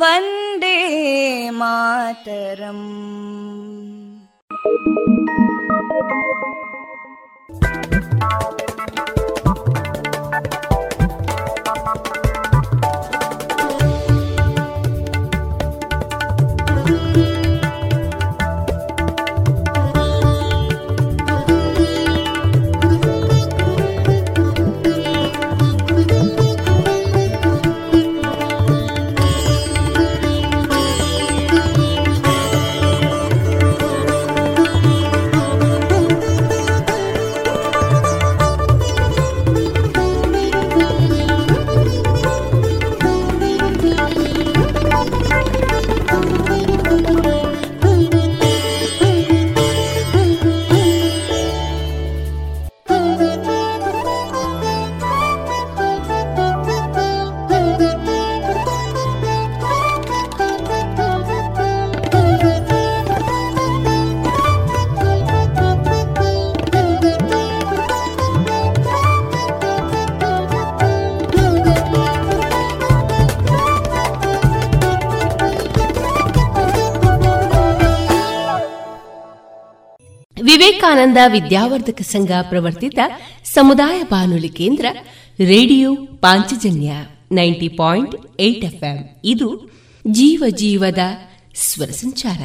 वन्दे 0.00 0.76
मातरम् 1.60 2.86
ವಿವೇಕಾನಂದ 80.77 81.17
ವಿದ್ಯಾವರ್ಧಕ 81.27 82.01
ಸಂಘ 82.01 82.31
ಪ್ರವರ್ತಿತ 82.41 82.99
ಸಮುದಾಯ 83.43 84.03
ಬಾನುಲಿ 84.03 84.49
ಕೇಂದ್ರ 84.49 84.85
radio 85.39 85.95
Panchajanya 85.95 86.91
ninety 87.31 87.67
point 87.67 88.15
eight 88.39 88.65
ಇದು 89.23 89.71
ಜೀವ 90.07 90.43
ಜೀವದ 90.49 90.97
ಸ್ವರ 91.55 91.85
ಸಂಚಾರ. 91.85 92.41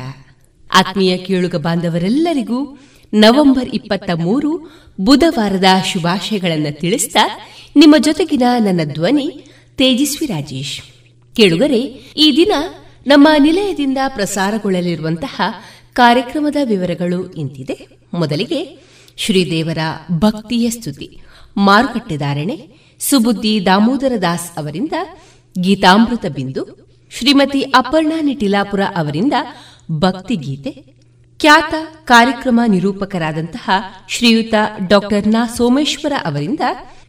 ಆತ್ಮೀಯ 0.72 1.16
ಕೇಳುಗ 1.16 1.56
ಬಾಂಧವರೆಲ್ಲರಿಗೂ 1.56 2.78
ನವೆಂಬರ್ 3.14 3.68
ಇಪ್ಪತ್ತ 3.68 4.10
ಮೂರು 4.10 4.50
ಬುಧವಾರದ 5.00 5.64
ಶುಭಾಶಯಗಳನ್ನು 5.92 6.80
ತಿಳಿಸಿದ 6.80 7.16
ನಿಮ್ಮ 7.76 7.94
ಜೊತೆಗಿನ 7.98 8.42
ನನ್ನ 8.58 8.80
ಧ್ವನಿ 8.92 9.28
ತೇಜಸ್ವಿ 9.76 10.26
ರಾಜೇಶ್. 10.26 10.80
ಕೇಳುಗರೆ, 11.36 11.80
ಈ 12.16 12.36
ದಿನ 12.36 12.52
ನಮ್ಮ 13.06 13.28
ನಿಲಯದಿಂದ 13.38 13.98
ಪ್ರಸಾರಗೊಳ್ಳಲಿರುವಂತಹ 14.08 15.40
ಕಾರ್ಯಕ್ರಮದ 15.92 16.56
ವಿವರಗಳು 16.64 17.30
ಇಂತಿದೆ. 17.30 17.88
ಮೊದಲಿಗೆ 18.14 18.78
ಶ್ರೀದೇವರ 19.16 19.78
ಭಕ್ತಿಯ 20.12 20.70
ಸ್ತುತಿ. 20.70 21.20
ಮಾರುಕಟ್ಟೆದಾರಣೆ 21.56 22.68
ಸುಬುದ್ದಿ 22.98 23.66
ದಾಮೋದರ 23.66 24.12
ದಾಸ್ 24.22 24.58
ಅವರಿಂದ 24.58 24.92
ಗೀತಾಮೃತ 25.60 26.26
ಬಿಂದು. 26.26 26.88
ಶ್ರೀಮತಿ 27.10 27.60
ಅಪರ್ಣಾ 27.60 28.20
ನಿಟಿಲಾಪುರ 28.20 28.80
ಅವರಿಂದ 28.96 29.32
ಭಕ್ತಿಗೀತೆ 29.90 30.84
ಖ್ಯಾತ 31.40 31.74
ಕಾರ್ಯಕ್ರಮ 32.04 32.60
ನಿರೂಪಕರಾದಂತಹ 32.66 33.70
ಶ್ರೀಯುತ 34.08 34.54
ಡಾಕ್ಟರ್ 34.88 35.28
ನಾ 35.28 35.46
ಸೋಮೇಶ್ವರ 35.46 36.12
ಅವರಿಂದ 36.24 36.60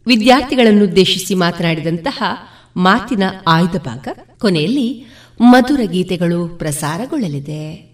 ವಿದ್ಯಾರ್ಥಿಗಳನ್ನುದ್ದೇಶಿಸಿ 0.06 1.34
ಮಾತನಾಡಿದಂತಹ 1.34 2.22
ಮಾತಿನ 2.76 3.22
ಆಯ್ದ 3.46 3.76
ಭಾಗ 3.76 4.08
ಕೊನೆಯಲ್ಲಿ 4.38 5.06
ಮಧುರ 5.40 5.80
ಗೀತೆಗಳು 5.84 6.48
ಪ್ರಸಾರಗೊಳ್ಳಲಿದೆ. 6.48 7.93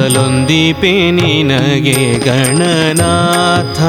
ಮೊದಲೊಂದೀಪೆ 0.00 1.10
ನಿನಗೆ 1.10 2.18
ಗಣನಾಥ. 2.18 3.80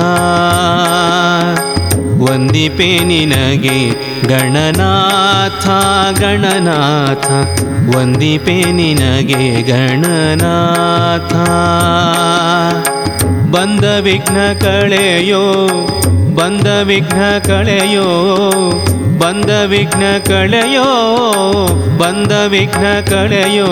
ಒಂದಿಪೆ 2.32 3.00
ನಿನಗೆ 3.00 3.90
ಗಣನಾಥ 4.28 5.68
ಗಣನಾಥ. 6.20 7.32
ಒಂದಿಪೆ 7.96 8.72
ನಿನಗೆ 8.72 9.62
ಗಣನಾಥ. 9.62 11.34
ಬಂದ 13.52 13.84
ವಿಘ್ನ 14.00 14.38
ಕಳೆಯೋ, 14.62 15.44
ಬಂದ 16.36 16.68
ವಿಘ್ನ 16.82 17.22
ಕಳೆಯೋ, 17.40 18.08
ಬಂದ 19.20 19.50
ವಿಘ್ನ 19.66 20.04
ಕಳೆಯೋ, 20.28 20.88
ಬಂದ 21.98 22.32
ವಿಘ್ನ 22.48 22.86
ಕಳೆಯೋ, 23.10 23.72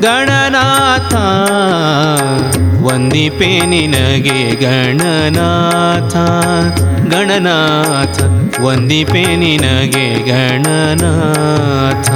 ಗಣನಾಥ, 0.00 1.14
ವಂದಿಪೆ 2.82 3.66
ನಿನಗೆ 3.66 4.40
ಗಣನಾಥ 4.54 6.14
ಗಣನಾಥ, 7.10 8.18
ವಂದಿಪೆ 8.60 9.24
ನಿನಗೆ 9.36 10.06
ಗಣನಾಥ. 10.30 12.10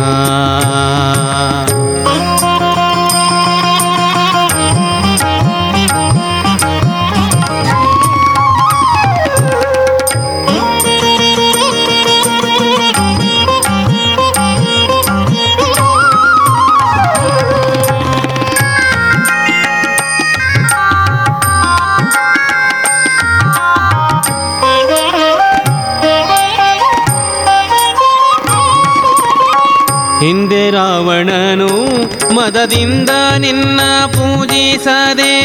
ಹಿಂದೆ 30.27 30.71
ರಾವಣನು 30.71 31.87
ಮದದಿಂದ 32.35 33.11
ನಿನ್ನ 33.39 33.81
ಪೂಜಿಸದೆ. 34.07 35.41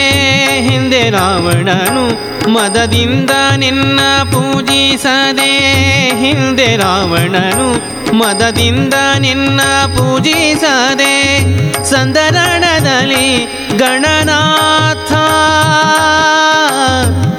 ಹಿಂದೆ 0.70 1.10
ರಾವಣನು 1.10 2.32
ಮದದಿಂದ 2.54 3.30
ನಿನ್ನ 3.58 4.00
ಪೂಜಿಸದೆ. 4.24 5.60
ಹಿಂದೆ 6.20 6.78
ರಾವಣನು 6.78 7.92
ಮದದಿಂದ 8.16 8.94
ನಿನ್ನ 9.20 9.62
ಪೂಜಿಸದೆ. 9.98 11.40
ಸಂದರಣದಲ್ಲಿ 11.84 13.46
ಗಣನಾಥ. 13.78 15.12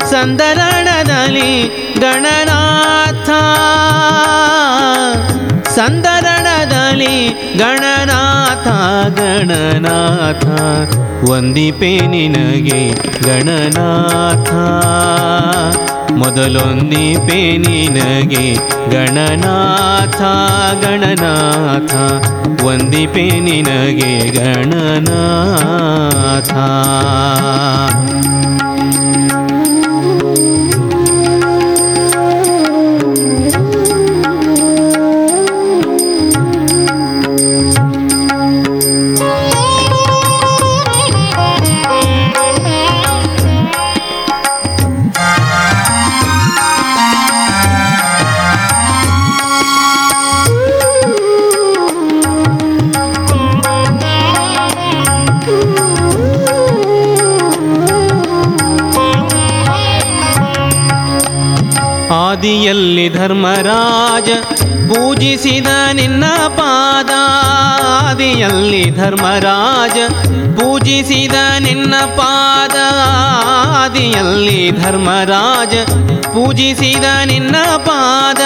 ಸಂದರಣದಲ್ಲಿ 0.05 1.69
ಗಣನಾಥ. 2.01 3.31
ಗಣನಾಥ 7.59 8.69
ಗಣನಾಥ 9.19 10.45
ಒಂದಿಪೆ 11.31 12.07
ನಿನಗೆ 12.07 12.95
ಗಣನಾಥ. 13.23 14.49
ಮೊದಲೊಂದಿಪೆ 16.13 17.57
ನಿನಗೆ 17.57 18.57
ಗಣನಾಥ 18.91 20.23
ಗಣನಾಥ 20.85 21.95
ಒಂದಿಪೆ 22.63 23.41
ನಿನಗೆ 23.41 24.31
ಗಣನಾಥ. 24.31 26.53
ಆದಿಯಲ್ಲಿ 62.43 63.09
ಧರ್ಮರಾಜ 63.09 64.29
ಪೂಜಿಸಿದ 64.89 65.67
ನಿನ್ನ 65.93 66.25
ಪಾದ 66.49 67.11
ಧರ್ಮರಾಜ 68.91 69.99
ಪೂಜಿಸಿದ 70.59 71.35
ನಿನ್ನ 71.59 71.95
ಪಾದ 71.95 72.79
ಧರ್ಮರಾಜ 74.71 75.75
ಪೂಜಿಸಿದ 76.27 77.05
ನಿನ್ನ 77.25 77.57
ಪಾದ 77.77 78.41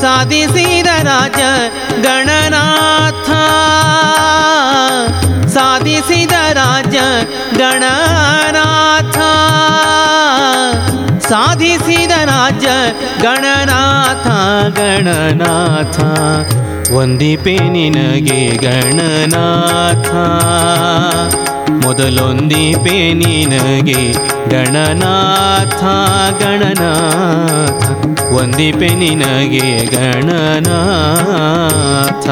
ಸಾಧಿಸಿದ 0.00 0.86
ರಾಜ 1.02 1.40
ಗಣನಾಥ. 2.02 3.30
ಸಾಧಿಸಿದ 5.48 6.32
ರಾಜ 6.52 6.96
ಗಣನಾಥ. 7.58 9.18
ಸಾಧಿಸಿದ 11.30 12.10
ರಾಜ 12.10 12.64
ಗಣನಾಥ 13.22 14.26
ಗಣನಾಥ. 14.78 16.00
ಒಂದಿಪೆ 16.90 17.56
ನಿನಗೆ 17.56 18.56
ಗಣನಾಥ. 18.56 20.10
ಮೊದಲೊಂದಿಪೆ 21.86 23.12
ನಿನಗೆ 23.12 24.14
ಗಣನಾಥ 24.48 25.84
ಗಣನಾಥ. 26.42 27.84
ಒಂದಿಪೆ 28.32 28.88
ನಿನಗೆ 28.88 29.86
ಗಣನಾಥ. 29.86 32.28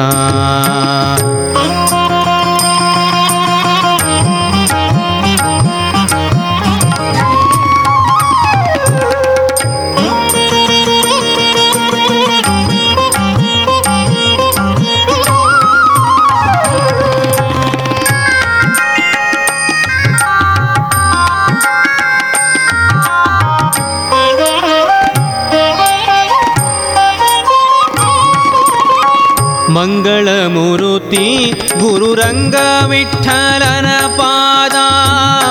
ಮಂಗಳಮೂರುತಿ 29.79 31.51
ಗುರುರಂಗ 31.79 32.55
ವಿಠಲನ 32.87 33.85
ಪಾದ. 34.17 34.75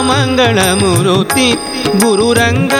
ಮಂಗಳಮೂರುತಿ 0.00 1.52
ಗುರುರಂಗ 2.00 2.72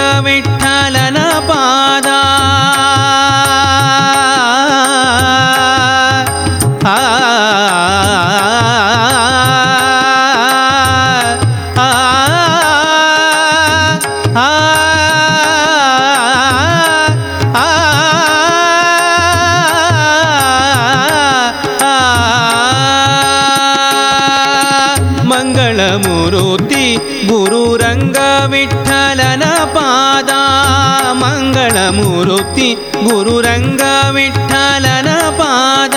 ಮಂಗಳಮೂರುತಿ 32.49 32.75
ಗುರುರಂಗ 33.09 33.83
ವಿಠಲನ 34.11 35.09
ಪಾದ 35.31 35.97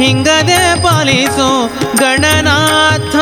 ಹಿಂಗದೆ 0.00 0.82
ಪಾಲಿಸೋ 0.82 1.70
ಗಣನಾಥ. 1.98 3.16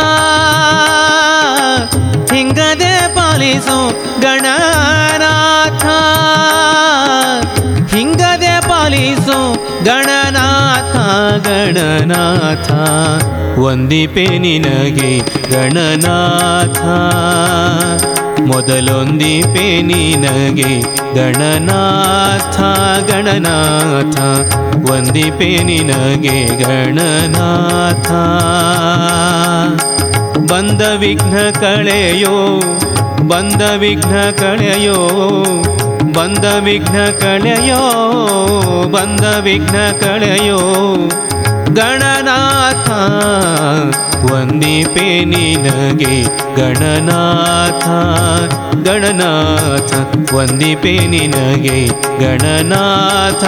ಹಿಂಗದೆ 2.33 3.15
ಪಾಲಿಸೋ 3.15 3.91
ಗಣನಾಥ. 4.21 5.85
ಹಿಂಗದೆ 7.95 8.69
ಪಾಲಿಸೋ 8.69 9.55
ಗಣನಾಥ 9.85 10.97
ಗಣನಾಥ. 11.47 12.71
ಒಂದಿಪೆ 13.59 14.39
ನಿನಗೆ 14.39 15.19
ಗಣನಾಥ. 15.53 16.79
ಮೊದಲೊಂದಿಪೆ 18.41 19.83
ನಿನಗೆ 19.83 20.81
ಗಣನಾಥ 21.15 22.61
ಗಣನಾಥ. 23.11 24.21
ಒಂದಿಪೆ 24.91 25.65
ನಿನಗೆ 25.65 26.65
ಗಣನಾಥ. 26.65 28.11
ಬಂದ 30.53 30.83
ವಿಘ್ನ 30.99 31.37
ಕಳೆಯೋ, 31.61 32.61
ಬಂದ 33.29 33.63
ವಿಘ್ನ 33.79 34.31
ಕಳೆಯೋ, 34.31 35.09
ಬಂದ 36.15 36.45
ವಿಘ್ನ 36.45 37.05
ಕಳೆಯೋ, 37.21 37.83
ಬಂದ 38.93 39.25
ವಿಘ್ನ 39.41 39.77
ಕಳೆಯೋ. 40.01 40.59
ಗಣನಾಥ 41.75 42.91
ವಂದಿಪೆ 44.33 45.25
ನಿನಗೆ 45.25 46.25
ಗಣನಾಥ. 46.57 47.85
ಗಣನಾಥ 48.89 49.95
ವಂದಿಪೆ 50.35 51.07
ನಿನಗೆ 51.07 51.91
ಗಣನಾಥ. 52.21 53.45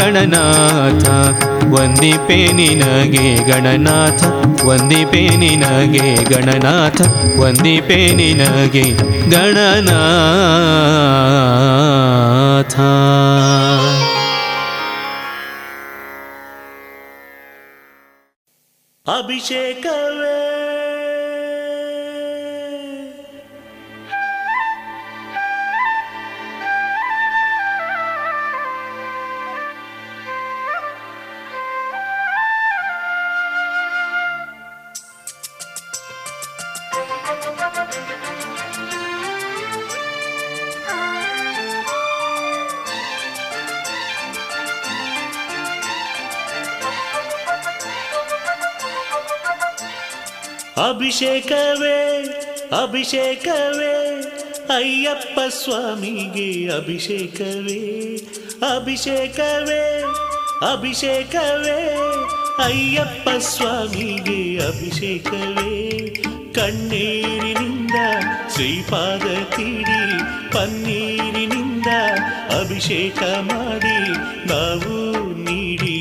ಗಣನಾಥ 0.00 1.08
ವಂದಿಪೆ 1.64 2.52
ನಿನಗೆ 2.52 3.50
ಗಣನಾಥ. 3.50 4.24
ವಂದಿಪೆ 4.64 5.36
ನಿನಗೆ 5.36 6.24
ಗಣನಾಥ 6.24 7.02
ವಂದಿಪೆ 7.38 8.14
ನಿನಗೆ 8.14 8.96
ಗಣನಾಥ. 9.30 9.94
ಅಭಿಷೇಕವೇ 19.06 20.43
ಅಭಿಷೇಕವೇ 50.80 52.22
ಅಭಿಷೇಕವೇ, 52.82 54.20
ಅಯ್ಯಪ್ಪ 54.74 55.40
ಸ್ವಾಮಿಗೆ 55.48 56.74
ಅಭಿಷೇಕವೇ 56.76 58.16
ಅಭಿಷೇಕವೇ 58.74 60.02
ಅಭಿಷೇಕವೇ, 60.72 61.96
ಅಯ್ಯಪ್ಪ 62.64 63.28
ಸ್ವಾಮಿಗೆ 63.38 64.66
ಅಭಿಷೇಕವೇ. 64.66 66.08
ಕಣ್ಣೀರಿನಿಂದ 66.52 67.90
ಶ್ರೀಪಾದ 68.54 69.54
ತೀಡಿ 69.56 70.18
ಪನ್ನೀರಿನಿಂದ 70.52 71.86
ಅಭಿಷೇಕ 72.60 73.22
ಮಾಡಿ 73.22 74.08
ನಾವು 74.48 75.22
ನೀಡಿದ 75.44 75.93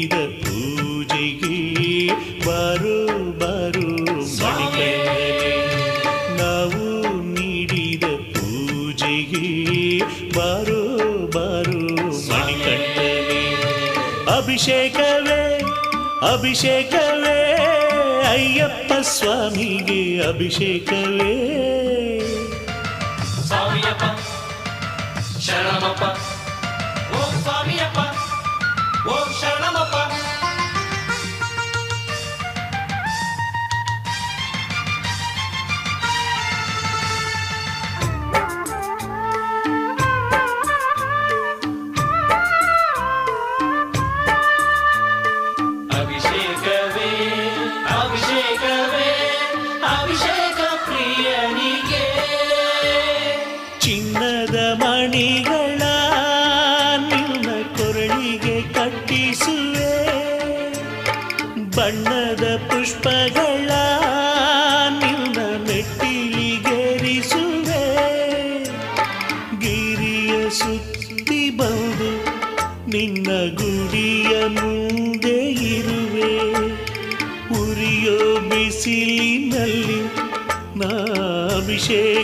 ಅಭಿಷೇಕವೇ 14.54 15.62
ಅಭಿಷೇಕವೇ 16.34 17.38
ಅಯ್ಯಪ್ಪ 18.30 18.94
ಸ್ವಾಮಿಗೆ 19.02 20.28
ಅಭಿಷೇಕವೇ. 20.28 21.73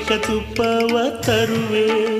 ತುಪ್ಪವ 0.09 1.21
ತರುವೆ, 1.21 2.19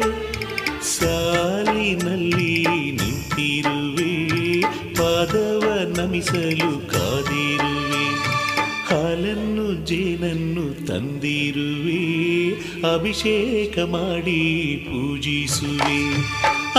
ಸಾಲಿನಲ್ಲಿ 0.82 2.66
ನಿಂತಿರುವೆ, 2.92 4.62
ಪಾದವ 4.96 5.94
ನಮಿಸಲು 5.98 6.90
ಕಾದಿರುವೆ, 6.90 8.16
ಹಾಲನ್ನು 8.90 9.86
ಜೇನನ್ನು 9.86 10.88
ತಂದಿರುವೆ, 10.88 12.50
ಅಭಿಷೇಕ 12.94 13.80
ಮಾಡಿ 13.80 14.76
ಪೂಜಿಸುವೆ. 14.88 16.16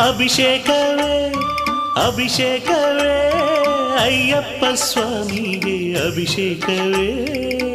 ಅಭಿಷೇಕವೇ 0.08 1.32
ಅಭಿಷೇಕವೇ, 2.06 3.30
ಅಯ್ಯಪ್ಪ 4.00 4.64
ಸ್ವಾಮಿಗೆ 4.74 6.06
ಅಭಿಷೇಕವೇ. 6.06 7.69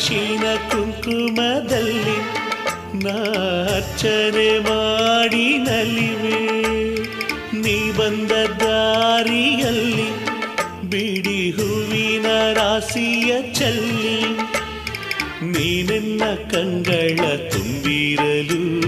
ಅರಿಶಿನ 0.00 0.42
ಕುಂಕುಮದಲ್ಲಿ 0.70 2.18
ನಾರ್ಚನೆ 3.04 4.58
ಮಾಡಿ 4.58 5.58
ನಲಿವೆ. 5.58 6.62
ನೀ 7.60 7.92
ಬಂದ 7.92 8.30
ದಾರಿಯಲ್ಲಿ 8.50 10.24
ಬಿಡಿ 10.90 11.50
ಹೂವಿನ 11.50 12.26
ರಾಶಿಯ 12.52 13.42
ಚಲ್ಲಿ. 13.52 14.24
ನೀನೆನ್ನ 15.50 16.22
ಕಂಗಳ 16.50 17.36
ತುಂಬಿರಲು 17.36 18.80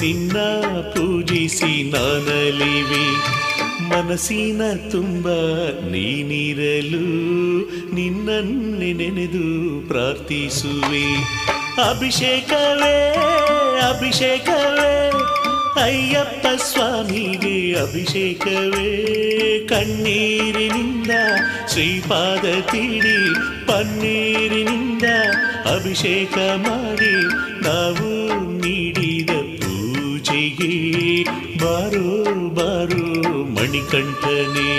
ನಿನ್ನ 0.00 0.38
ಪೂಜಿಸಿ 0.80 1.90
ನಾನಲಿವೆ. 1.90 3.38
ಮನಸ್ಸಿನ 3.88 4.90
ತುಂಬ 4.90 5.28
ನೀನಿರಲು 5.90 7.08
ನಿನ್ನನ್ನೆ 7.98 8.92
ನೆನೆದು 8.92 9.88
ಪ್ರಾರ್ಥಿಸುವೆ. 9.88 11.14
ಅಭಿಷೇಕವೇ 11.90 13.12
ಅಭಿಷೇಕವೇ, 13.88 15.10
ಅಯ್ಯಪ್ಪ 15.82 16.46
ಸ್ವಾಮಿಗೆ 16.62 17.80
ಅಭಿಷೇಕವೇ. 17.80 18.88
ಕಣ್ಣೀರಿನಿಂದ 19.68 21.10
ಶ್ರೀಪಾದ 21.72 22.60
ತೀಡಿ, 22.60 23.34
ಪನ್ನೀರಿನಿಂದ 23.66 25.02
ಅಭಿಷೇಕ 25.66 26.38
ಮಾಡಿ 26.38 27.22
ನಾವು 27.68 28.10
ನೀಡಿದ 28.58 29.30
ಪೂಜೆಗೆ 29.30 31.22
ಬಾರೋ 31.58 32.24
ಬಾರೋ 32.48 33.44
ಮಣಿಕಂಠನೇ. 33.44 34.78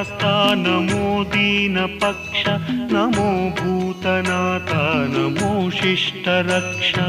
धर्मशास्ता 0.00 0.54
नमो 0.54 1.24
दीनपक्ष 1.24 2.44
नमो 2.92 3.30
भूतनाथ 3.58 4.70
नमो 5.12 5.70
शिष्टरक्षा। 5.70 7.08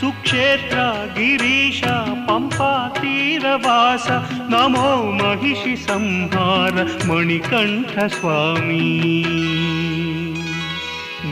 सुक्षेत्र 0.00 0.84
गिरीश 1.16 1.80
पम्पा 2.28 2.72
तीरवास 2.98 4.06
नमो 4.54 4.90
महिषि 5.22 5.76
संहार 5.88 6.84
मणिकण्ठ 7.08 7.98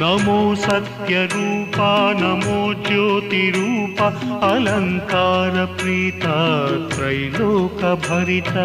నమో 0.00 0.54
సత్య 0.54 0.64
సత్యరూప 0.64 1.80
నమో 2.20 2.72
జ్యోతి 2.72 2.90
జ్యోతిరూప 2.90 4.02
అలంకార 4.44 5.64
ప్రీత 5.64 6.22
త్రైలోక 6.94 7.92
భరిత 7.92 8.56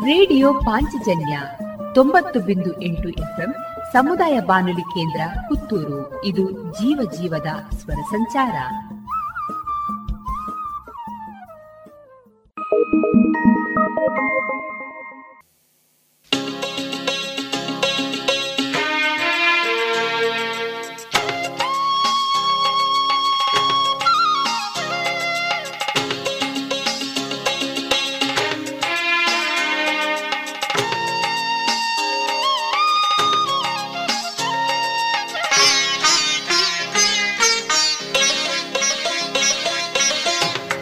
ರೇಡಿಯೋ 0.07 0.49
ಪಾಂಚಜನ್ಯ 0.67 1.35
ತೊಂಬತ್ತು 1.95 2.39
ಬಿಂದು 2.41 2.71
ಎಂಟು 2.83 3.09
ಎಫ್ಎಂ 3.23 3.51
ಸಮುದಾಯ 3.93 4.37
ಬಾನುಲಿ 4.41 4.85
ಕೇಂದ್ರ 4.95 5.23
ಪುತ್ತೂರು 5.49 6.01
ಇದು 6.25 6.45
ಜೀವ 6.73 6.99
ಜೀವದ 7.17 7.51
ಸ್ವರ 7.79 8.01
ಸಂಚಾರ 8.11 8.57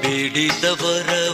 ಬೇಡಿದವರವನು 0.02 1.25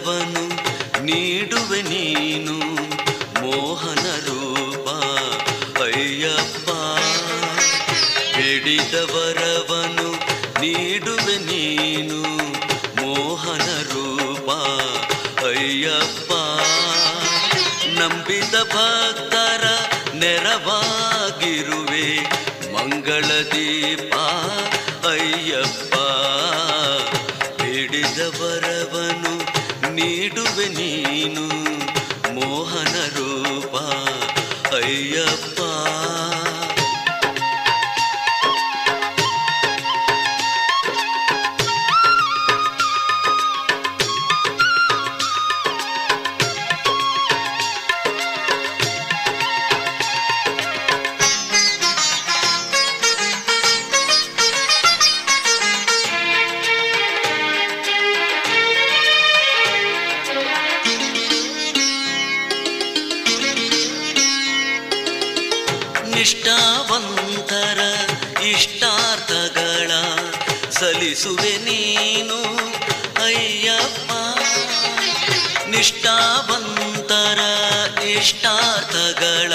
ಇಷ್ಟಾರ್ಥಗಳ 78.81 79.53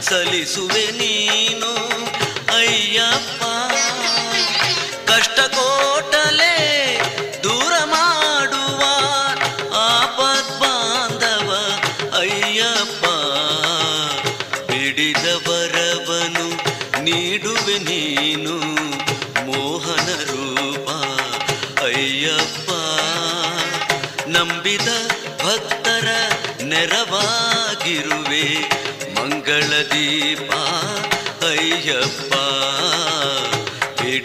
ಸಲ್ಲಿಸುವೆ 0.00 0.84
ನೀನು 0.92 1.70
ಅಯ್ಯಪ್ಪ. 2.56 3.42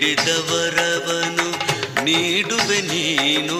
ಬಿಡಿದವರವನು 0.06 1.46
ನೀಡುವೆ 2.06 2.78
ನೀನು 2.89 3.56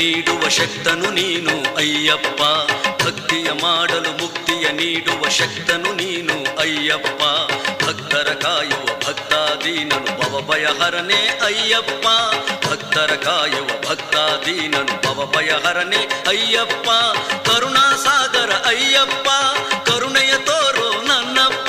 ನೀಡುವ 0.00 0.48
ಶಕ್ತನು 0.48 1.10
ನೀನು 1.10 1.76
ಅಯ್ಯಪ್ಪ. 1.76 2.42
ಭಕ್ತಿಯ 3.04 3.50
ಮಾಡಲು 3.62 4.22
ಮುಕ್ತಿಯ 4.22 4.68
ನೀಡುವ 4.68 5.28
ಶಕ್ತನು 5.28 5.92
ನೀನು 5.92 6.58
ಅಯ್ಯಪ್ಪ. 6.58 7.22
ಭಕ್ತರ 7.84 8.32
ಕಾಯುವ 8.34 9.08
ಭಕ್ತಾದೀನನು 9.08 10.20
ಭವಭಯ 10.20 10.64
ಹರನೆ 10.64 11.28
ಅಯ್ಯಪ್ಪ. 11.44 12.06
ಭಕ್ತರ 12.68 13.14
ಕಾಯುವ 13.14 13.90
ಭಕ್ತಾದೀನನು 13.90 15.02
ಭವಭಯ 15.02 15.50
ಹರನೆ 15.64 16.28
ಅಯ್ಯಪ್ಪ. 16.28 16.90
ಕರುಣಾಸಾಗರ 17.48 18.52
ಅಯ್ಯಪ್ಪ, 18.52 19.28
ಕರುಣೆಯ 19.90 20.36
ತೋರು 20.38 21.06
ನನ್ನಪ್ಪ. 21.06 21.68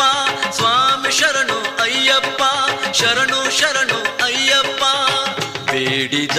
ಸ್ವಾಮಿ 0.51 1.11
ಶರಣು 1.11 1.81
ಅಯ್ಯಪ್ಪ, 1.81 2.43
ಶರಣು 2.91 3.59
ಶರಣು 3.59 4.23
ಅಯ್ಯಪ್ಪ. 4.23 4.83
ಬೇಡಿದ 5.71 6.37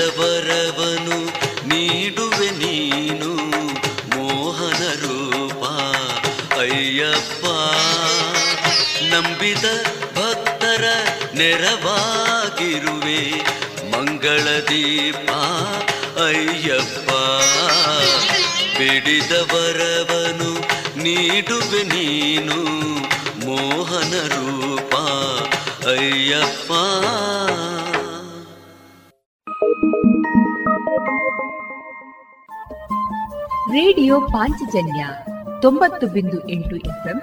ನಂಬಿದ 9.22 9.64
ಭಕ್ತರ 10.18 10.85
ನೆರವಾಗಿರುವೆ. 11.35 13.20
ಮಂಗಳ 13.90 14.61
ದೀಪ, 14.61 15.30
ಅಯ್ಯಪ್ಪ 16.20 17.11
ಬಿಡಿದ 18.78 19.32
ವರವನು 19.32 20.52
ನೀಡುವೆ 21.02 21.82
ನೀನು 21.82 22.58
ಮೋಹನ 23.46 24.14
ರೂಪ, 24.28 24.94
ಅಯ್ಯಪ್ಪ. 25.87 26.72
ರೇಡಿಯೋ 33.72 34.20
ಪಾಂಚಜನ್ಯ 34.20 35.06
ತೊಂಬತ್ತು 35.62 36.06
ಬಿಂದು 36.06 36.48
ಎಂಟು 36.48 36.76
ಎಫ್ಎಂ 36.76 37.22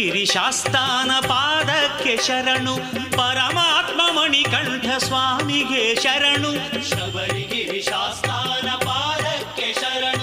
ಶಬರಿಗಿರಿ 0.00 0.26
ಶಾಸ್ತಾನ 0.26 1.10
ಪಾದಕ್ಕೆ 1.28 2.16
ಶರಣು. 2.26 2.76
ಪರಮಾತ್ಮ 3.16 4.00
ಮಣಿಕಂಠ 4.18 5.04
ಸ್ವಾಮಿಗೆ 5.04 5.94
ಶರಣು. 5.94 6.52
ಶಬರಿಗಿರಿ 6.90 7.82
ಶಾಸ್ತಾನ 7.82 8.70
ಪಾದಕ್ಕೆ 8.70 9.74
ಶರಣು. 9.80 10.19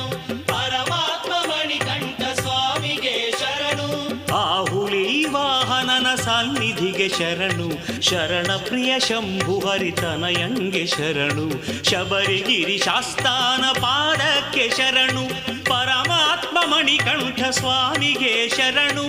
ಶರಣು, 7.08 8.02
ಶರಣ 8.02 8.52
ಪ್ರಿಯ 8.56 9.00
ಶಂಭು 9.00 9.60
ಹರಿತನಯಂಗೆ 9.60 10.86
ಶರಣು, 10.88 11.50
ಶಬರಿಗಿರಿ 11.84 12.78
ಶಾಸ್ತಾನ 12.78 13.80
ಪಾದಕ್ಕೆ 13.82 14.70
ಶರಣು, 14.70 15.24
ಪರಮಾತ್ಮ 15.64 16.58
ಮಣಿಕಂಠ 16.66 17.44
ಸ್ವಾಮಿಗೆ 17.50 18.50
ಶರಣು, 18.50 19.06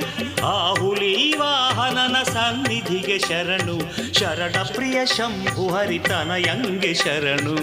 ಆಹುಲಿ 0.47 1.33
ವಾಹನನ 1.33 2.23
ಸನ್ನಿಧಿಗೆ 2.23 3.19
ಶರಣು, 3.19 3.79
ಶರಣ 4.13 4.63
ಪ್ರಿಯ 4.63 5.07
ಶಂಭು 5.07 5.69
ಹರಿತನಯಂಗೆ 5.69 6.95
ಶರಣು. 6.95 7.57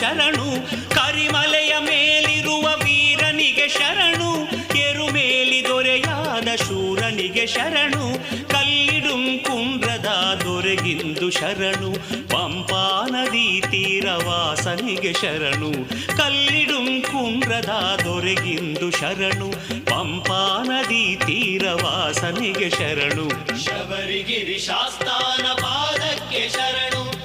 ಶರಣು, 0.00 0.48
ಕರಿಮಲೆಯ 0.94 1.74
ಮೇಲಿರುವ 1.78 2.66
ವೀರನಿಗೆ 2.84 3.68
ಶರಣು, 3.68 4.30
ಎರುಮೇಲಿ 4.78 5.64
ದೊರೆಯಾದ 5.68 6.48
ಶೂರನಿಗೆ 6.56 7.46
ಶರಣು, 7.46 8.04
ಕಲ್ಲಿಡುಂ 8.48 9.38
ಕುಂಡ್ರದ 9.38 10.40
ದೊರೆಗಿಂದು 10.44 11.30
ಶರಣು, 11.30 11.92
ಪಂಪಾ 12.28 13.06
ನದಿ 13.10 13.60
ತೀರವಾಸನಿಗೆ 13.60 15.12
ಶರಣು, 15.12 15.72
ಕಲ್ಲಿಡುಂ 16.16 17.02
ಕುಂಡ್ರದ 17.02 18.00
ದೊರೆಗಿಂದು 18.04 18.90
ಶರಣು, 18.90 19.50
ಪಂಪಾ 19.84 20.42
ನದಿ 20.62 21.16
ತೀರವಾಸನಿಗೆ 21.26 22.70
ಶರಣು. 22.70 23.28
ಶಬರಿಗಿರಿ 23.64 24.58
ಶಾಸ್ತಾನ 24.58 25.46
ಪಾದಕ್ಕೆ 25.52 26.48
ಶರಣು. 26.48 27.15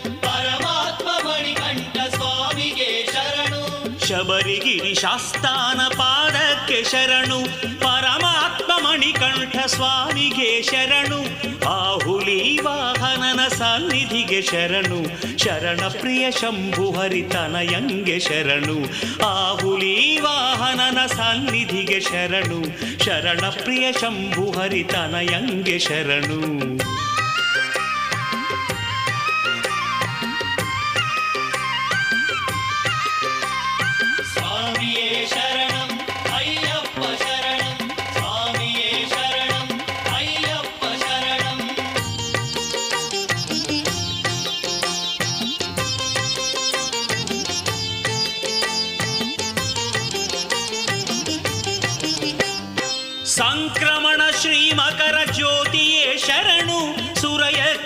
ಶಬರಿಗಿರಿ 4.22 4.94
ಶಾಸ್ತಾನ 4.94 5.82
ಪಾದಕ್ಕೆ 5.98 6.84
ಶರಣು. 6.84 7.40
ಪರಮಾತ್ಮ 7.80 8.88
ಮಣಿಕಂಠ 8.88 9.66
ಸ್ವಾಮಿಗೆ 9.66 10.62
ಶರಣು. 10.62 11.20
ಆಹುಲಿ 11.70 12.60
ವಾಹನನ 12.62 13.48
ಸನ್ನಿಧಿಗೆ 13.48 14.42
ಶರಣು. 14.42 15.04
ಶರಣ 15.38 15.80
ಪ್ರಿಯ 16.00 16.32
ಶಂಭು 16.32 16.92
ಹರಿತನಯಂಗೆ 16.92 18.20
ಶರಣು. 18.20 18.78
ಆಹುಲಿ 19.26 20.20
ವಾಹನನ 20.20 21.06
ಸನ್ನಿಧಿಗೆ 21.06 22.00
ಶರಣು. 22.00 22.64
ಶರಣ 23.04 23.50
ಪ್ರಿಯ 23.50 23.92
ಶಂಭು 23.92 24.52
ಹರಿತನಯಂಗೆ 24.52 25.80
ಶರಣು. 25.80 26.42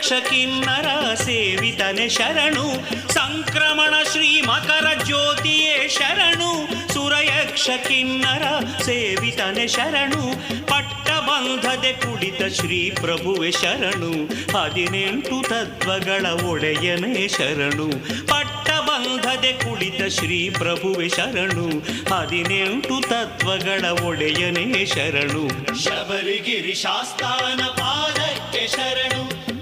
ಸುರಯಕ್ಷ 0.05 0.29
ಕಿನ್ನರ 0.29 1.13
ಸೇವಿತನೆ 1.13 2.09
ಶರಣು. 2.09 2.91
ಸಂಕ್ರಮಣ 3.13 3.93
ಶ್ರೀ 4.11 4.41
ಮಕರ 4.41 5.03
ಜ್ಯೋತಿಯೇ 5.03 5.87
ಶರಣು. 5.87 6.67
ಸುರಯಕ್ಷ 6.93 7.69
ಕಿನ್ನರ 7.87 8.43
ಸೇವಿತನೆ 8.83 9.67
ಶರಣು. 9.67 10.21
ಪಟ್ಟಬಂಧದೆ 10.67 11.93
ಕುಡಿತ 11.93 12.55
ಶ್ರೀ 12.55 12.89
ಪ್ರಭುವೆ 12.89 13.51
ಶರಣು. 13.51 14.11
ಹದಿನೆಂಟು 14.57 15.49
ತತ್ವಗಳ 15.49 16.25
ಒಡೆಯನೇ 16.43 17.27
ಶರಣು. 17.27 17.87
ಪಟ್ಟಬಂಧದೆ 18.27 19.53
ಕುಳಿತ 19.53 20.13
ಶ್ರೀ 20.13 20.49
ಪ್ರಭುವೆ 20.49 21.09
ಶರಣು. 21.09 21.67
ಹದಿನೆಂಟು 22.15 23.09
ತತ್ವಗಳ 23.09 23.89
ಒಡೆಯನೇ 23.89 24.85
ಶರಣು. 24.85 25.49
ಶಬರಿಗಿರಿ 25.83 26.73
ಶಾಸ್ತಾನ 26.73 27.65
ಪಾದಕ್ಕೆ 27.65 28.67
ಶರಣು. 28.67 29.54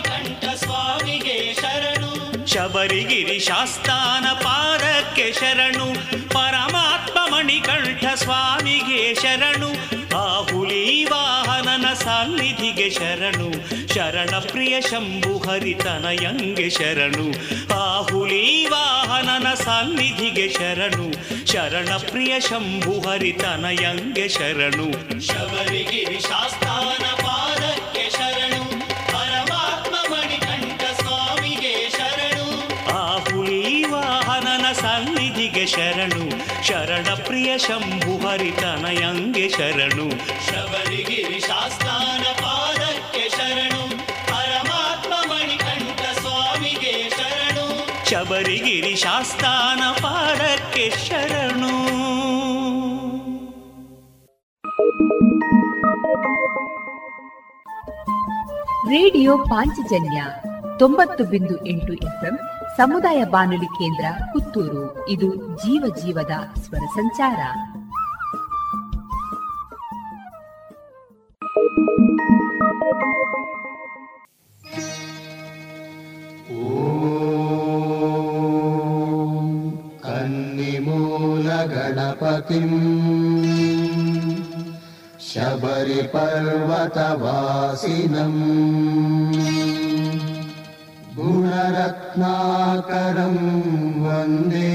ಮಣಿಕಂಠ 0.00 0.54
ಸ್ವಾಮಿಗೆ 0.54 1.54
ಶರಣು. 1.54 2.46
ಶಬರಿಗಿರಿ 2.46 3.38
ಶಾಸ್ತಾನ 3.38 4.26
ಪಾದಕ್ಕೆ 4.32 5.32
ಶರಣು. 5.32 5.86
ಪರಮಾತ್ಮ 6.28 7.34
ಮಣಿಕಂಠ 7.34 8.04
ಸ್ವಾಮಿಗೆ 8.14 9.14
ಶರಣು. 9.14 9.68
ಆ 10.18 10.52
ಹುಲಿ 10.52 11.04
ವಾಹನನ 11.04 11.92
ಸನ್ನಿಧಿಗೆ 11.92 12.90
ಶರಣು. 12.90 13.52
ಶರಣ 13.94 14.38
ಪ್ರಿಯ 14.38 14.80
ಶಂಭು 14.80 15.38
ಹರಿತನಯಂಗೆ 15.38 16.70
ಶರಣು. 16.70 17.26
ಆ 17.74 18.00
ಹುಲಿ 18.00 18.66
ವಾಹನನ 18.66 19.54
ಸನ್ನಿಧಿಗೆ 19.54 20.48
ಶರಣು. 20.48 21.12
ಶರಣ 21.46 21.96
ಪ್ರಿಯ 21.96 22.40
ಶಂಭು 22.40 23.00
ಹರಿತನಯಂಗೆ 23.00 24.28
ಶರಣು. 24.28 25.20
ಶಬರಿಗಿರಿ 25.20 26.20
ಶಾಸ್ತಾನ 26.20 27.04
ಸನ್ನಿಧಿಗೆ 35.50 35.66
ಶರಣು, 35.66 36.22
ಶರಣ 36.64 37.06
ಪ್ರಿಯ 37.26 37.58
ಶಂಭು 37.58 38.12
ಹರಿತನಯಂಗೆ 38.26 39.46
ಶರಣು. 39.48 40.06
ಶಬರಿಗಿರಿ 40.46 41.40
ಶಾಸ್ತಾನ 41.40 42.22
ಪಾದಕ್ಕೆ 42.42 43.24
ಶರಣು, 43.28 43.82
ಪರಮಾತ್ಮ 44.30 45.12
ಮಣಿಕಂಠ 45.32 46.02
ಸ್ವಾಮಿಗೆ 46.18 46.94
ಶರಣು. 47.10 47.66
ಶಬರಿಗಿರಿ 48.10 48.94
ಶಾಸ್ತಾನ 48.96 49.82
ಪಾದಕ್ಕೆ 50.02 50.86
ಶರಣು. 51.08 51.74
ರೇಡಿಯೋ 58.86 59.38
ಪಾಂಚಜನ್ಯ 59.38 60.20
ತೊಂಬತ್ತು 60.78 61.24
ಬಿಂದು 61.24 61.66
ಎಂಟು 61.66 61.92
ಎಫ್ಎಂ 61.92 62.38
ಸಮುದಾಯ 62.76 63.24
ಬಾನುಲಿ 63.24 63.66
ಕೇಂದ್ರ 63.66 64.04
ಪುತ್ತೂರು. 64.32 65.08
ಇದು 65.08 65.36
ಜೀವ 65.36 65.94
ಜೀವದ 66.04 66.58
ಸ್ವರ 66.60 66.78
ಸಂಚಾರ. 66.78 67.40
ಕನ್ನಿಮೂಲ 80.02 81.48
ಗಣಪತಿ 81.48 82.60
ಶಬರಿ 85.32 86.02
ಪರ್ವತವಾಸಿನಂ 86.02 87.10
गुणरत्नाकरं 91.20 93.36
वन्दे। 94.04 94.72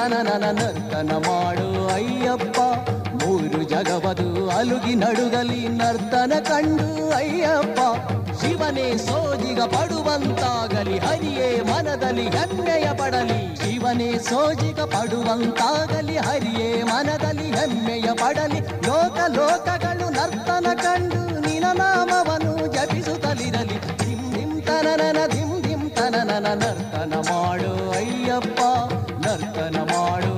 ತನನನ 0.00 0.50
ನರ್ತನ 0.50 1.12
ಮಾಡು 1.28 1.88
ಅಯ್ಯಪ್ಪ. 1.94 2.58
ಮೂರು 3.24 3.62
ಜಗವದು 3.62 4.50
ಅಲುಗಿ 4.50 4.94
ನಡುಗಲಿ 4.94 5.68
ನರ್ತನ 5.68 6.32
ಕಂಡು 6.48 7.10
ಅಯ್ಯಪ್ಪ. 7.10 7.80
ಶಿವನೇ 8.40 8.96
ಸೋಜಿಗ 8.96 9.60
ಪಡುವಂತಾಗಲಿ, 9.60 10.98
ಹರಿಯೇ 10.98 11.60
ಮನದಲ್ಲಿ 11.60 12.28
ಹೆಮ್ಮೆಯ 12.28 12.92
ಪಡಲಿ. 12.92 13.56
ಶಿವನೇ 13.56 14.18
ಸೋಜಿಗ 14.18 14.80
ಪಡುವಂತಾಗಲಿ, 14.80 16.16
ಹರಿಯೇ 16.16 16.82
ಮನದಲ್ಲಿ 16.82 17.50
ಹೆಮ್ಮೆಯ 17.50 18.12
ಪಡಲಿ. 18.12 18.60
ಲೋಕ 18.60 19.18
ಲೋಕಗಳು 19.28 20.10
ನರ್ತನ 20.10 20.66
ಕಂಡು 20.74 21.40
ನಿನ 21.40 21.64
ನಾಮವನ್ನು 21.72 22.66
ಜಪಿಸುತ್ತಲಿರಲಿ. 22.66 23.78
ಧಿಂ 23.96 24.32
ಧಿಂ 25.62 25.90
ತನನನ 25.90 26.46
ನರ್ತನ 26.54 27.14
ಮಾಡು 27.32 27.90
ಅಯ್ಯಪ್ಪ. 27.90 28.60
ನರ್ತನ 29.30 29.78
ಮಾಡು. 29.92 30.29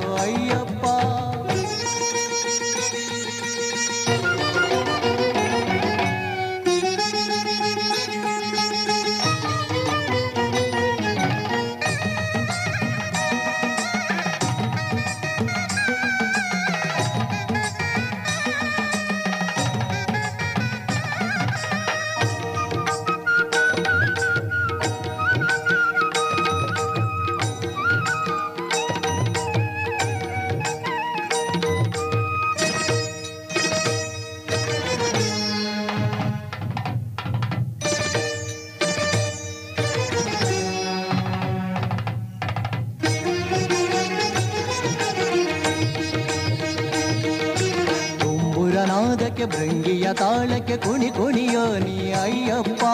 ತಾಳಕ್ಕೆ 50.13 50.77
ಕುಣಿ 50.77 51.09
ಕುಣಿಯೋ 51.09 51.79
ನೀ 51.79 52.13
ಅಯ್ಯಪ್ಪ. 52.13 52.85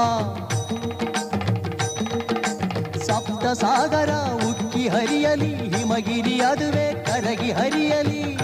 ಸಪ್ತ 2.99 3.47
ಸಾಗರ 3.47 4.11
ಉಕ್ಕಿ 4.35 4.89
ಹರಿಯಲಿ, 4.89 5.77
ಹಿಮಗಿರಿ 5.77 6.41
ಅದುವೆ 6.41 7.05
ಕರಗಿ 7.05 7.53
ಹರಿಯಲಿ. 7.53 8.37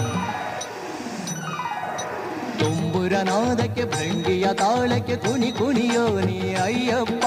ತುಂಬುರನಾದಕ್ಕೆ 2.59 3.83
ನಾದಕ್ಕೆ 3.83 3.85
ಭೃಂಗಿಯ 3.85 4.47
ತಾಳಕ್ಕೆ 4.53 5.15
ಕುಣಿ 5.15 5.51
ಕುಣಿಯೋ 5.51 6.19
ನೀ 6.19 6.53
ಅಯ್ಯಪ್ಪ. 6.53 7.25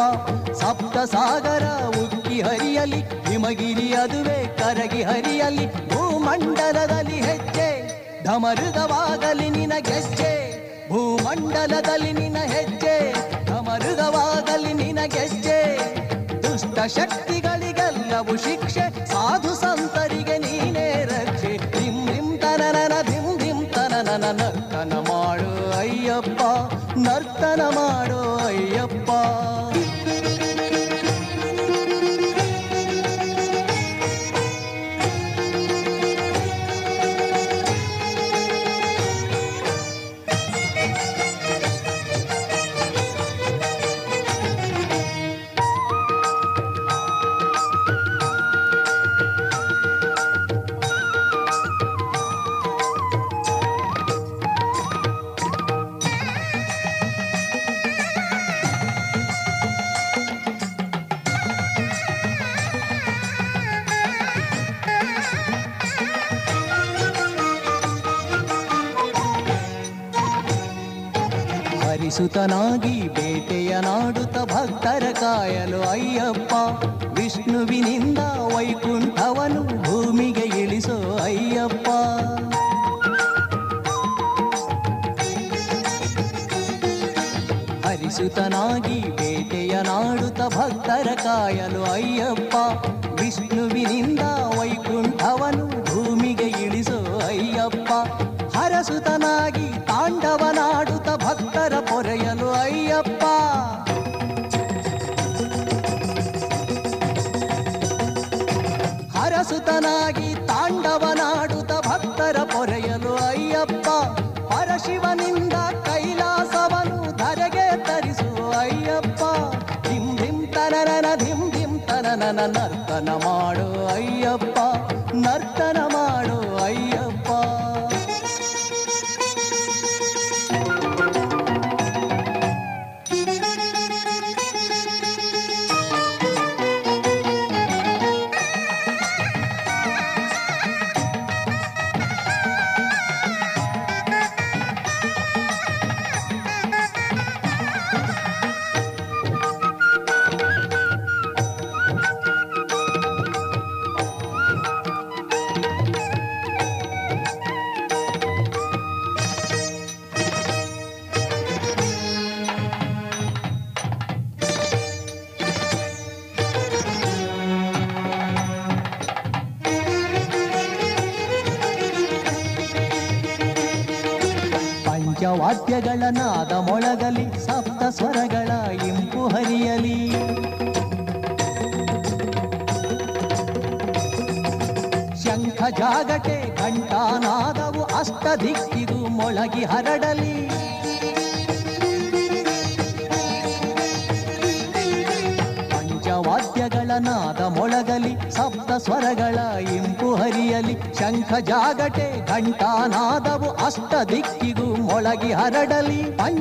ಸಪ್ತ 0.53 0.99
ಸಾಗರ 0.99 1.67
ಉಕ್ಕಿ 1.87 2.41
ಹರಿಯಲಿ, 2.41 3.01
ಹಿಮಗಿರಿ 3.01 3.93
ಅದುವೆ 3.93 4.57
ಕರಗಿ 4.57 5.03
ಹರಿಯಲಿ. 5.03 5.89
ಭೂಮಂಡಲದಲ್ಲಿ 5.89 7.21
ಹೆಜ್ಜೆ 7.21 7.89
ಧಮರುದವಾಗಲಿ 8.25 9.51
ನಿನ 9.51 9.73
ಗೆಜ್ಜೆ 9.79 10.48
ಭೂಮಂಡಲದಲ್ಲಿ 10.89 12.13
ನಿನ 12.13 12.39
ಹೆಜ್ಜೆ 12.47 12.95
ಢಮರುಗವಾಗಲಿ 13.47 14.73
ನಿನ 14.75 15.01
ಗೆಜ್ಜೆ 15.07 15.59
ದುಷ್ಟ 16.43 16.79
ಶಕ್ತಿಗಳಿಗೆಲ್ಲವೂ 16.97 18.37
ಶಿಕ್ಷೆ 18.37 18.85
ಸಾಧು 19.07 19.53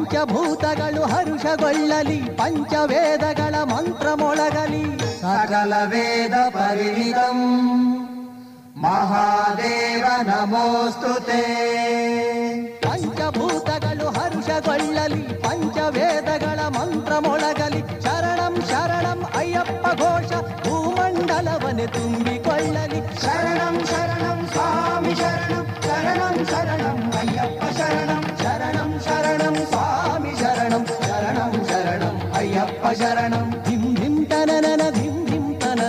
ಪಂಚಭೂತಗಳು 0.07 1.05
ಹರುಷಗೊಳ್ಳಲಿ 1.05 2.18
ಪಂಚವೇದಗಳ 2.39 3.55
ಮಂತ್ರ 3.70 4.09
ಮೊಳಗಲಿ 4.14 4.83
ಸಕಲ 5.20 5.73
ವೇದ 5.85 6.37
ಪರಿಣಿತಂ 6.55 7.39
ಮಹಾದೇವ 8.77 10.05
ನಮೋಸ್ತುತೆ 10.31 11.43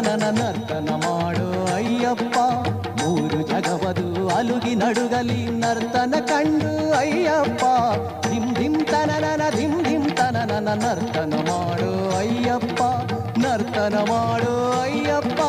ತನನನ 0.09 0.39
ನರ್ತನ 0.41 0.91
ಮಾಡು 0.91 1.75
ಅಯ್ಯಪ್ಪ. 1.75 2.39
ಮೂರು 3.01 3.43
ಜಗವದು 3.43 4.29
ಅಲುಗಿ 4.29 4.75
ನಡುಗಲಿ 4.75 5.47
ನರ್ತನ 5.47 6.15
ಕಂಡು 6.21 6.93
ಅಯ್ಯಪ್ಪ. 6.93 7.65
ಧಿಮ್ 8.29 8.55
ಧಿಂ 8.55 8.85
ತನನನ 8.85 9.43
ಧಿಮ್ 9.57 9.85
ಧಿಂ 9.85 10.11
ತನನನ 10.11 10.69
ನರ್ತನ 10.85 11.35
ಮಾಡು 11.35 12.17
ಅಯ್ಯಪ್ಪ. 12.17 12.83
ನರ್ತನ 13.39 13.99
ಮಾಡು 13.99 14.81
ಅಯ್ಯಪ್ಪ. 14.81 15.41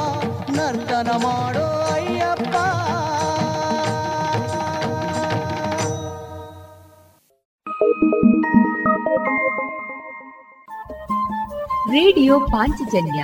ನರ್ತನ 0.52 1.12
ಮಾಡು 1.12 1.94
ಅಯ್ಯಪ್ಪ. 1.94 2.56
ರೇಡಿಯೋ 11.92 12.40
ಪಾಂಚಜನ್ಯ 12.40 13.24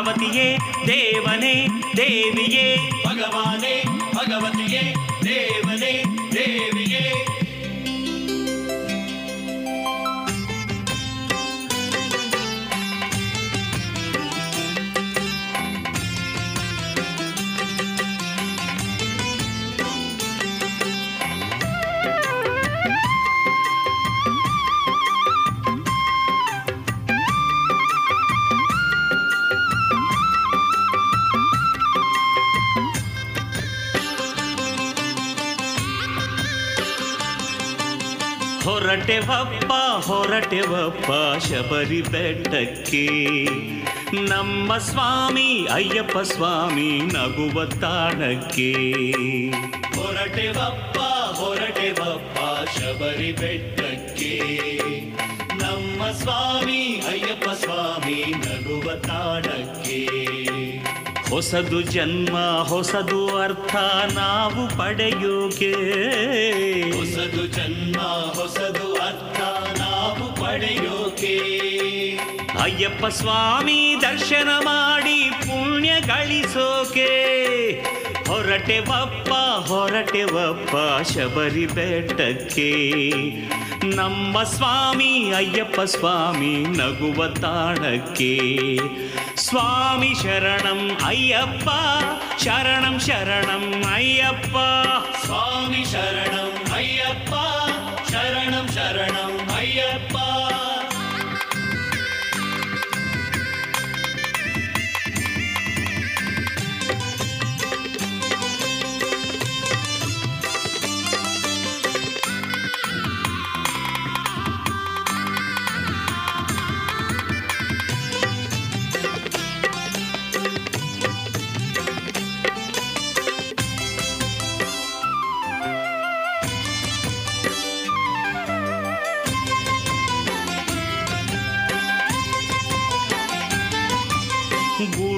ಭಗವತಿಯೇ 0.00 0.56
ದೇವನೇ 0.86 1.66
ದೇವಿಯೇ. 1.96 2.90
ಭಗವಾನೇ 3.06 3.84
ಭಗವತಿಯೇ 4.16 4.94
ದೇವನೇ 5.24 5.92
ದೇವಿಯೇ. 6.34 6.89
ಹೊರಟೆವಪ್ಪ 38.90 39.72
ಹೊರಟೆವಪ್ಪ 40.06 41.10
ಶಬರಿ 41.44 42.02
ಬೆಟ್ಟಕ್ಕೆ. 42.02 43.06
ನಮ್ಮ 44.26 44.76
ಸ್ವಾಮಿ, 44.78 45.66
ಅಯ್ಯಪ್ಪ 45.72 46.18
ಸ್ವಾಮಿ 46.18 47.00
ನಗುವ 47.00 47.64
ತಾಣಕ್ಕೆ. 47.64 48.72
ಹೊರಟೆವಪ್ಪ 50.00 50.98
ಹೊರಟೆವಪ್ಪ 51.36 52.38
ಶಬರಿ 52.78 53.32
ಬೆಟ್ಟಕ್ಕೆ. 53.32 54.40
ನಮ್ಮ 55.54 56.10
ಸ್ವಾಮಿ, 56.10 57.02
ಅಯ್ಯಪ್ಪ 57.08 57.50
ಸ್ವಾಮಿ 57.50 58.24
ನಗುವ 58.30 58.92
ತಾಣಕ್ಕೆ. 58.94 60.19
ಹೊಸದು 61.30 61.80
ಜನ್ಮ 61.80 62.38
ಹೊಸದು 62.62 63.38
ಅರ್ಥ 63.38 63.76
ನಾವು 64.12 64.78
ಪಡೆಯೋಕೆ. 64.78 65.72
ಹೊಸದು 66.92 67.46
ಜನ್ಮ 67.46 68.00
ಹೊಸದು 68.02 68.94
ಅರ್ಥ 68.94 69.40
ನಾವು 69.78 70.34
ಪಡೆಯೋಕೆ. 70.34 71.38
ಅಯ್ಯಪ್ಪ 72.62 73.06
ಸ್ವಾಮಿ 73.06 73.94
ದರ್ಶನ 74.02 74.48
ಮಾಡಿ 74.64 75.30
ಪುಣ್ಯ 75.30 75.92
ಗಳಿಸೋಕೆ. 76.06 77.10
ಹೊರಟೆವಪ್ಪ 78.30 79.32
ಹೊರಟೆವಪ್ಪ 79.68 80.74
ಶಬರಿ 81.10 81.66
ಬೆಟ್ಟಕ್ಕೆ. 81.66 82.70
ನಮ್ಮ 83.96 84.42
ಸ್ವಾಮಿ 84.42 85.32
ಅಯ್ಯಪ್ಪ 85.32 85.80
ಸ್ವಾಮಿ 85.80 86.56
ನಗುವ 86.62 87.28
ತಾಣಕ್ಕೆ 87.28 88.78
ಸ್ವಾಮಿ 89.36 90.14
ಶರಣಂ 90.22 90.90
ಅಯ್ಯಪ್ಪ, 91.06 91.68
ಶರಣಂ 92.42 92.98
ಶರಣಂ 92.98 93.84
ಅಯ್ಯಪ್ಪ. 93.94 94.56
ಸ್ವಾಮಿ 95.26 95.84
ಶರಣಂ 95.92 96.74
ಅಯ್ಯಪ್ಪ. 96.74 97.34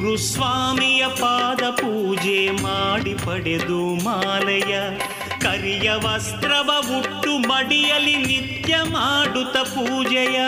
ಗುರುಸ್ವಾಮಿಯ 0.02 1.06
ಪಾದ 1.08 1.70
ಪೂಜೆ 1.70 2.50
ಮಾಡಿ 2.62 3.14
ಪಡೆದು 3.14 4.04
ಮಾಲೆಯ 4.04 4.74
ಕರಿಯ 5.40 5.92
ವಸ್ತ್ರವ 5.96 6.70
ಉಟ್ಟು 6.98 7.38
ಮಡಿಯಲಿ 7.38 8.16
ನಿತ್ಯ 8.16 8.76
ಮಾಡುತ್ತ 8.82 9.56
ಪೂಜೆಯ. 9.56 10.40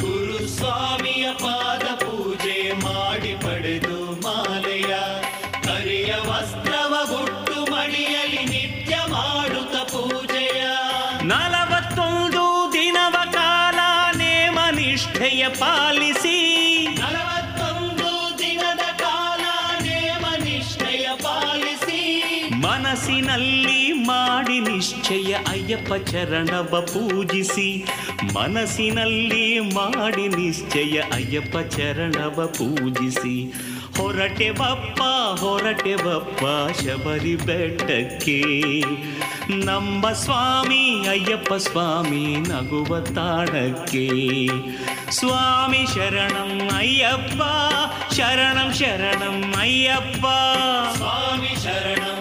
ಗುರುಸ್ವಾಮಿಯ 0.00 1.28
ಪಾದ 1.32 1.94
ಪೂಜೆ 1.94 2.72
ಮಾಡಿ 2.72 3.34
ಪಡೆದು 3.34 4.20
ಮಾಲೆಯ 4.20 4.94
ಕರಿಯ 5.62 6.14
ವಸ್ತ್ರವ 6.28 7.22
ಉಟ್ಟು 7.22 7.72
ಮಡಿಯಲಿ 7.72 8.31
ನಿಶ್ಚಯ 25.12 25.32
ಅಯ್ಯಪ್ಪ 25.32 25.94
ಚರಣವ 26.10 26.80
ಪೂಜಿಸಿ, 26.80 27.84
ಮನಸ್ಸಿನಲ್ಲಿ 28.34 29.60
ಮಾಡಿ 29.60 30.28
ನಿಶ್ಚಯ 30.28 31.00
ಅಯ್ಯಪ್ಪ 31.14 31.58
ಚರಣವ 31.76 32.46
ಪೂಜಿಸಿ. 32.46 33.52
ಹೊರಟೆ 33.96 34.50
ಬಪ್ಪ 34.50 35.02
ಹೊರಟೆ 35.40 35.96
ಬಪ್ಪ, 35.96 36.40
ಶಬರಿ 36.80 37.36
ಬೆಟ್ಟಕ್ಕೆ. 37.36 38.42
ನಮ್ಮ 39.64 40.12
ಸ್ವಾಮಿ, 40.12 41.06
ಅಯ್ಯಪ್ಪ 41.08 41.54
ಸ್ವಾಮಿ 41.54 42.36
ನಗುವ 42.36 43.00
ತಾಣಕ್ಕೆ 43.00 44.48
ಸ್ವಾಮಿ 45.10 45.86
ಶರಣಂ 45.94 46.68
ಅಯ್ಯಪ್ಪ, 46.76 47.42
ಶರಣಂ 48.14 48.72
ಶರಣಂ 48.72 49.54
ಅಯ್ಯಪ್ಪ. 49.58 50.26
ಸ್ವಾಮಿ 50.96 51.62
ಶರಣಂ 51.62 52.11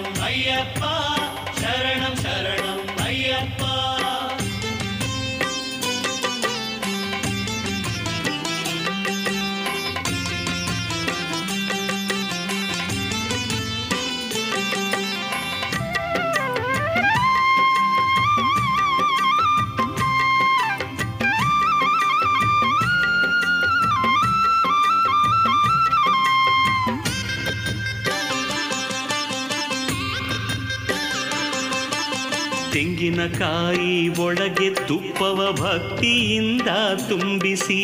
ತೆಂಗಿನಕಾಯಿ 33.02 33.94
ಒಳಗೆ 34.22 34.88
ತುಪ್ಪವ 34.88 35.40
ಭಕ್ತಿಯಿಂದ 35.60 36.70
ತುಂಬಿಸಿ 37.10 37.80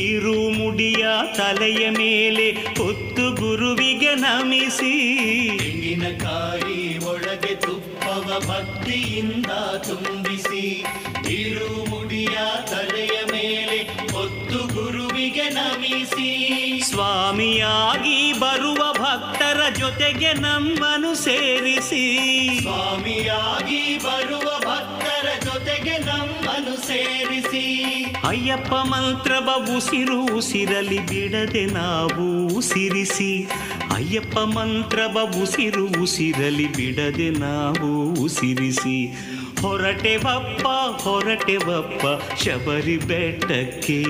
ಇರು 0.00 0.50
ಮುಡಿಯ 0.50 1.06
ತಲೆಯ 1.36 1.90
ಮೇಲೆ 1.90 2.46
ಹೊತ್ತು 2.78 3.24
ಗುರುವಿಗೆ 3.34 4.14
ನಮಿಸಿ. 4.14 4.92
ತೆಂಗಿನಕಾಯಿ 5.58 6.78
ಒಳಗೆ 7.04 7.54
ತುಪ್ಪವ 7.54 8.28
ಭಕ್ತಿಯಿಂದ 8.48 9.50
ತುಂಬಿಸಿ 9.88 10.64
ಇರು 11.32 11.90
ಮುಡಿಯ 11.90 12.36
ತಲೆಯ 12.70 13.16
ಮೇಲೆ 13.32 13.78
ನಮಿಸಿ 15.50 16.30
ಸ್ವಾಮಿಯಾಗಿ 16.88 18.18
ಬರುವ 18.38 18.80
ಭಕ್ತರ 18.98 19.60
ಜೊತೆಗೆ 19.78 20.32
ನಮ್ಮನು 20.40 21.12
ಸೇರಿಸಿ 21.16 22.04
ಸ್ವಾಮಿಯಾಗಿ 22.62 23.82
ಬರುವ 23.98 24.48
ಭಕ್ತರ 24.66 25.26
ಜೊತೆಗೆ 25.44 25.96
ನಮ್ಮನು 26.06 26.74
ಸೇರಿಸಿ 26.86 27.64
ಅಯ್ಯಪ್ಪ 28.26 28.74
ಮಂತ್ರವ 28.90 29.48
ಉಸಿರು 29.76 30.18
ಉಸಿರಲಿ 30.36 31.00
ಬಿಡದೆ 31.06 31.64
ನಾವು 31.72 32.26
ಉಸಿರಿಸಿ 32.56 33.30
ಅಯ್ಯಪ್ಪ 33.94 34.38
ಮಂತ್ರವ 34.50 35.18
ಉಸಿರು 35.42 35.84
ಉಸಿರಲಿ 36.02 36.68
ಬಿಡದೆ 36.72 37.28
ನಾವು 37.38 37.90
ಉಸಿರಿಸಿ 38.22 38.96
ಹೊರಟೆವಪ್ಪ 39.64 40.66
ಹೊರಟೆವಪ್ಪ 41.02 42.04
ಶಬರಿ 42.42 42.96
ಬೆಟ್ಟಕ್ಕೆ 42.98 44.02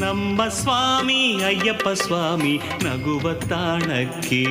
ನಮ್ಮ 0.00 0.48
ಸ್ವಾಮಿ 0.48 1.42
ಅಯ್ಯಪ್ಪ 1.44 1.88
ಸ್ವಾಮಿ 1.88 2.60
ನಗುವ 2.82 3.34
ತಾಣಕ್ಕೆ. 3.34 4.44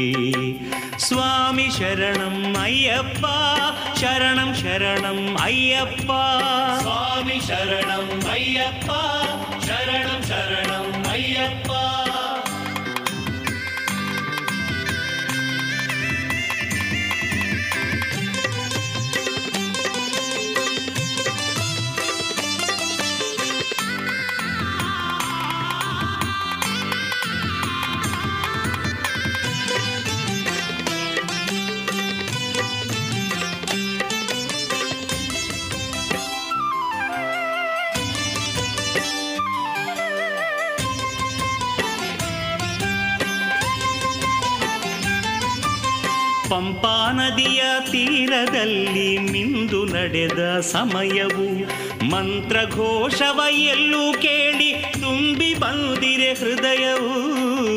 ಸ್ವಾಮಿ 0.99 1.67
ಶರಣಂ 1.77 2.55
ಅಯ್ಯಪ್ಪ, 2.61 3.25
ಶರಣಂ 3.99 4.53
ಶರಣಂ 4.53 5.37
ಅಯ್ಯಪ್ಪ. 5.41 6.11
ಸ್ವಾಮಿ 6.81 7.47
ಶರಣಂ 7.47 8.21
ಅಯ್ಯಪ್ಪ, 8.31 8.91
ಶರಣಂ 9.65 10.21
ಶರಣಂ 10.27 11.05
ಅಯ್ಯಪ್ಪ. 11.11 11.66
ಪಂಪಾ 46.57 47.11
ನದಿಯ 47.11 47.63
ತೀರದಲ್ಲಿ 47.91 49.17
ಮಿಂದು 49.17 49.85
ನಡೆದ 49.85 50.59
ಸಮಯವು 50.59 51.69
ಮಂತ್ರಘೋಷವ 52.09 53.41
ಎಲ್ಲೂ 53.49 54.13
ಕೇಳಿ 54.13 54.85
ತುಂಬಿ 55.01 55.53
ಬಂದಿರೆ 55.53 56.33
ಹೃದಯವು. 56.33 57.13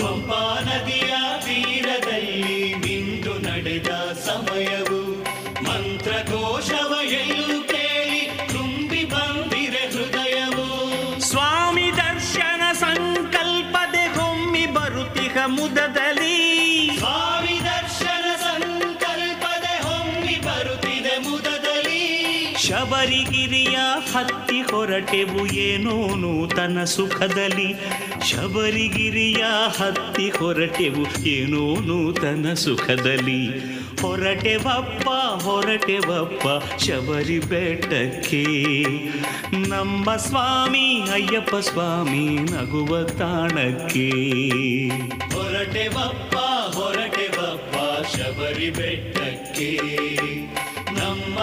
ಪಂಪಾ 0.01 0.59
ನದಿಯ 0.63 1.15
ತೀರದಲ್ಲಿ 1.41 2.75
ಮಿಂದು 2.75 3.39
ನಡೆದ 3.39 3.89
ಸಮಯವು 4.13 5.23
ಮಂತ್ರ 5.65 6.11
ಘೋಷವ 6.11 6.95
ಎಲ್ಲೂ 7.03 7.63
ಕೇಳಿ 7.63 8.49
ತುಂಬಿ 8.53 9.05
ಬಂದಿರೆ 9.05 9.87
ಹೃದಯವು. 9.87 11.21
ಸ್ವಾಮಿ 11.21 11.91
ದರ್ಶನ 11.97 12.73
ಸಂಕಲ್ಪದೆ 12.73 14.07
ಹೊಮ್ಮಿ 14.07 14.67
ಬರುತ್ತಿಹ 14.67 15.37
ಮುದದಲ್ಲಿ 15.47 16.10
ಶಬರಿಗಿರಿಯ 23.01 23.79
ಹತ್ತಿ 24.13 24.61
ಹೊರಟೆವು 24.61 25.47
ಏನೋ 25.47 26.15
ನೂತನ 26.15 26.85
ಸುಖದಲ್ಲಿ. 26.85 27.75
ಶಬರಿಗಿರಿಯ 28.31 29.45
ಹತ್ತಿ 29.79 30.31
ಹೊರಟೆವು 30.31 31.27
ಏನೋ 31.27 31.81
ನೂತನ 31.81 32.53
ಸುಖದಲ್ಲಿ. 32.53 33.47
ಹೊರಟೆವಪ್ಪ 34.03 35.09
ಹೊರಟೆವಪ್ಪ, 35.43 36.47
ಶಬರಿ 36.77 37.39
ಬೆಟ್ಟಕ್ಕೆ. 37.39 38.65
ನಮ್ಮ 39.69 40.17
ಸ್ವಾಮಿ 40.17 41.03
ಅಯ್ಯಪ್ಪ 41.13 41.57
ಸ್ವಾಮಿ 41.57 42.29
ನಗುವ 42.29 43.03
ತಾಣಕ್ಕೆ. 43.03 44.11
ಹೊರಟೆವಪ್ಪ 45.35 46.37
ಹೊರಟೆವಪ್ಪ, 46.77 48.07
ಶಬರಿ 48.17 48.71
ಬೆಟ್ಟಕ್ಕೆ. 48.71 49.81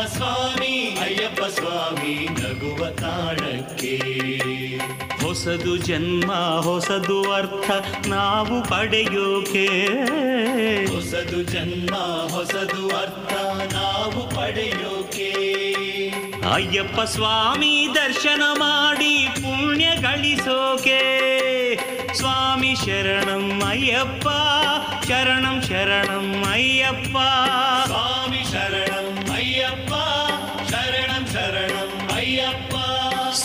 ಸ್ವಾಮಿ, 0.05 0.97
ಅಯ್ಯಪ್ಪ 1.01 1.43
ಸ್ವಾಮಿ, 1.43 2.27
ನಗುವ 2.29 2.89
ತಾಣಕ್ಕೆ 2.89 3.97
ಹೊಸದು 5.25 5.77
ಜನ್ಮ, 5.77 6.31
ಹೊಸದು 6.59 7.31
ಅರ್ಥ 7.31 7.71
ನಾವು 8.07 8.63
ಪಡೆಯೋಕೆ. 8.69 9.67
ಹೊಸದು 10.85 11.43
ಜನ್ಮ, 11.43 11.95
ಹೊಸದು 12.35 12.97
ಅರ್ಥ 12.97 13.33
ನಾವು 13.73 14.35
ಪಡೆಯೋಕೆ. 14.35 15.31
ಅಯ್ಯಪ್ಪ 16.53 17.01
ಸ್ವಾಮಿ, 17.01 17.87
ದರ್ಶನ 17.95 18.41
ಮಾಡಿ 18.53 19.27
ಪುಣ್ಯ 19.35 19.85
ಗಳಿಸೋಕೆ. 19.85 21.01
ಸ್ವಾಮಿ 22.13 22.75
ಶರಣಂ 22.85 23.61
ಅಯ್ಯಪ್ಪ, 23.67 24.27
ಶರಣಂ 25.07 25.61
ಶರಣಂ 25.61 26.43
ಅಯ್ಯಪ್ಪ. 26.51 27.17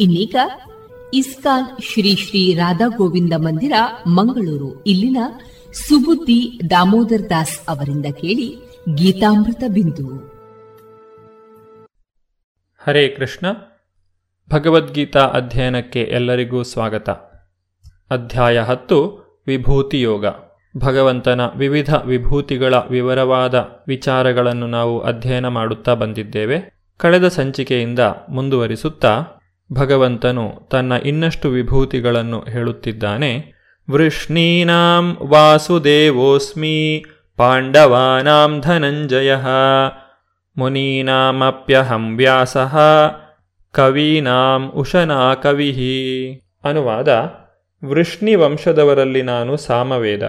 ಇನ್ನೀಗ 0.00 0.36
ಇಸ್ಕಾನ್ 1.14 1.82
ಶ್ರೀ 1.82 2.16
ಶ್ರೀ 2.16 2.54
ರಾಧಾ 2.54 2.86
ಗೋವಿಂದ 2.96 3.32
ಮಂದಿರ, 3.36 3.72
ಮಂಗಳೂರು. 4.06 4.82
ಇಲ್ಲಿನ 4.84 5.16
ಸುಬುದ್ದಿ 5.72 6.60
ದಾಮೋದರ್ 6.70 7.30
ದಾಸ್ 7.30 7.60
ಅವರಿಂದ 7.68 8.06
ಕೇಳಿ 8.06 8.56
ಗೀತಾಮೃತ 8.94 9.62
ಬಿಂದು. 9.68 10.06
ಹರೇ 12.86 13.08
ಕೃಷ್ಣ. 13.08 13.46
ಭಗವದ್ಗೀತಾ 14.50 15.20
ಅಧ್ಯಯನಕ್ಕೆ 15.20 16.02
ಎಲ್ಲರಿಗೂ 16.02 16.62
ಸ್ವಾಗತ. 16.62 17.10
ಅಧ್ಯಾಯ 18.10 18.60
ಹತ್ತು, 18.60 19.20
ವಿಭೂತಿ 19.46 20.00
ಯೋಗ. 20.00 20.24
ಭಗವಂತನ 20.78 21.40
ವಿವಿಧ 21.56 21.94
ವಿಭೂತಿಗಳ 21.94 22.74
ವಿವರವಾದ 22.74 23.68
ವಿಚಾರಗಳನ್ನು 23.88 24.66
ನಾವು 24.66 25.00
ಅಧ್ಯಯನ 25.00 25.48
ಮಾಡುತ್ತಾ 25.48 25.94
ಬಂದಿದ್ದೇವೆ. 25.94 26.80
ಕಳೆದ 26.96 27.28
ಸಂಚಿಕೆಯಿಂದ 27.28 27.98
ಮುಂದುವರಿಸುತ್ತಾ 28.28 29.24
ಭಗವಂತನು 29.72 30.68
ತನ್ನ 30.70 30.92
ಇನ್ನಷ್ಟು 31.04 31.48
ವಿಭೂತಿಗಳನ್ನು 31.48 32.40
ಹೇಳುತ್ತಿದ್ದಾನೆ, 32.40 33.52
ವೃಷ್ಣೀನಾಂ 33.90 35.16
ವಾಸುದೇವೋಸ್ಮಿ 35.22 37.04
ಪಾಂಡವಾನಾಂ 37.36 38.60
ಧನಂಜಯ, 38.60 39.34
ಮುನೀನಾಮಪ್ಯಹಂ 40.56 42.16
ವ್ಯಾಸ, 42.16 42.56
ಕವೀನಾಂ 43.72 44.70
ಉಶನಾ 44.74 45.34
ಕವಿ. 45.34 45.70
ಅನುವಾದ, 46.64 47.08
ವೃಷ್ಣಿ 47.84 48.34
ವಂಶದವರಲ್ಲಿ 48.34 49.22
ನಾನು 49.22 49.56
ಸಾಮವೇದ, 49.56 50.22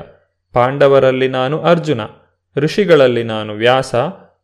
ಪಾಂಡವರಲ್ಲಿ 0.53 1.27
ನಾನು 1.27 1.61
ಅರ್ಜುನ, 1.61 2.01
ಋಷಿಗಳಲ್ಲಿ 2.55 3.23
ನಾನು 3.23 3.53
ವ್ಯಾಸ, 3.53 3.95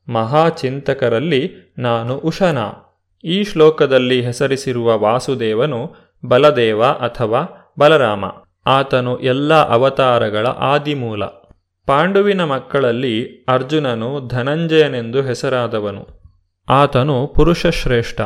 ಮಹಾಚಿಂತಕರಲ್ಲಿ 0.09 1.73
ನಾನು 1.77 2.17
ಉಶನ 2.17 2.57
ಈ 3.23 3.43
ಶ್ಲೋಕದಲ್ಲಿ 3.43 4.21
ಹೆಸರಿಸಿರುವ 4.21 4.99
ವಾಸುದೇವನು 4.99 5.95
ಬಲದೇವ 6.25 6.83
ಅಥವಾ 6.83 7.73
ಬಲರಾಮ, 7.79 8.25
ಆತನು 8.65 9.19
ಎಲ್ಲ 9.19 9.53
ಅವತಾರಗಳ 9.53 10.47
ಆದಿಮೂಲ. 10.47 11.25
ಪಾಂಡುವಿನ 11.85 12.43
ಮಕ್ಕಳಲ್ಲಿ 12.43 13.45
ಅರ್ಜುನನು 13.47 14.27
ಧನಂಜಯನೆಂದು 14.27 15.21
ಹೆಸರಾದವನು. 15.21 16.07
ಆತನು 16.69 17.27
ಪುರುಷಶ್ರೇಷ್ಠ. 17.27 18.21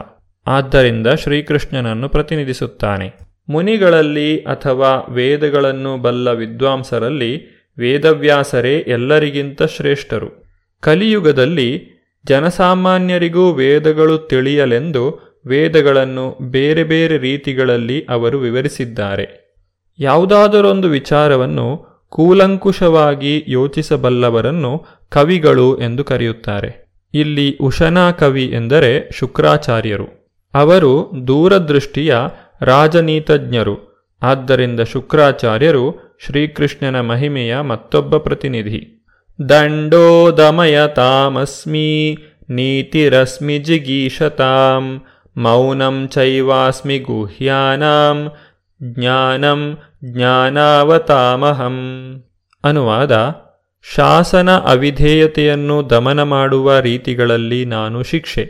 ಆದ್ದರಿಂದ 0.48 1.08
ಶ್ರೀಕೃಷ್ಣನನ್ನು 1.08 2.10
ಪ್ರತಿನಿಧಿಸುತ್ತಾನೆ. 2.10 3.14
ಮುನಿಗಳಲ್ಲಿ 3.50 4.38
ಅಥವಾ 4.38 5.14
ವೇದಗಳನ್ನು 5.14 5.98
ಬಲ್ಲ 5.98 6.32
ವಿದ್ವಾಂಸರಲ್ಲಿ 6.32 7.62
ವೇದವ್ಯಾಸರೇ 7.80 8.78
ಎಲ್ಲರಿಗಿಂತ 8.78 9.64
ಶ್ರೇಷ್ಠರು. 9.64 10.44
ಕಲಿಯುಗದಲ್ಲಿ 10.80 11.91
ಜನಸಾಮಾನ್ಯರಿಗೂ 12.26 13.54
ವೇದಗಳು 13.54 14.18
ತಿಳಿಯಲೆಂದು 14.18 15.32
ವೇದಗಳನ್ನು 15.48 16.38
ಬೇರೆ 16.42 16.84
ಬೇರೆ 16.84 17.18
ರೀತಿಗಳಲ್ಲಿ 17.18 18.06
ಅವರು 18.10 18.40
ವಿವರಿಸಿದ್ದಾರೆ. 18.40 19.56
ಯಾವುದಾದರೊಂದು 20.00 20.90
ವಿಚಾರವನ್ನು 20.90 21.92
ಕೂಲಂಕುಷವಾಗಿ 22.10 23.44
ಯೋಚಿಸಬಲ್ಲವರನ್ನು 23.48 24.86
ಕವಿಗಳು 25.10 25.82
ಎಂದು 25.82 26.04
ಕರೆಯುತ್ತಾರೆ. 26.04 26.92
ಇಲ್ಲಿ 27.14 27.58
ಉಶನಾ 27.62 28.12
ಕವಿ 28.12 28.46
ಎಂದರೆ 28.46 29.10
ಶುಕ್ರಾಚಾರ್ಯರು. 29.12 30.08
ಅವರು 30.54 31.12
ದೂರದೃಷ್ಟಿಯ 31.28 32.18
ರಾಜನೀತಜ್ಞರು. 32.62 34.08
ಆದ್ದರಿಂದ 34.22 34.80
ಶುಕ್ರಾಚಾರ್ಯರು 34.80 36.16
ಶ್ರೀಕೃಷ್ಣನ 36.26 37.02
ಮಹಿಮೆಯ 37.02 37.62
ಮತ್ತೊಬ್ಬ 37.62 38.18
ಪ್ರತಿನಿಧಿ. 38.18 39.01
ದಂಡೋದಮಯ 39.40 40.88
ತಾಮಸ್ಮಿ 40.88 42.18
ನೀತಿರಸ್ಮಿ 42.50 43.60
ಜಿಗೀಷತಾಂ 43.60 45.02
ಮೌನಂ 45.38 46.08
ಚೈವಾಸ್ಮಿ 46.08 47.00
ಗುಹ್ಯಾನಾಂ 47.00 48.32
ಜ್ಞಾನಂ 48.84 49.78
ಜ್ಞಾನಾವತಾಮಹಂ 50.04 51.78
ಅನುವಾದ 52.64 53.12
ಶಾಸನ 53.96 54.58
ಅವಿಧೇಯತೆಯನ್ನು 54.58 55.90
ದಮನ 55.90 56.24
ಮಾಡುವ 56.24 56.80
ರೀತಿಗಳಲ್ಲಿ 56.80 57.66
ನಾನು 57.66 58.04
ಶಿಕ್ಷೆ, 58.04 58.44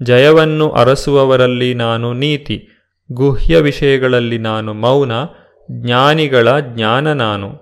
ಜಯವನ್ನು 0.00 0.70
ಅರಸುವವರಲ್ಲಿ 0.70 1.74
ನಾನು 1.74 2.12
ನೀತಿ, 2.12 2.68
ಗುಹ್ಯ 3.12 3.60
ವಿಷಯಗಳಲ್ಲಿ 3.60 4.38
ನಾನು 4.38 4.74
ಮೌನ, 4.74 5.12
ಜ್ಞಾನಿಗಳ 5.70 6.60
ಜ್ಞಾನ 6.60 7.12
ನಾನು. 7.12 7.61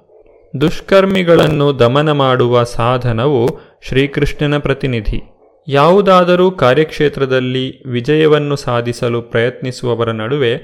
ದುಷ್ಕರ್ಮಿಗಳನ್ನು 0.61 1.79
ದಮನ 1.79 2.13
ಮಾಡುವ 2.13 2.65
ಸಾಧನವು 2.65 3.49
ಶ್ರೀಕೃಷ್ಣನ 3.83 4.59
ಪ್ರತಿನಿಧಿ. 4.59 5.21
ಯಾವುದಾದರೂ 5.69 6.51
ಕಾರ್ಯಕ್ಷೇತ್ರದಲ್ಲಿ 6.51 7.89
ವಿಜಯವನ್ನು 7.89 8.57
ಸಾಧಿಸಲು 8.57 9.23
ಪ್ರಯತ್ನಿಸುವವರ 9.23 10.11
ನಡುವೆ 10.11 10.55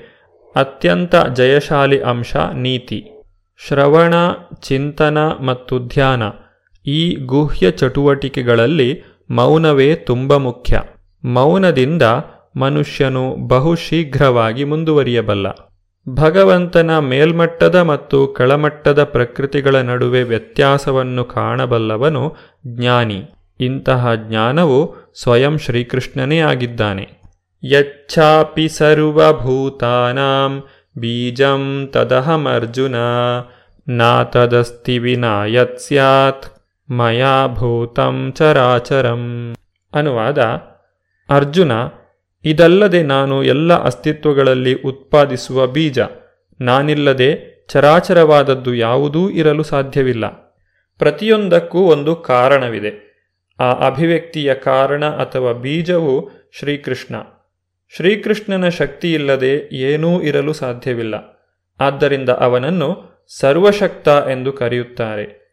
ಅತ್ಯಂತ 0.57 1.15
ಜಯಶಾಲಿ 1.35 2.01
ಅಂಶ 2.01 2.37
ನೀತಿ. 2.37 3.25
ಶ್ರವಣ, 3.69 4.15
ಚಿಂತನ 4.61 5.19
ಮತ್ತು 5.19 5.79
ಧ್ಯಾನ 5.79 6.23
ಈ 6.87 7.17
ಗುಹ್ಯ 7.17 7.71
ಚಟುವಟಿಕೆಗಳಲ್ಲಿ 7.71 9.03
ಮೌನವೇ 9.31 9.95
ತುಂಬ 9.95 10.37
ಮುಖ್ಯ. 10.37 10.81
ಮೌನದಿಂದ 11.25 12.03
ಮನುಷ್ಯನು 12.57 13.49
ಬಹುಶೀಘ್ರವಾಗಿ 13.49 14.65
ಮುಂದುವರಿಯಬಲ್ಲ. 14.65 15.47
ಭಗವಂತನ 16.15 16.99
ಮೇಲ್ಮಟ್ಟದ 16.99 17.75
ಮತ್ತು 17.75 18.27
ಕೆಳಮಟ್ಟದ 18.27 19.05
ಪ್ರಕೃತಿಗಳ 19.05 19.77
ನಡುವೆ 19.77 20.23
ವ್ಯತ್ಯಾಸವನ್ನು 20.23 21.25
ಕಾಣಬಲ್ಲವನು 21.25 22.37
ಜ್ಞಾನಿ. 22.67 23.25
ಇಂತಹ 23.61 24.15
ಜ್ಞಾನವು 24.15 24.95
ಸ್ವಯಂ 25.23 25.59
ಶ್ರೀಕೃಷ್ಣನೇ 25.59 26.39
ಆಗಿದ್ದಾನೆ. 26.39 27.23
ಯಚ್ಛಾಪಿ 27.65 28.69
ಸರ್ವಭೂತಾನಾಂ 28.69 30.63
ಬೀಜಂ 30.99 31.89
ತದಹಮರ್ಜುನ 31.93 32.95
ನಾತದಸ್ತಿ 33.89 34.99
ವಿನಾ 34.99 35.45
ಯತ್ 35.45 35.79
ಸ್ಯಾತ್, 35.79 36.47
ಮಯಾ 36.91 37.47
ಭೂತಂ 37.47 38.33
ಚರಾಚರಂ. 38.37 39.55
ಅನುವಾದ 39.95 40.39
ಅರ್ಜುನ 41.31 41.73
ಇದಲ್ಲದೆ 42.47 43.03
ನಾನು 43.03 43.45
ಎಲ್ಲ 43.45 43.83
ಅಸ್ತಿತ್ವಗಳಲ್ಲಿ 43.83 44.75
ಉತ್ಪಾದಿಸುವ 44.75 45.67
ಬೀಜ. 45.67 45.99
ನಾನಿಲ್ಲದೆ 46.61 47.57
ಚರಾಚರವಾದದ್ದು 47.69 48.75
ಯಾವುದೂ 48.75 49.31
ಇರಲು 49.31 49.63
ಸಾಧ್ಯವಿಲ್ಲ. 49.63 50.27
ಪ್ರತಿಯೊಂದಕ್ಕೂ 50.99 51.79
ಒಂದು 51.79 52.17
ಕಾರಣವಿದೆ. 52.17 53.07
ಆ 53.61 53.87
ಅಭಿವ್ಯಕ್ತಿಯ 53.87 54.55
ಕಾರಣ 54.55 55.05
ಅಥವಾ 55.05 55.53
ಬೀಜವು 55.53 56.31
ಶ್ರೀಕೃಷ್ಣ. 56.59 57.17
ಶ್ರೀಕೃಷ್ಣನ 57.97 58.69
ಶಕ್ತಿಯಿಲ್ಲದೆ 58.69 59.77
ಏನೂ 59.77 60.23
ಇರಲು 60.23 60.53
ಸಾಧ್ಯವಿಲ್ಲ. 60.53 61.49
ಆದ್ದರಿಂದ 61.81 62.29
ಅವನನ್ನು 62.29 63.05
ಸರ್ವಶಕ್ತ 63.41 64.09
ಎಂದು 64.09 64.53
ಕರೆಯುತ್ತಾರೆ. 64.53 65.47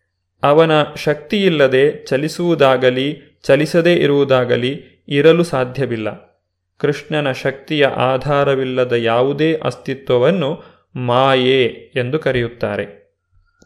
ಅವನ 0.43 0.71
ಶಕ್ತಿಯಿಲ್ಲದೆ 1.03 2.05
ಚಲಿಸುವುದಾಗಲಿ, 2.05 3.39
ಚಲಿಸದೇ 3.43 3.95
ಇರುವುದಾಗಲಿ 3.95 5.03
ಇರಲು 5.07 5.43
ಸಾಧ್ಯವಿಲ್ಲ. 5.43 6.32
ಕೃಷ್ಣನ 6.77 7.31
ಶಕ್ತಿಯ 7.31 7.85
ಆಧಾರವಿಲ್ಲದ 7.85 8.93
ಯಾವುದೇ 8.93 9.53
ಅಸ್ತಿತ್ವವನ್ನು 9.53 10.63
ಮಾಯೆ 10.95 11.91
ಎಂದು 11.95 12.19
ಕರೆಯುತ್ತಾರೆ. 12.19 13.13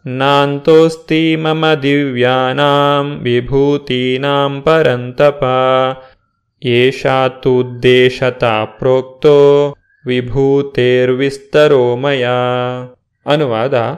ನಾಂತೋಸ್ತಿ 0.06 1.36
ಮಮ 1.36 1.74
ದಿವ್ಯಾನಾಂ 1.74 3.24
ವಿಭೂತೀನಾಂ 3.24 4.62
ಪರಂತಪ 4.62 5.44
ಏಷಾತುದ್ದೇಶತಾ 6.66 8.66
ಪ್ರೋಕ್ತೋ 8.66 9.76
ವಿಭೂತೇರ್ವಿಸ್ತರೋಮಯ 10.06 12.28
ಅನುವಾದ 13.26 13.98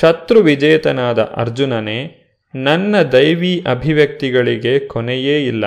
ಶತ್ರು 0.00 0.40
ವಿಜೇತನಾದ 0.40 1.18
ಅರ್ಜುನನೇ, 1.18 2.26
ನನ್ನ 2.54 3.02
ದೈವಿ 3.02 3.64
ಅಭಿವ್ಯಕ್ತಿಗಳಿಗೆ 3.70 4.78
ಕೊನೆಯೇ 4.78 5.46
ಇಲ್ಲ. 5.46 5.64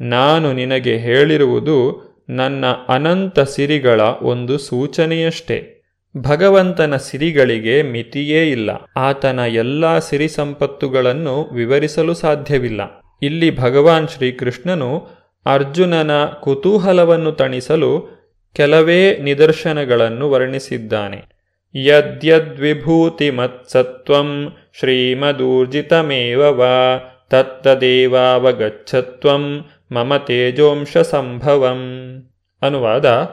ನಾನು 0.00 0.52
ನಿನಗೆ 0.52 0.96
ಹೇಳಿರುವುದು 0.96 2.07
ನನ್ನ 2.28 2.64
ಅನಂತ 2.88 3.40
ಸಿರಿಗಳ 3.40 4.00
ಒಂದು 4.00 4.58
ಸೂಚನೆಯಷ್ಟೇ. 4.58 5.74
ಭಗವಂತನ 6.16 6.96
ಸಿರಿಗಳಿಗೆ 6.96 7.82
ಮಿತಿಯೇ 7.82 8.50
ಇಲ್ಲ. 8.50 8.70
ಆತನ 8.96 9.38
ಎಲ್ಲ 9.38 9.98
ಸಿರಿ 9.98 10.28
ಸಂಪತ್ತುಗಳನ್ನು 10.28 11.54
ವಿವರಿಸಲು 11.54 12.14
ಸಾಧ್ಯವಿಲ್ಲ. 12.14 12.80
ಇಲ್ಲಿ 13.22 13.58
ಭಗವಾನ್ 13.58 14.08
ಶ್ರೀಕೃಷ್ಣನು 14.08 15.08
ಅರ್ಜುನನ 15.46 16.24
ಕುತೂಹಲವನ್ನು 16.24 17.32
ತಣಿಸಲು 17.32 18.18
ಕೆಲವೇ 18.54 19.16
ನಿದರ್ಶನಗಳನ್ನು 19.16 20.30
ವರ್ಣಿಸಿದ್ದಾನೆ. 20.30 21.38
ಯದ್ಯದ್ವಿಭೂತಿಮತ್ಸತ್ವಂ 21.74 24.56
ಶ್ರೀಮದೂರ್ಜಿತಮೇವ 24.78 26.40
ವಾ 26.40 27.00
ತತ್ತದೇವಾವಗಚ್ಚತ್ವಂ 27.30 29.64
ಮಮ 29.92 30.16
ತೇಜೋಂಶ 30.16 30.96
ಸಂಭವಂ 30.96 32.22
ಅನುವಾದ 32.62 33.30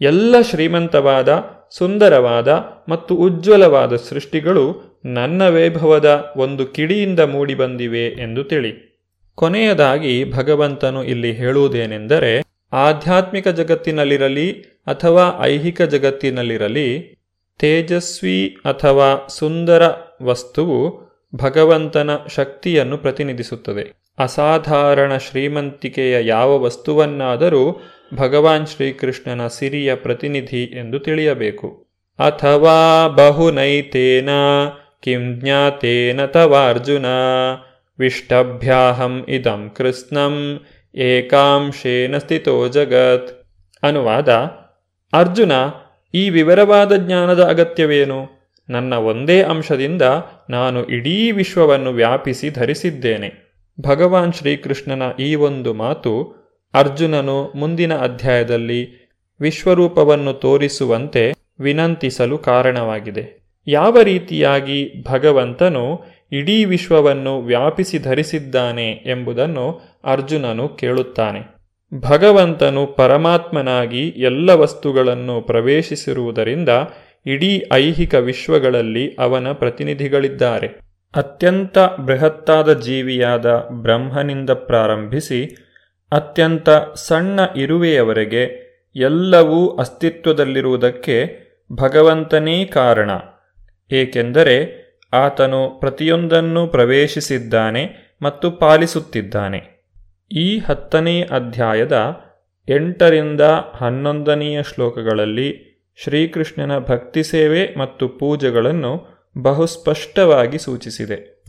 ಎಲ್ಲ 0.00 0.40
ಶ್ರೀಮಂತವಾದ, 0.40 1.44
ಸುಂದರವಾದ 1.70 2.48
ಮತ್ತು 2.88 3.14
ಉಜ್ವಲವಾದ 3.14 3.96
ಸೃಷ್ಟಿಗಳು 3.96 4.82
ನನ್ನ 5.04 5.48
ವೈಭವದ 5.48 6.32
ಒಂದು 6.36 6.66
ಕಿಡಿಯಿಂದ 6.66 7.20
ಮೂಡಿಬಂದಿವೆ 7.20 8.06
ಎಂದು 8.06 8.44
ತಿಳಿ. 8.44 9.02
ಕೊನೆಯದಾಗಿ 9.34 10.32
ಭಗವಂತನು 10.32 11.04
ಇಲ್ಲಿ 11.04 11.32
ಹೇಳುವುದೇನೆಂದರೆ, 11.32 12.42
ಆಧ್ಯಾತ್ಮಿಕ 12.72 13.48
ಜಗತ್ತಿನಲ್ಲಿರಲಿ 13.48 14.52
ಅಥವಾ 14.86 15.44
ಐಹಿಕ 15.44 15.82
ಜಗತ್ತಿನಲ್ಲಿರಲಿ, 15.82 17.16
ತೇಜಸ್ವಿ 17.58 18.56
ಅಥವಾ 18.64 19.26
ಸುಂದರ 19.26 19.82
ವಸ್ತುವು 20.22 21.06
ಭಗವಂತನ 21.34 22.10
ಶಕ್ತಿಯನ್ನು 22.28 22.98
ಪ್ರತಿನಿಧಿಸುತ್ತದೆ. 22.98 24.05
ಅಸಾಧಾರಣ 24.18 25.16
ಶ್ರೀಮಂತಿಕೆಯ 25.16 26.26
ಯಾವ 26.26 26.62
ವಸ್ತುವನ್ನಾದರೂ 26.62 27.82
ಭಗವಾನ್ 28.14 28.66
ಶ್ರೀಕೃಷ್ಣನ 28.66 29.46
ಸಿರಿಯ 29.46 29.94
ಪ್ರತಿನಿಧಿ 29.94 30.64
ಎಂದು 30.64 30.98
ತಿಳಿಯಬೇಕು. 30.98 31.86
ಅಥವಾ 32.18 33.08
ಬಹುನೈತೇನ, 33.08 34.28
ಕಿಂ 35.02 35.40
ಜ್ಞಾತೇನ 35.40 36.26
ತವಾರ್ಜುನ, 36.26 37.06
ವಿಷ್ಟಭ್ಯಾಹಂ 37.98 39.26
ಇದಂ 39.28 39.70
ಕೃಷ್ಣಂ, 39.76 40.60
ಏಕಾಂಶೇನ 40.94 42.18
ಸ್ಥಿತೋ 42.18 42.68
ಜಗತ್. 42.68 43.46
ಅನುವಾದ, 43.82 44.28
ಅರ್ಜುನ, 45.12 45.52
ಈ 46.14 46.30
ವಿವರವಾದ 46.30 46.96
ಜ್ಞಾನದ 46.96 47.44
ಅಗತ್ಯವೇನು? 47.44 48.52
ನನ್ನ 48.68 48.94
ಒಂದೇ 48.94 49.42
ಅಂಶದಿಂದ 49.42 50.02
ನಾನು 50.50 50.84
ಇಡೀ 50.84 51.30
ವಿಶ್ವವನ್ನು 51.30 51.92
ವ್ಯಾಪಿಸಿ 51.92 52.50
ಧರಿಸಿದ್ದೇನೆ. 52.50 53.45
ಭಗವಾನ್ 53.80 54.32
ಶ್ರೀಕೃಷ್ಣನ 54.32 55.02
ಈ 55.18 55.34
ಒಂದು 55.34 55.74
ಮಾತು 55.74 56.46
ಅರ್ಜುನನು 56.74 57.52
ಮುಂದಿನ 57.54 57.96
ಅಧ್ಯಾಯದಲ್ಲಿ 57.96 59.10
ವಿಶ್ವರೂಪವನ್ನು 59.40 60.32
ತೋರಿಸುವಂತೆ 60.32 61.32
ವಿನಂತಿಸಲು 61.60 62.38
ಕಾರಣವಾಗಿದೆ. 62.38 63.46
ಯಾವ 63.66 64.00
ರೀತಿಯಾಗಿ 64.00 65.02
ಭಗವಂತನು 65.08 66.04
ಇಡೀ 66.32 66.64
ವಿಶ್ವವನ್ನು 66.64 67.40
ವ್ಯಾಪಿಸಿ 67.42 67.98
ಧರಿಸಿದ್ದಾನೆ 67.98 68.90
ಎಂಬುದನ್ನು 68.90 69.80
ಅರ್ಜುನನು 70.04 70.68
ಕೇಳುತ್ತಾನೆ. 70.68 71.56
ಭಗವಂತನು 72.00 72.86
ಪರಮಾತ್ಮನಾಗಿ 72.86 74.08
ಎಲ್ಲ 74.08 74.50
ವಸ್ತುಗಳನ್ನು 74.50 75.40
ಪ್ರವೇಶಿಸಿರುವುದರಿಂದ 75.40 76.68
ಇಡೀ 77.26 77.62
ಐಹಿಕ 77.72 78.14
ವಿಶ್ವಗಳಲ್ಲಿ 78.14 79.16
ಅವನ 79.18 79.52
ಪ್ರತಿನಿಧಿಗಳಿದ್ದಾರೆ. 79.52 80.85
ಅತ್ಯಂತ 81.16 81.78
ಬೃಹತ್ತಾದ 81.78 82.72
ಜೀವಿಯಾದ 82.72 83.46
ಬ್ರಹ್ಮನಿಂದ 83.70 84.50
ಪ್ರಾರಂಭಿಸಿ, 84.50 85.56
ಅತ್ಯಂತ 86.12 86.70
ಸಣ್ಣ 86.94 87.40
ಇರುವೆಯವರೆಗೆ 87.56 88.66
ಎಲ್ಲವೂ 88.96 89.68
ಅಸ್ತಿತ್ವದಲ್ಲಿರುವುದಕ್ಕೆ 89.68 91.46
ಭಗವಂತನೇ 91.72 92.64
ಕಾರಣ. 92.64 93.10
ಏಕೆಂದರೆ 93.92 94.86
ಆತನು 95.12 95.80
ಪ್ರತಿಯೊಂದನ್ನು 95.80 96.66
ಪ್ರವೇಶಿಸಿದ್ದಾನೆ 96.66 98.16
ಮತ್ತು 98.22 98.50
ಪಾಲಿಸುತ್ತಿದ್ದಾನೆ. 98.50 99.76
ಈ 100.32 100.58
ಹತ್ತನೇ 100.58 101.22
ಅಧ್ಯಾಯದ 101.22 102.16
ಎಂಟರಿಂದ 102.68 103.40
ಹನ್ನೊಂದನೆಯ 103.74 104.62
ಶ್ಲೋಕಗಳಲ್ಲಿ 104.62 105.76
ಶ್ರೀಕೃಷ್ಣನ 106.02 106.78
ಭಕ್ತಿ 106.78 107.22
ಸೇವೆ 107.22 107.74
ಮತ್ತು 107.78 108.08
ಪೂಜೆಗಳನ್ನು 108.08 109.15
ಬಹುಸ್ಪಷ್ಟವಾಗಿ 109.42 110.58
ಸೂಚಿಸಿದೆ. 110.58 111.42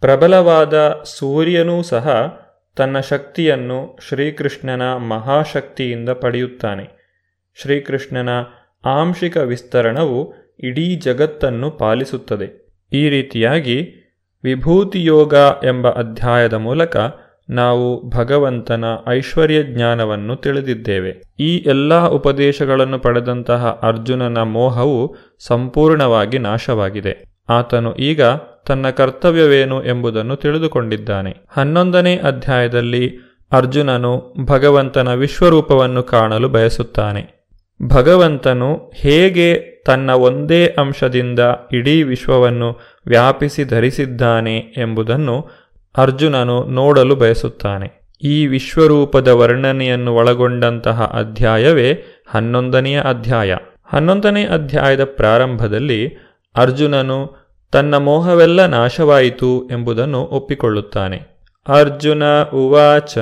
ಪ್ರಬಲವಾದ 0.00 1.02
ಸೂರ್ಯನೂ 1.04 1.82
ಸಹ 1.82 2.38
ತನ್ನ 2.76 3.00
ಶಕ್ತಿಯನ್ನು 3.00 3.98
ಶ್ರೀಕೃಷ್ಣನ 4.08 4.96
ಮಹಾಶಕ್ತಿಯಿಂದ 4.96 6.08
ಪಡೆಯುತ್ತಾನೆ. 6.08 7.02
ಶ್ರೀಕೃಷ್ಣನ 7.62 8.28
ಆಂಶಿಕ 8.84 9.36
ವಿಸ್ತರಣವು 9.36 10.34
ಇಡೀ 10.60 10.96
ಜಗತ್ತನ್ನು 10.96 11.70
ಪಾಲಿಸುತ್ತದೆ. 11.70 12.68
ಈ 12.92 13.08
ರೀತಿಯಾಗಿ 13.08 13.94
ವಿಭೂತಿಯೋಗ 14.44 15.34
ಎಂಬ 15.64 15.90
ಅಧ್ಯಾಯದ 15.90 16.54
ಮೂಲಕ 16.54 16.96
ನಾವು 17.52 18.10
ಭಗವಂತನ 18.10 18.84
ಐಶ್ವರ್ಯ 19.08 19.62
ಜ್ಞಾನವನ್ನು 19.62 20.36
ತಿಳಿದಿದ್ದೇವೆ. 20.36 21.22
ಈ 21.40 21.56
ಎಲ್ಲ 21.56 22.06
ಉಪದೇಶಗಳನ್ನು 22.06 22.98
ಪಡೆದಂತಹ 22.98 23.78
ಅರ್ಜುನನ 23.82 24.42
ಮೋಹವು 24.42 25.16
ಸಂಪೂರ್ಣವಾಗಿ 25.46 26.38
ನಾಶವಾಗಿದೆ. 26.38 27.42
ಆತನು 27.48 27.94
ಈಗ 27.94 28.22
ತನ್ನ 28.66 28.90
ಕರ್ತವ್ಯವೇನು 28.90 29.84
ಎಂಬುದನ್ನು 29.84 30.36
ತಿಳಿದುಕೊಂಡಿದ್ದಾನೆ. 30.36 31.36
ಹನ್ನೊಂದನೇ 31.48 32.16
ಅಧ್ಯಾಯದಲ್ಲಿ 32.16 33.18
ಅರ್ಜುನನು 33.52 34.34
ಭಗವಂತನ 34.44 35.14
ವಿಶ್ವರೂಪವನ್ನು 35.14 36.02
ಕಾಣಲು 36.02 36.48
ಬಯಸುತ್ತಾನೆ. 36.48 37.42
ಭಗವಂತನು 37.88 38.92
ಹೇಗೆ 38.94 39.72
ತನ್ನ 39.86 40.10
ಒಂದೇ 40.10 40.66
ಅಂಶದಿಂದ 40.78 41.38
ಇಡೀ 41.72 42.02
ವಿಶ್ವವನ್ನು 42.02 42.80
ವ್ಯಾಪಿಸಿ 43.06 43.64
ಧರಿಸಿದ್ದಾನೆ 43.64 44.58
ಎಂಬುದನ್ನು 44.58 45.61
ಅರ್ಜುನನು 45.96 46.64
ನೋಡಲು 46.64 47.16
ಬಯಸುತ್ತಾನೆ. 47.16 48.02
ಈ 48.22 48.46
ವಿಶ್ವರೂಪದ 48.46 49.28
ವರ್ಣನೆಯನ್ನು 49.28 50.14
ಒಳಗೊಂಡಂತಹ 50.14 51.02
ಅಧ್ಯಾಯವೇ 51.02 52.04
ಹನ್ನೊಂದನೆಯ 52.26 53.00
ಅಧ್ಯಾಯ. 53.00 53.56
ಹನ್ನೊಂದನೇ 53.84 54.44
ಅಧ್ಯಾಯದ 54.46 55.04
ಪ್ರಾರಂಭದಲ್ಲಿ 55.04 56.08
ಅರ್ಜುನನು 56.56 57.36
ತನ್ನ 57.72 57.96
ಮೋಹವೆಲ್ಲ 57.96 58.66
ನಾಶವಾಯಿತು 58.66 59.68
ಎಂಬುದನ್ನು 59.68 60.20
ಒಪ್ಪಿಕೊಳ್ಳುತ್ತಾನೆ. 60.20 61.16
ಅರ್ಜುನ 61.68 62.42
ಉವಾಚ, 62.42 63.18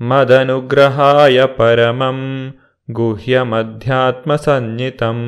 ಮದನುಗ್ರಹಾಯ 0.00 1.44
ಪರಮಂ 1.44 2.54
ಗುಹ್ಯಮಧ್ಯಾತ್ಮ 2.90 4.36
ಸಂಹಿತಂ 4.36 5.18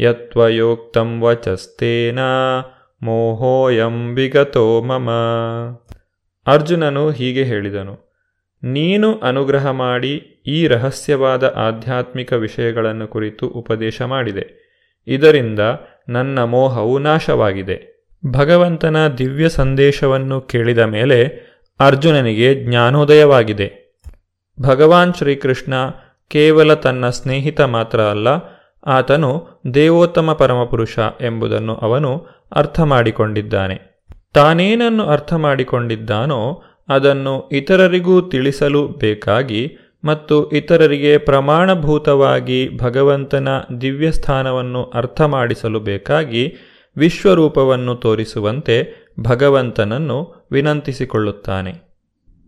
ಯತ್ವಯೋಕ್ತಂ 0.00 1.20
ವಚಸ್ತೇನ 1.20 2.18
ಮೋಹೋಯಂ 3.02 4.14
ವಿಗತೋ 4.14 4.82
ಮಮ. 4.82 5.10
ಅರ್ಜುನನು 6.46 7.10
ಹೀಗೆ 7.10 7.44
ಹೇಳಿದನು, 7.44 7.94
ನೀನು 8.62 9.18
ಅನುಗ್ರಹ 9.18 9.70
ಮಾಡಿ 9.70 10.42
ಈ 10.46 10.66
ರಹಸ್ಯವಾದ 10.66 11.44
ಆಧ್ಯಾತ್ಮಿಕ 11.56 12.32
ವಿಷಯಗಳನ್ನು 12.32 13.08
ಕುರಿತು 13.08 13.48
ಉಪದೇಶ 13.48 14.02
ಮಾಡಿದೆ. 14.02 14.44
ಇದರಿಂದ 15.06 15.60
ನನ್ನ 16.08 16.44
ಮೋಹವು 16.44 16.98
ನಾಶವಾಗಿದೆ. 16.98 17.76
ಭಗವಂತನ 18.32 19.08
ದಿವ್ಯ 19.08 19.48
ಸಂದೇಶವನ್ನು 19.48 20.40
ಕೇಳಿದ 20.40 20.78
ಮೇಲೆ 20.78 21.18
ಅರ್ಜುನನಿಗೆ 21.80 22.48
ಜ್ಞಾನೋದಯವಾಗಿದೆ. 22.64 23.68
ಭಗವಾನ್ 24.58 25.14
ಶ್ರೀಕೃಷ್ಣ 25.14 25.74
ಕೇವಲ 26.30 26.74
ತನ್ನ 26.74 27.08
ಸ್ನೇಹಿತ 27.08 27.60
ಮಾತ್ರ 27.60 28.00
ಅಲ್ಲ, 28.00 28.28
ಆತನು 28.86 29.30
ದೇವೋತ್ತಮ 29.74 30.32
ಪರಮಪುರುಷ 30.32 30.98
ಎಂಬುದನ್ನು 31.20 31.74
ಅವನು 31.76 32.12
ಅರ್ಥ 32.52 32.80
ಮಾಡಿಕೊಂಡಿದ್ದಾನೆ 32.80 33.96
ತಾನೇನನ್ನು 34.34 35.02
ಅರ್ಥ 35.02 35.34
ಮಾಡಿಕೊಂಡಿದ್ದಾನೋ 35.34 36.62
ಅದನ್ನು 36.88 37.48
ಇತರರಿಗೂ 37.48 38.20
ತಿಳಿಸಲು 38.20 38.88
ಬೇಕಾಗಿ 38.88 39.76
ಮತ್ತು 40.04 40.50
ಇತರರಿಗೆ 40.50 41.18
ಪ್ರಮಾಣಭೂತವಾಗಿ 41.18 42.76
ಭಗವಂತನ 42.76 43.48
ದಿವ್ಯಸ್ಥಾನವನ್ನು 43.80 44.84
ಅರ್ಥ 44.84 45.20
ಮಾಡಿಸಲು 45.20 45.80
ಬೇಕಾಗಿ 45.80 46.54
ವಿಶ್ವರೂಪವನ್ನು 46.96 47.94
ತೋರಿಸುವಂತೆ 47.94 49.06
ಭಗವಂತನನ್ನು 49.20 50.48
ವಿನಂತಿಸಿಕೊಳ್ಳುತ್ತಾನೆ. 50.52 51.72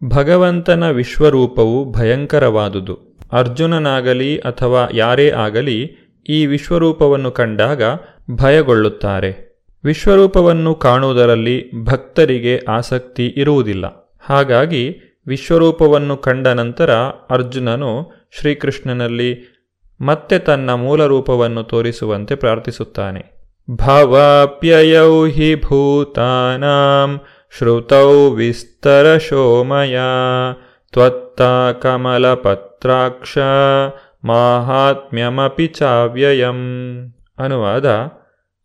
ಭಗವಂತನ 0.08 0.90
ವಿಶ್ವರೂಪವು 0.90 1.92
ಭಯಂಕರವಾದುದು. 1.92 3.18
ಅರ್ಜುನನಾಗಲಿ 3.32 4.38
ಅಥವಾ 4.38 4.88
ಯಾರೇ 4.94 5.30
ಆಗಲಿ 5.30 5.96
ಈ 6.28 6.46
ವಿಶ್ವರೂಪವನ್ನು 6.46 7.30
ಕಂಡಾಗ 7.30 7.82
ಭಯಗೊಳ್ಳುತ್ತಾರೆ. 8.30 9.47
ವಿಶ್ವರೂಪವನ್ನು 9.84 10.74
ಕಾಣುವುದರಲ್ಲಿ 10.74 11.84
ಭಕ್ತರಿಗೆ 11.84 12.58
ಆಸಕ್ತಿ 12.58 13.26
ಇರುವುದಿಲ್ಲ. 13.26 14.14
ಹಾಗಾಗಿ 14.20 14.96
ವಿಶ್ವರೂಪವನ್ನು 15.26 16.16
ಕಂಡ 16.16 16.46
ನಂತರ 16.46 16.94
ಅರ್ಜುನನು 17.30 18.12
ಶ್ರೀಕೃಷ್ಣನಲ್ಲಿ 18.40 19.54
ಮತ್ತೆ 20.00 20.38
ತನ್ನ 20.38 20.74
ಮೂಲ 20.74 21.06
ರೂಪವನ್ನು 21.06 21.62
ತೋರಿಸುವಂತೆ 21.62 22.34
ಪ್ರಾರ್ಥಿಸುತ್ತಾನೆ. 22.34 23.38
ಭವಾಪ್ಯಯೌ 23.70 25.26
ಹಿ 25.26 25.54
ಭೂತಾನಾಂ 25.54 27.20
ಶ್ರುತೌ 27.58 28.30
ವಿಸ್ತರಶೋಮಯ 28.30 29.98
ತ್ವತ್ತ 30.92 31.42
ಕಮಲಪತ್ರಾಕ್ಷ 31.82 33.38
ಮಾಹಾತ್ಮ್ಯಮಪಿ 34.24 35.66
ಚಾವ್ಯಯಂ 35.66 36.60
ಅನುವಾದ 37.38 37.86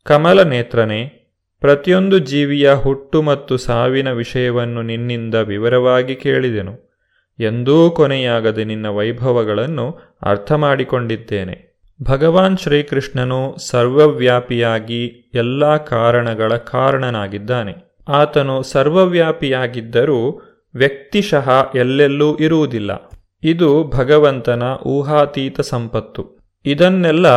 ಕಮಲ 0.04 0.44
ನೇತ್ರನೇ 0.44 1.32
ಪ್ರತಿಯೊಂದು 1.60 2.20
ಜೀವಿಯ 2.20 2.74
ಹುಟ್ಟು 2.74 3.22
ಮತ್ತು 3.22 3.58
ಸಾವಿನ 3.58 4.12
ವಿಷಯವನ್ನು 4.12 4.82
ನಿನ್ನಿಂದ 4.82 5.36
ವಿವರವಾಗಿ 5.36 6.16
ಕೇಳಿದೆನು. 6.16 7.00
ಎಂದೂ 7.40 7.90
ಕೊನೆಯಾಗದೆ 7.90 8.64
ನಿನ್ನ 8.64 8.88
ವೈಭವಗಳನ್ನು 8.88 10.00
ಅರ್ಥ 10.22 10.52
ಮಾಡಿಕೊಂಡಿದ್ದೇನೆ 10.52 11.74
ಭಗವಾನ್ 12.04 12.58
ಶ್ರೀಕೃಷ್ಣನು 12.58 13.56
ಸರ್ವವ್ಯಾಪಿಯಾಗಿ 13.58 15.32
ಎಲ್ಲ 15.34 15.78
ಕಾರಣಗಳ 15.78 16.58
ಕಾರಣನಾಗಿದ್ದಾನೆ. 16.58 17.98
ಆತನು 18.08 18.64
ಸರ್ವವ್ಯಾಪಿಯಾಗಿದ್ದರೂ 18.64 20.42
ವ್ಯಕ್ತಿಶಃ 20.76 21.50
ಎಲ್ಲೆಲ್ಲೂ 21.76 22.36
ಇರುವುದಿಲ್ಲ. 22.36 23.10
ಇದು 23.44 23.84
ಭಗವಂತನ 23.84 24.64
ಊಹಾತೀತ 24.86 25.62
ಸಂಪತ್ತು. 25.62 26.38
ಇದನ್ನೆಲ್ಲ 26.66 27.28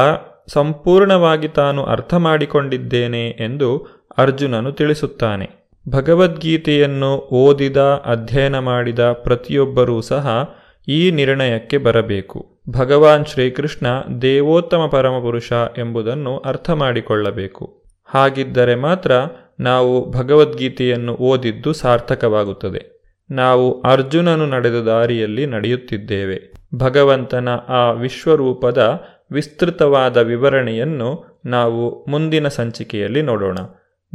ಸಂಪೂರ್ಣವಾಗಿ 0.48 1.48
ತಾನು 1.48 1.84
ಅರ್ಥ 1.84 2.14
ಮಾಡಿಕೊಂಡಿದ್ದೇನೆ 2.14 3.28
ಎಂದು 3.28 3.86
ಅರ್ಜುನನು 4.18 4.72
ತಿಳಿಸುತ್ತಾನೆ. 4.72 5.70
ಭಗವದ್ಗೀತೆಯನ್ನು 5.88 7.16
ಓದಿದ, 7.16 7.76
ಅಧ್ಯಯನ 8.04 8.58
ಮಾಡಿದ 8.58 9.12
ಪ್ರತಿಯೊಬ್ಬರೂ 9.12 10.00
ಸಹ 10.00 10.54
ಈ 10.88 11.10
ನಿರ್ಣಯಕ್ಕೆ 11.10 11.78
ಬರಬೇಕು. 11.78 12.60
ಭಗವಾನ್ 12.70 13.26
ಶ್ರೀಕೃಷ್ಣ 13.26 13.86
ದೇವೋತ್ತಮ 14.22 14.88
ಪರಮಪುರುಷ 14.92 15.52
ಎಂಬುದನ್ನು 15.52 16.38
ಅರ್ಥ 16.38 16.70
ಮಾಡಿಕೊಳ್ಳಬೇಕು 16.70 17.84
ಹಾಗಿದ್ದರೆ 18.04 18.74
ಮಾತ್ರ 18.74 19.12
ನಾವು 19.60 20.10
ಭಗವದ್ಗೀತೆಯನ್ನು 20.10 21.14
ಓದಿದ್ದು 21.14 21.72
ಸಾರ್ಥಕವಾಗುತ್ತದೆ. 21.72 22.96
ನಾವು 23.30 23.80
ಅರ್ಜುನನು 23.80 24.46
ನಡೆದ 24.46 24.74
ದಾರಿಯಲ್ಲಿ 24.74 25.46
ನಡೆಯುತ್ತಿದ್ದೇವೆ. 25.46 26.52
ಭಗವಂತನ 26.74 27.48
ಆ 27.68 27.90
ವಿಶ್ವರೂಪದ 27.90 29.02
ವಿಸ್ತೃತವಾದ 29.30 30.16
ವಿವರಣೆಯನ್ನು 30.16 31.40
ನಾವು 31.44 32.04
ಮುಂದಿನ 32.08 32.48
ಸಂಚಿಕೆಯಲ್ಲಿ 32.48 33.22
ನೋಡೋಣ. 33.22 33.58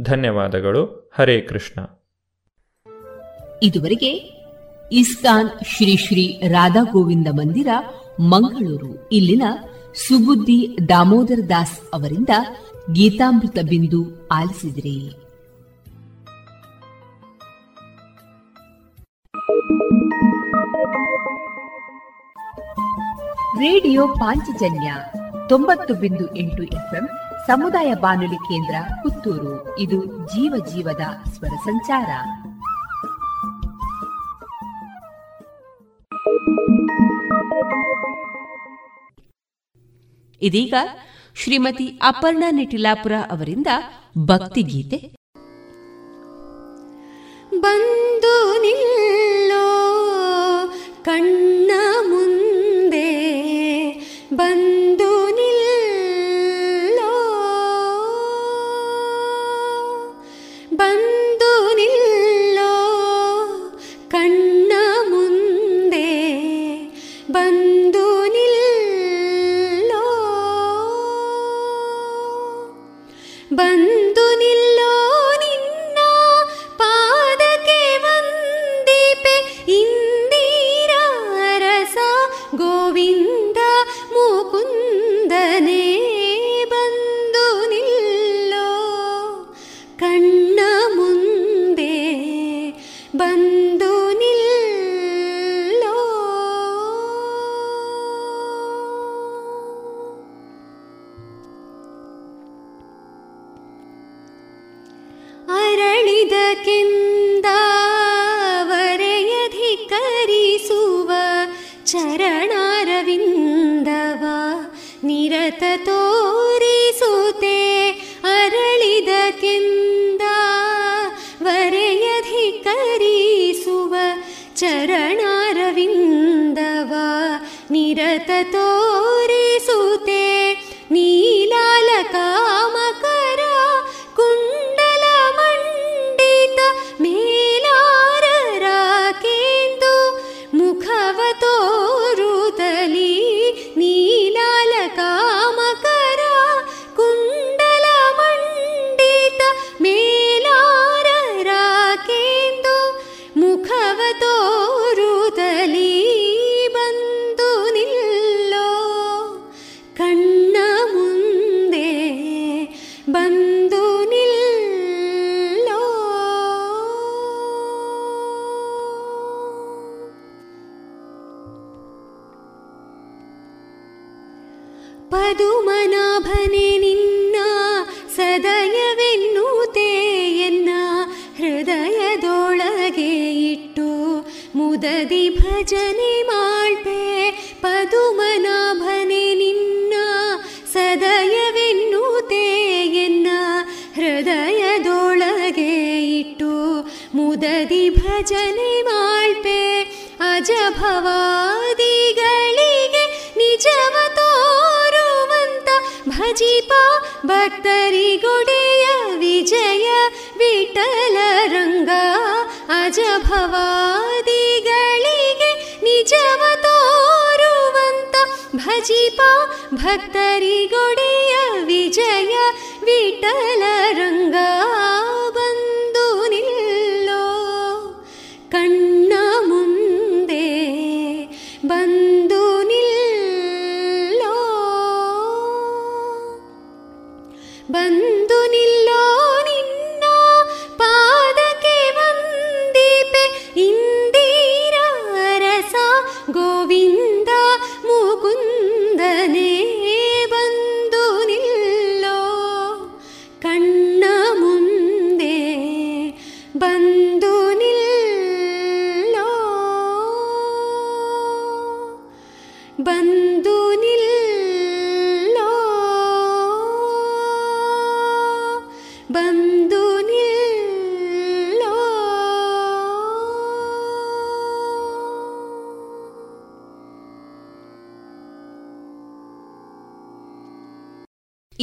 ಧನ್ಯವಾದಗಳು. 0.00 1.12
ಹರೇ 1.14 1.40
ಕೃಷ್ಣ. 1.40 2.02
ಇದುವರೆಗೆ 3.62 4.42
ಇಸ್ತಾನ್ 4.92 5.48
ಶ್ರೀ 5.48 5.96
ಶ್ರೀ 5.96 6.40
ರಾಧಾ 6.48 6.82
ಗೋವಿಂದ 6.92 7.26
ಮಂದಿರ, 7.32 7.68
ಮಂಗಳೂರು. 8.20 9.08
ಇಲ್ಲಿನ 9.12 9.42
ಸುಬುದ್ದಿ 10.08 10.76
ದಾಮೋದರ 10.88 11.38
ದಾಸ್ 11.48 11.80
ಅವರಿಂದ 11.94 12.28
ಗೀತಾಮೃತ 12.92 13.58
ಬಿಂದು 13.68 14.28
ಆಲಿಸಿದಿರಿ. 14.28 15.21
ರೇಡಿಯೋ 23.58 24.08
ಪಾಂಚಜನ್ಯ 24.08 24.94
ತೊಂಬತ್ತು 25.48 25.94
ಬಿಂದು 25.94 26.36
ಎಂಟು 26.36 26.62
ಎಫ್ಎಂ 26.62 27.08
ಸಮುದಾಯ 27.46 27.94
ಬಾನುಲಿ 27.94 28.34
ಕೇಂದ್ರ 28.34 28.74
ಪುತ್ತೂರು. 29.02 29.78
ಇದು 29.78 30.04
ಜೀವ 30.06 30.64
ಜೀವದ 30.74 31.30
ಸ್ವರ 31.32 31.48
ಸಂಚಾರ. 31.48 32.08
ಇದೀಗ 40.42 40.74
ಶ್ರೀಮತಿ 41.34 42.00
ಅಪರ್ಣಾ 42.02 42.50
ನಿಟಿಲಾಪುರ 42.50 43.12
ಅವರಿಂದ 43.30 43.66
ಭಕ್ತಿಗೀತೆ 44.18 45.14
ಬಂದು 47.60 48.60
ನಿಲ್ಲೋ 48.60 49.68
ಕಣ್ಣು 51.04 51.51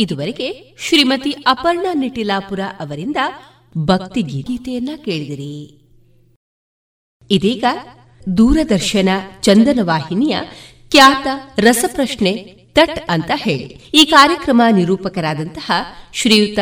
ಇದುವರೆಗೆ 0.10 0.76
ಶ್ರೀಮತಿ 0.88 1.32
ಅಪರ್ಣಾ 1.32 1.94
ನಿಟಿಲಾಪುರ 1.94 2.60
ಅವರಿಂದ 2.80 3.18
ಭಕ್ತಿ 3.78 4.22
ಗೀತೆಯನ್ನ 4.22 4.90
ಕೇಳಿದಿರಿ. 5.06 5.80
ಇದೀಗ 7.32 7.64
ದೂರದರ್ಶನ 8.38 9.10
ಚಂದನ 9.42 9.80
ವಾಹಿನಿಯ 9.82 10.38
ಖ್ಯಾತ 10.92 11.28
ರಸಪ್ರಶ್ನೆ 11.60 12.34
ತಟ್ 12.74 13.10
ಅಂತ 13.10 13.32
ಹೇಳಿ. 13.36 13.82
ಈ 13.94 14.06
ಕಾರ್ಯಕ್ರಮ 14.06 14.62
ನಿರೂಪಕರಾದಂತಹ 14.72 15.72
ಶ್ರೀಯುತ 16.14 16.60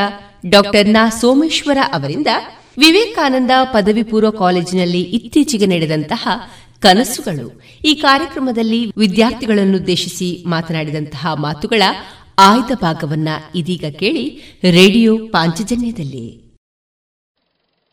ಡಾಕ್ಟರ್ 0.49 0.89
ನಾ. 0.89 1.09
ಸೋಮೇಶ್ವರ 1.09 1.77
ಅವರಿಂದ 1.93 2.27
ವಿವೇಕಾನಂದ 2.77 3.51
ಪದವಿ 3.63 4.03
ಪೂರ್ವ 4.03 4.29
ಕಾಲೇಜಿನಲ್ಲಿ 4.29 5.01
ಇತ್ತೀಚೆಗೆ 5.01 5.65
ನಡೆದಂತಹ 5.65 6.27
ಕನಸುಗಳು. 6.79 7.61
ಈ 7.85 7.93
ಕಾರ್ಯಕ್ರಮದಲ್ಲಿ 7.93 8.91
ವಿದ್ಯಾರ್ಥಿಗಳನ್ನುದ್ದೇಶಿಸಿ 8.97 10.43
ಮಾತನಾಡಿದಂತಹ 10.47 11.27
ಮಾತುಗಳ 11.35 11.81
ಆಯ್ದ 12.39 12.71
ಭಾಗವನ್ನ 12.81 13.27
ಇದೀಗ 13.55 13.85
ಕೇಳಿ 13.99 14.41
ರೇಡಿಯೋ 14.63 15.17
ಪಾಂಚಜನ್ಯದಲ್ಲಿ. 15.27 16.55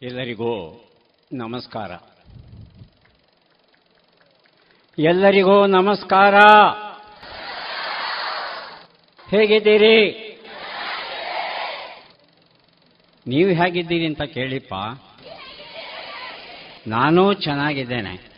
ಎಲ್ಲರಿಗೂ 0.03 0.85
ನಮಸ್ಕಾರ. 1.33 1.91
ಎಲ್ಲರಿಗೂ 4.99 5.67
ನಮಸ್ಕಾರ. 5.67 6.35
ಹೇಗಿದ್ದೀರಿ? 9.31 10.21
ನೀವು 13.27 13.51
ಹೇಗಿದ್ದೀರಿ 13.51 14.07
ಅಂತ 14.07 14.23
ಕೇಳಿಪ್ಪ. 14.23 14.75
ನಾನು 16.87 17.33
ಚೆನ್ನಾಗಿದ್ದೇನೆ. 17.33 18.31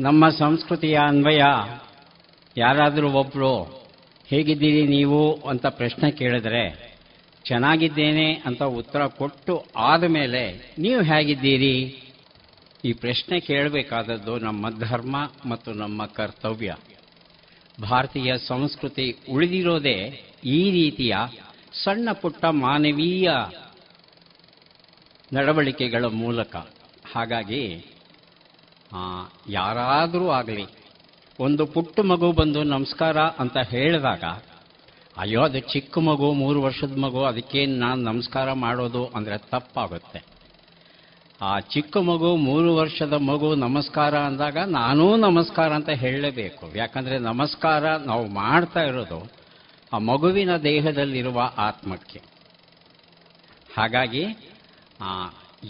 ನಮ್ಮ 0.00 0.28
ಸಂಸ್ಕೃತಿಯ 0.28 0.98
ಅನ್ವಯ 0.98 1.42
ಯಾರಾದರೂ 2.56 3.10
ಒಬ್ಬರು 3.10 3.81
ಹೇಗಿದ್ದೀರಿ 4.32 4.86
ನೀವು 4.86 5.20
ಅಂತ 5.42 5.66
ಪ್ರಶ್ನೆ 5.66 6.10
ಕೇಳಿದ್ರೆ, 6.10 6.64
ಚೆನ್ನಾಗಿದ್ದೇನೆ 7.44 8.28
ಅಂತ 8.46 8.62
ಉತ್ತರ 8.62 9.06
ಕೊಟ್ಟು 9.06 9.54
ಆದ 9.76 10.04
ಮೇಲೆ 10.04 10.42
ನೀವು 10.78 11.02
ಹೇಗಿದ್ದೀರಿ? 11.02 11.74
ಈ 12.84 12.92
ಪ್ರಶ್ನೆ 12.92 13.40
ಕೇಳಬೇಕಾದದ್ದು 13.40 14.38
ನಮ್ಮ 14.38 14.78
ಧರ್ಮ 14.78 15.16
ಮತ್ತು 15.44 15.72
ನಮ್ಮ 15.72 16.06
ಕರ್ತವ್ಯ. 16.06 16.76
ಭಾರತೀಯ 17.80 18.32
ಸಂಸ್ಕೃತಿ 18.46 19.06
ಉಳಿದಿರೋದೇ 19.30 19.96
ಈ 20.44 20.60
ರೀತಿಯ 20.70 21.14
ಸಣ್ಣ 21.84 22.12
ಪುಟ್ಟ 22.12 22.44
ಮಾನವೀಯ 22.44 23.30
ನಡವಳಿಕೆಗಳ 25.32 26.04
ಮೂಲಕ. 26.04 26.56
ಹಾಗಾಗಿ 27.14 27.62
ಯಾರಾದರೂ 29.48 30.30
ಆಗಲಿ 30.30 30.64
ಒಂದು 31.44 31.66
ಪುಟ್ಟ 31.66 32.00
ಮಗು 32.00 32.28
ಬಂದು 32.32 32.60
ನಮಸ್ಕಾರ 32.62 33.18
ಅಂತ 33.42 33.58
ಹೇಳಿದಾಗ, 33.70 34.24
ಅಯ್ಯೋ, 35.16 35.40
ಅದು 35.42 35.60
ಚಿಕ್ಕ 35.72 35.98
ಮಗು, 35.98 36.28
ಮೂರು 36.32 36.58
ವರ್ಷದ 36.62 36.94
ಮಗು, 36.98 37.20
ಅದಕ್ಕೇನು 37.24 37.74
ನಾನು 37.76 38.00
ನಮಸ್ಕಾರ 38.02 38.52
ಮಾಡೋದು 38.52 39.02
ಅಂದರೆ 39.06 39.36
ತಪ್ಪಾಗುತ್ತೆ. 39.38 40.20
ಆ 41.40 41.52
ಚಿಕ್ಕ 41.58 41.96
ಮಗು, 41.96 42.30
ಮೂರು 42.36 42.70
ವರ್ಷದ 42.76 43.12
ಮಗು 43.12 43.48
ನಮಸ್ಕಾರ 43.54 44.14
ಅಂದಾಗ 44.18 44.58
ನಾನೂ 44.70 45.06
ನಮಸ್ಕಾರ 45.16 45.70
ಅಂತ 45.72 45.90
ಹೇಳಲೇಬೇಕು. 46.02 46.66
ಯಾಕಂದರೆ 46.76 47.18
ನಮಸ್ಕಾರ 47.18 47.84
ನಾವು 48.06 48.26
ಮಾಡ್ತಾ 48.28 48.82
ಇರೋದು 48.82 49.20
ಆ 49.92 49.98
ಮಗುವಿನ 50.10 50.52
ದೇಹದಲ್ಲಿರುವ 50.56 51.38
ಆತ್ಮಕ್ಕೆ. 51.58 52.20
ಹಾಗಾಗಿ 53.76 54.24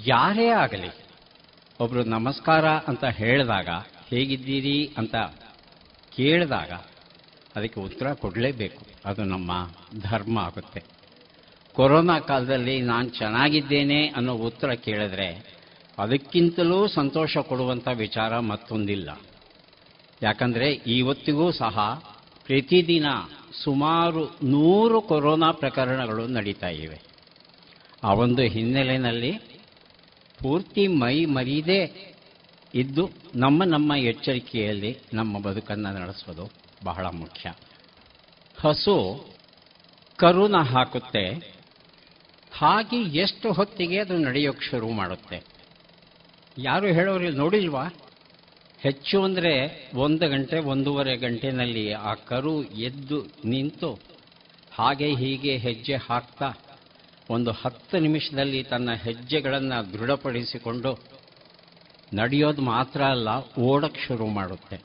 ಯಾರೇ 0.07 0.49
ಆಗಲಿ 0.65 0.93
ಒಬ್ಬರು 1.81 2.03
ನಮಸ್ಕಾರ 2.05 2.67
ಅಂತ 2.91 3.05
ಹೇಳಿದಾಗ 3.21 3.69
ಹೇಗಿದ್ದೀರಿ 4.11 4.79
ಅಂತ 4.99 5.15
ಕೇಳಿದಾಗ 6.17 6.73
ಅದಕ್ಕೆ 7.57 7.81
ಉತ್ತರ 7.81 8.13
ಕೊಡಲೇಬೇಕು. 8.13 8.87
ಅದು 9.05 9.25
ನಮ್ಮ 9.25 9.71
ಧರ್ಮ 10.11 10.39
ಆಗುತ್ತೆ. 10.39 10.83
ಕೊರೋನಾ 11.73 12.19
ಕಾಲದಲ್ಲಿ 12.19 12.81
ನಾನು 12.81 13.09
ಚೆನ್ನಾಗಿದ್ದೇನೆ 13.09 14.09
ಅನ್ನೋ 14.09 14.35
ಉತ್ತರ 14.35 14.71
ಕೇಳಿದ್ರೆ 14.71 15.63
ಅದಕ್ಕಿಂತಲೂ 15.99 16.87
ಸಂತೋಷ 16.87 17.39
ಕೊಡುವಂಥ 17.39 17.89
ವಿಚಾರ 17.89 18.39
ಮತ್ತೊಂದಿಲ್ಲ. 18.39 19.21
ಯಾಕಂದರೆ 20.23 20.73
ಇವತ್ತಿಗೂ 20.73 21.51
ಸಹ 21.51 22.03
ಪ್ರತಿದಿನ 22.45 23.07
ಸುಮಾರು 23.65 24.37
ನೂರು 24.43 25.01
ಕೊರೋನಾ 25.01 25.51
ಪ್ರಕರಣಗಳು 25.51 26.27
ನಡೀತಾ 26.27 26.69
ಇವೆ. 26.69 27.01
ಆ 28.05 28.13
ಒಂದು 28.13 28.43
ಹಿನ್ನೆಲೆಯಲ್ಲಿ 28.43 29.33
ಪೂರ್ತಿ 30.43 30.87
ಮೈ 30.87 31.25
ಮರೀದೇ 31.25 32.12
ಇದ್ದು 32.75 33.11
ನಮ್ಮ 33.35 33.65
ನಮ್ಮ 33.65 33.95
ಎಚ್ಚರಿಕೆಯಲ್ಲಿ 33.95 34.99
ನಮ್ಮ 35.15 35.39
ಬದುಕನ್ನು 35.39 36.01
ನಡೆಸೋದು 36.01 36.51
ಬಹಳ 36.85 37.07
ಮುಖ್ಯ. 37.07 37.55
ಹಸು 38.61 39.27
ಕರುನ 40.17 40.57
ಹಾಕುತ್ತೆ. 40.57 41.57
ಹಾಗೆ 42.53 43.03
ಎಷ್ಟು 43.03 43.53
ಹೊತ್ತಿಗೆ 43.53 43.99
ಅದು 43.99 44.19
ನಡೆಯೋಕ್ಕೆ 44.19 44.67
ಶುರು 44.67 44.89
ಮಾಡುತ್ತೆ? 44.91 45.43
ಯಾರು 46.59 46.87
ಹೇಳೋರು 46.87 47.31
ನೋಡಿಲ್ವಾ? 47.31 47.85
ಹೆಚ್ಚು 48.79 49.23
ಅಂದರೆ 49.23 49.91
ಒಂದು 49.95 50.29
ಗಂಟೆ, 50.29 50.59
ಒಂದೂವರೆ 50.59 51.17
ಗಂಟೆನಲ್ಲಿ 51.17 51.93
ಆ 51.93 52.15
ಕರು 52.15 52.65
ಎದ್ದು 52.65 53.27
ನಿಂತು 53.45 53.99
ಹಾಗೆ 54.73 55.15
ಹೀಗೆ 55.15 55.57
ಹೆಜ್ಜೆ 55.57 55.95
ಹಾಕ್ತಾ 55.95 56.53
ಒಂದು 57.31 57.51
ಹತ್ತು 57.51 57.99
ನಿಮಿಷದಲ್ಲಿ 57.99 58.63
ತನ್ನ 58.63 58.93
ಹೆಜ್ಜೆಗಳನ್ನು 58.93 59.93
ದೃಢಪಡಿಸಿಕೊಂಡು 59.93 61.12
ನಡೆಯೋದು 62.15 62.63
ಮಾತ್ರ 62.63 63.05
ಅಲ್ಲ 63.05 63.29
ಓಡಕ್ಕೆ 63.59 64.01
ಶುರು 64.07 64.27
ಮಾಡುತ್ತೆ. 64.27 64.81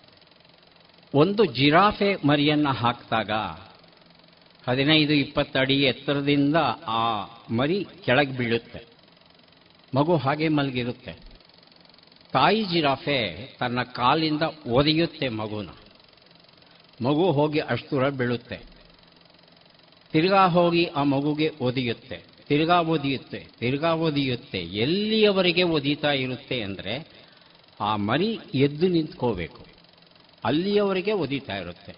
ಒಂದು 1.14 1.46
ಜಿರಾಫೆ 1.46 2.16
ಮರಿಯನ್ನು 2.16 2.70
ಹಾಕಿದಾಗ, 2.70 3.32
ಹದಿನೈದು 4.70 5.14
ಇಪ್ಪತ್ತು 5.14 5.60
ಅಡಿ 5.60 5.82
ಎತ್ತರದಿಂದ 5.82 6.56
ಆ 6.88 7.24
ಮರಿ 7.54 7.88
ಕೆಳಗೆ 8.06 8.38
ಬೀಳುತ್ತೆ. 8.38 8.86
ಮಗು 9.96 10.18
ಹಾಗೆ 10.18 10.48
ಮಲಗಿರುತ್ತೆ. 10.48 11.14
ತಾಯಿ 12.32 12.64
ಜಿರಾಫೆ 12.64 13.48
ತನ್ನ 13.60 13.84
ಕಾಲಿಂದ 13.84 14.42
ಒದೆಯುತ್ತೆ 14.68 15.30
ಮಗುನ. 15.30 15.70
ಮಗು 17.06 17.32
ಹೋಗಿ 17.32 17.60
ಅಷ್ಟುರ 17.60 18.10
ಬೀಳುತ್ತೆ. 18.10 18.60
ತಿರ್ಗಾ 20.12 20.48
ಹೋಗಿ 20.48 20.86
ಆ 20.86 21.04
ಮಗುಗೆ 21.04 21.52
ಒದೆಯುತ್ತೆ. 21.62 22.24
ತಿರ್ಗಾ 22.48 22.80
ಒದಿಯುತ್ತೆ 22.80 23.48
ತಿರ್ಗಾ 23.60 23.94
ಒದಿಯುತ್ತೆ. 23.94 24.58
ಎಲ್ಲಿಯವರೆಗೆ 24.58 25.64
ಒದೀತಾ 25.64 26.12
ಇರುತ್ತೆ 26.12 26.62
ಅಂದರೆ 26.62 27.17
ಆ 27.80 27.96
ಮರಿ 27.96 28.40
ಎದ್ದು 28.54 28.88
ನಿಂತ್ಕೋಬೇಕು. 28.88 29.66
ಅಲ್ಲಿಯವರೆಗೆ 30.46 31.12
ಒದಿತಾ 31.12 31.56
ಇರುತ್ತೆ. 31.56 31.96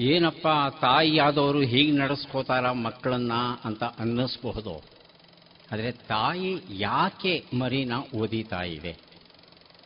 ಏನಪ್ಪ 0.00 0.48
ತಾಯಿ 0.80 1.18
ಆದವರು 1.18 1.60
ಹೀಗೆ 1.60 1.92
ನಡೆಸ್ಕೋತಾರ 1.92 2.70
ಮಕ್ಕಳನ್ನ 2.70 3.32
ಅಂತ 3.64 3.84
ಅನ್ನಿಸ್ಬಹುದು. 3.84 4.82
ಆದರೆ 5.72 5.92
ತಾಯಿ 5.92 6.56
ಯಾಕೆ 6.70 7.44
ಮರಿನ 7.58 7.92
ಓದಿತಾ 8.14 8.62
ಇದೆ? 8.62 8.92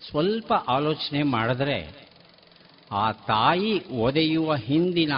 ಸ್ವಲ್ಪ 0.09 0.53
ಆಲೋಚನೆ 0.53 1.23
ಮಾಡಿದ್ರೆ 1.23 2.09
ಆ 2.93 3.13
ತಾಯಿ 3.13 3.85
ಒದೆಯುವ 3.89 4.57
ಹಿಂದಿನ 4.57 5.13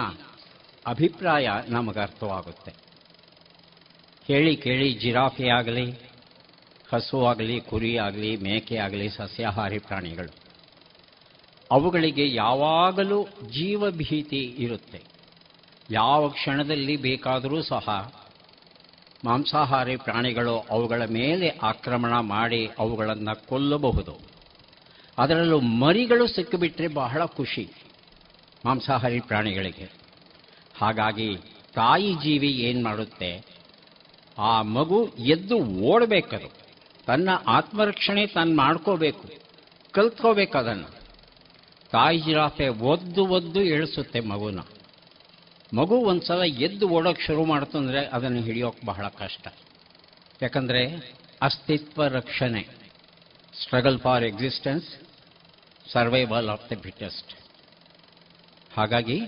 ಅಭಿಪ್ರಾಯ 0.87 1.49
ನಮಗರ್ಥವಾಗುತ್ತೆ. 1.67 2.73
ಹೇಳಿ 4.27 4.57
ಕೇಳಿ, 4.57 4.93
ಜಿರಾಫೆ 4.93 5.47
ಆಗಲಿ 5.47 6.04
ಹಸು 6.93 7.25
ಆಗಲಿ, 7.25 7.61
ಕುರಿ 7.61 7.97
ಆಗಲಿ, 7.97 8.37
ಮೇಕೆ 8.37 8.77
ಆಗಲಿ, 8.77 9.09
ಸಸ್ಯಾಹಾರಿ 9.09 9.79
ಪ್ರಾಣಿಗಳು. 9.79 10.45
ಅವುಗಳಿಗೆ 11.71 12.33
ಯಾವಾಗಲೂ 12.33 13.27
ಜೀವಭೀತಿ 13.51 14.55
ಇರುತ್ತೆ. 14.57 15.01
ಯಾವ 15.91 16.29
ಕ್ಷಣದಲ್ಲಿ 16.29 16.97
ಬೇಕಾದರೂ 16.97 17.61
ಸಹ 17.61 18.13
ಮಾಂಸಾಹಾರಿ 19.25 19.95
ಪ್ರಾಣಿಗಳು 19.95 20.65
ಅವುಗಳ 20.69 21.05
ಮೇಲೆ 21.05 21.59
ಆಕ್ರಮಣ 21.63 22.19
ಮಾಡಿ 22.19 22.69
ಅವುಗಳನ್ನು 22.79 23.47
ಕೊಲ್ಲಬಹುದು. 23.47 24.19
ಅದರಲ್ಲೂ 25.17 25.59
ಮರಿಗಳು 25.59 26.27
ಸಿಕ್ಕಿಬಿಟ್ರೆ 26.27 26.87
ಬಹಳ 26.87 27.25
ಖುಷಿ 27.25 27.69
ಮಾಂಸಾಹಾರಿ 28.65 29.19
ಪ್ರಾಣಿಗಳಿಗೆ. 29.19 29.89
ಹಾಗಾಗಿ 30.75 31.37
ತಾಯಿ 31.73 32.13
ಜೀವಿ 32.13 32.51
ಏನು 32.51 32.83
ಮಾಡುತ್ತೆ? 32.83 33.45
ಆ 34.37 34.61
ಮಗು 34.61 35.07
ಎದ್ದು 35.07 35.57
ಓಡಬೇಕದು. 35.59 36.64
ತನ್ನ 37.07 37.29
ಆತ್ಮರಕ್ಷಣೆ 37.47 38.27
ತಾನು 38.27 38.55
ಮಾಡ್ಕೋಬೇಕು. 38.55 39.29
ಕಲ್ತ್ಕೋಬೇಕು 39.91 40.57
ಅದನ್ನು. 40.57 40.89
ತಾಯಿ 41.91 42.19
ಜಿರಾಫೆ 42.19 42.67
ಒದ್ದು 42.67 43.25
ಒದ್ದು 43.25 43.61
ಇಳಿಸುತ್ತೆ 43.61 44.19
ಮಗುನ. 44.19 44.59
ಮಗು 45.73 45.95
ಒಂದ್ಸಲ 45.95 46.41
ಎದ್ದು 46.43 46.89
ಓಡೋಕೆ 46.89 47.21
ಶುರು 47.21 47.45
ಮಾಡ್ತಂದ್ರೆ 47.45 48.05
ಅದನ್ನು 48.05 48.41
ಹಿಡಿಯೋಕೆ 48.41 48.85
ಬಹಳ 48.85 49.07
ಕಷ್ಟ. 49.07 49.47
ಯಾಕಂದರೆ 50.41 50.81
ಅಸ್ತಿತ್ವ 51.41 52.07
ರಕ್ಷಣೆ. 52.07 52.67
Struggle 53.61 53.99
for 53.99 54.23
existence, 54.23 54.87
survival 55.91 56.49
of 56.49 56.71
the 56.71 56.77
fittest 56.77 57.33
ಹಾಗಾಗಿ 58.77 59.21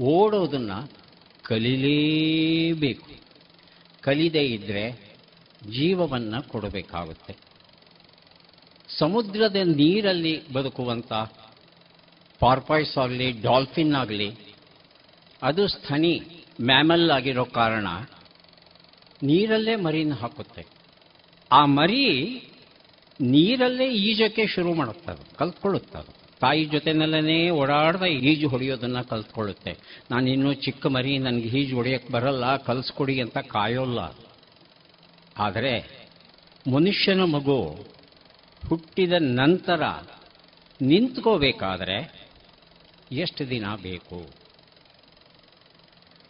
ಓಡೋದನ್ನು 0.00 0.90
ಕಲೀಲೇಬೇಕು. 1.42 3.10
ಕಲಿದೇ 4.00 4.42
ಇದ್ದರೆ 4.42 5.03
ಜೀವವನ್ನು 5.70 6.48
ಕೊಡಬೇಕಾಗುತ್ತೆ. 6.48 7.36
ಸಮುದ್ರದ 8.98 9.56
ನೀರಲ್ಲಿ 9.56 10.52
ಬದುಕುವಂಥ 10.52 11.12
ಪಾರ್ಪಾಯ್ಸ್ 12.40 12.98
ಆಗಲಿ 12.98 13.32
ಡಾಲ್ಫಿನ್ 13.32 13.94
ಆಗಲಿ 13.94 14.38
ಅದು 15.42 15.66
ಸ್ಥನಿ 15.66 16.20
ಮ್ಯಾಮಲ್ 16.60 17.10
ಆಗಿರೋ 17.10 17.44
ಕಾರಣ 17.44 17.86
ನೀರಲ್ಲೇ 19.22 19.76
ಮರಿನ 19.76 20.12
ಹಾಕುತ್ತೆ. 20.12 20.66
ಆ 21.52 21.64
ಮರಿ 21.64 22.04
ನೀರಲ್ಲೇ 23.20 23.86
ಈಜಕ್ಕೆ 23.92 24.46
ಶುರು 24.46 24.74
ಮಾಡುತ್ತದು 24.74 25.36
ಕಲ್ತ್ಕೊಳ್ಳುತ್ತದು 25.36 26.24
ತಾಯಿ 26.40 26.64
ಜೊತೆನಲ್ಲೇ 26.64 27.50
ಓಡಾಡ್ದ 27.50 28.02
ಈಜು 28.02 28.48
ಹೊಡೆಯೋದನ್ನು 28.48 29.08
ಕಲ್ತ್ಕೊಳ್ಳುತ್ತೆ. 29.08 29.78
ನಾನು 30.10 30.26
ಇನ್ನೂ 30.30 30.52
ಚಿಕ್ಕ 30.52 30.86
ಮರಿ, 30.86 31.18
ನನಗೆ 31.18 31.48
ಈಜು 31.48 31.76
ಹೊಡೆಯೋಕ್ಕೆ 31.76 32.12
ಬರಲ್ಲ, 32.12 32.56
ಕಲಿಸ್ಕೊಡಿ 32.56 33.20
ಅಂತ 33.20 33.38
ಕಾಯೋಲ್ಲ 33.38 34.00
ಆದರೆ 35.38 36.04
ಮನುಷ್ಯನ 36.72 37.20
ಮಗು 37.20 37.62
ಹುಟ್ಟಿದ 38.68 39.12
ನಂತರ 39.20 39.82
ನಿಂತ್ಕೋಬೇಕಾದ್ರೆ 40.82 42.28
ಎಷ್ಟು 43.12 43.50
ದಿನ 43.50 43.64
ಬೇಕು? 43.82 44.26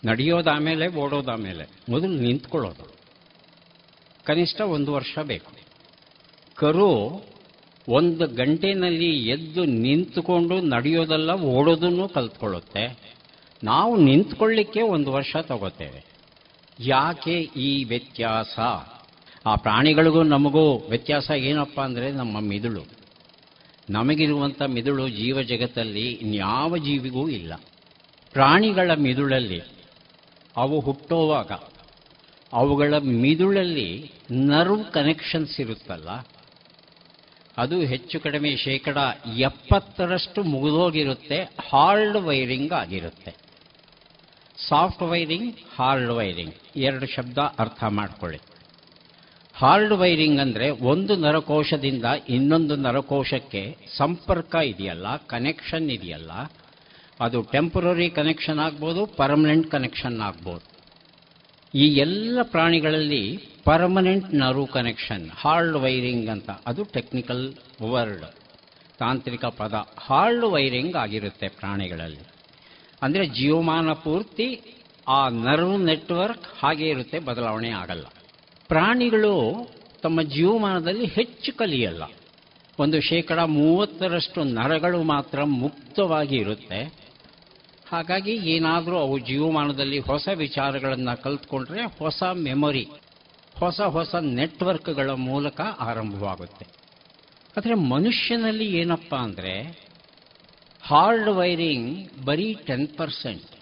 ನಡೆಯೋದಾಮೇಲೆ 0.05 0.89
ಓಡೋದಾಮೇಲೆ 0.89 1.83
ಮೊದಲು 1.89 2.13
ನಿಂತ್ಕೊಳ್ಳೋದು. 2.13 2.95
ಕನಿಷ್ಠ 4.25 4.61
ಒಂದು 4.61 4.93
ವರ್ಷ 4.93 5.19
ಬೇಕು. 5.19 5.53
ಕರು 6.55 7.23
ಒಂದು 7.89 8.27
ಗಂಟೆನಲ್ಲಿ 8.27 9.29
ಎದ್ದು 9.29 9.65
ನಿಂತುಕೊಂಡು 9.65 10.61
ನಡೆಯೋದಲ್ಲ, 10.61 11.31
ಓಡೋದನ್ನು 11.33 12.09
ಕಲ್ತ್ಕೊಳ್ಳುತ್ತೆ. 12.09 13.15
ನಾವು 13.65 13.97
ನಿಂತ್ಕೊಳ್ಳಿಕ್ಕೆ 13.97 14.83
ಒಂದು 14.83 15.13
ವರ್ಷ 15.13 15.37
ತಗೋತೇವೆ. 15.37 16.05
ಯಾಕೆ 16.81 17.41
ಈ 17.41 17.85
ವ್ಯತ್ಯಾಸ? 17.85 18.59
ಆ 19.47 19.55
ಪ್ರಾಣಿಗಳಿಗೂ 19.55 20.23
ನಮಗೂ 20.23 20.79
ವ್ಯತ್ಯಾಸ 20.79 21.31
ಏನಪ್ಪ 21.31 21.81
ಅಂದರೆ 21.81 22.13
ನಮ್ಮ 22.13 22.41
ಮಿದುಳು. 22.41 22.85
ನಮಗಿರುವಂಥ 23.91 24.63
ಮಿದುಳು 24.63 25.09
ಜೀವ 25.09 25.43
ಜಗತ್ತಲ್ಲಿ 25.43 26.11
ಇನ್ಯಾವ 26.11 26.77
ಜೀವಿಗೂ 26.77 27.29
ಇಲ್ಲ. 27.29 27.55
ಪ್ರಾಣಿಗಳ 28.33 28.91
ಮಿದುಳಲ್ಲಿ 28.95 29.63
ಅವು 30.57 30.81
ಹುಟ್ಟುವಾಗ 30.81 31.53
ಅವುಗಳ 32.53 32.95
ಮಿದುಳಲ್ಲಿ 32.99 34.13
ನರ್ವ್ 34.31 34.93
ಕನೆಕ್ಷನ್ಸ್ 34.93 35.61
ಇರುತ್ತಲ್ಲ. 35.61 36.27
ಅದು 37.59 37.81
ಹೆಚ್ಚು 37.81 38.21
ಕಡಿಮೆ 38.21 38.57
ಶೇಕಡ 38.57 38.97
ಎಪ್ಪತ್ತರಷ್ಟು 39.37 40.43
ಮುಗಿದೋಗಿರುತ್ತೆ 40.43 41.43
ಹಾರ್ಡ್ 41.43 42.17
ವೈರಿಂಗ್ 42.17 42.73
ಆಗಿರುತ್ತೆ. 42.73 43.35
ಸಾಫ್ಟ್ 44.69 45.03
ವೈರಿಂಗ್ 45.03 45.57
ಹಾರ್ಡ್ 45.77 46.11
ವೈರಿಂಗ್ 46.11 46.55
ಎರಡು 46.77 47.07
ಶಬ್ದ 47.07 47.39
ಅರ್ಥ 47.39 47.85
ಮಾಡ್ಕೊಳ್ಳಿ. 47.85 48.41
ಹಾರ್ಡ್ 49.61 49.95
ವೈರಿಂಗ್ 50.01 50.41
ಅಂದರೆ 50.45 50.67
ಒಂದು 50.93 51.15
ನರಕೋಶದಿಂದ 51.25 52.07
ಇನ್ನೊಂದು 52.37 52.75
ನರಕೋಶಕ್ಕೆ 52.87 53.63
ಸಂಪರ್ಕ 53.99 54.55
ಇದೆಯಲ್ಲ 54.71 55.07
ಕನೆಕ್ಷನ್ 55.33 55.87
ಇದೆಯಲ್ಲ, 55.97 56.33
ಅದು 57.25 57.39
ಟೆಂಪರರಿ 57.53 58.09
ಕನೆಕ್ಷನ್ 58.19 58.61
ಆಗ್ಬೋದು 58.67 59.03
ಪರ್ಮನೆಂಟ್ 59.21 59.67
ಕನೆಕ್ಷನ್ 59.75 60.19
ಆಗ್ಬೋದು. 60.29 60.65
ಈ 61.75 61.85
ಎಲ್ಲ 62.05 62.39
ಪ್ರಾಣಿಗಳಲ್ಲಿ 62.55 63.23
ಪರ್ಮನೆಂಟ್ 63.69 64.29
ನರು 64.43 64.65
ಕನೆಕ್ಷನ್ 64.75 65.25
ಹಾರ್ಡ್ 65.43 65.79
ವೈರಿಂಗ್ 65.85 66.29
ಅಂತ, 66.35 66.51
ಅದು 66.71 66.83
ಟೆಕ್ನಿಕಲ್ 66.97 67.45
ವರ್ಡ್ 67.93 68.27
ತಾಂತ್ರಿಕ 68.99 69.45
ಪದ. 69.61 69.75
ಹಾರ್ಡ್ 70.07 70.47
ವೈರಿಂಗ್ 70.55 70.99
ಆಗಿರುತ್ತೆ 71.05 71.49
ಪ್ರಾಣಿಗಳಲ್ಲಿ. 71.61 72.25
ಅಂದರೆ 73.03 73.25
ಜೀವಮಾನ 73.39 73.93
ಪೂರ್ತಿ 74.05 74.49
ಆ 75.07 75.23
ನರ್ವ್ 75.47 75.75
ನೆಟ್ವರ್ಕ್ 75.89 76.47
ಹಾಗೆ 76.61 76.87
ಇರುತ್ತೆ, 76.93 77.19
ಬದಲಾವಣೆ 77.31 77.73
ಆಗಲ್ಲ. 77.83 78.07
ಪ್ರಾಣಿಗಳು 78.69 79.35
ತಮ್ಮ 80.03 80.23
ಜೀವಮಾನದಲ್ಲಿ 80.23 81.07
ಹೆಚ್ಚು 81.07 81.53
ಕಲಿಯಲ್ಲ. 81.53 82.03
ಒಂದು 82.79 83.01
ಶೇಕಡ 83.01 83.39
ಮೂವತ್ತರಷ್ಟು 83.39 84.45
ನರಗಳು 84.45 85.03
ಮಾತ್ರ 85.03 85.45
ಮುಕ್ತವಾಗಿ 85.45 86.37
ಇರುತ್ತೆ. 86.37 87.05
ಹಾಗಾಗಿ 87.87 88.33
ಏನಾದರೂ 88.33 88.99
ಅವು 88.99 89.19
ಜೀವಮಾನದಲ್ಲಿ 89.19 89.99
ಹೊಸ 89.99 90.29
ವಿಚಾರಗಳನ್ನು 90.35 91.23
ಕಲ್ತ್ಕೊಂಡ್ರೆ 91.23 91.83
ಹೊಸ 91.99 92.23
ಮೆಮೊರಿ, 92.23 92.87
ಹೊಸ 93.59 93.81
ಹೊಸ 93.81 94.15
ನೆಟ್ವರ್ಕ್ಗಳ 94.15 95.11
ಮೂಲಕ 95.11 95.61
ಆರಂಭವಾಗುತ್ತೆ. 95.61 96.67
ಆದರೆ 97.57 97.75
ಮನುಷ್ಯನಲ್ಲಿ 97.75 98.65
ಏನಪ್ಪ 98.65 99.15
ಅಂದರೆ, 99.15 99.85
ಹಾರ್ಡ್ 100.83 101.29
ವೈರಿಂಗ್ 101.29 102.25
ಬರೀ 102.25 102.55
ten 102.55 102.89
percent 102.89 103.54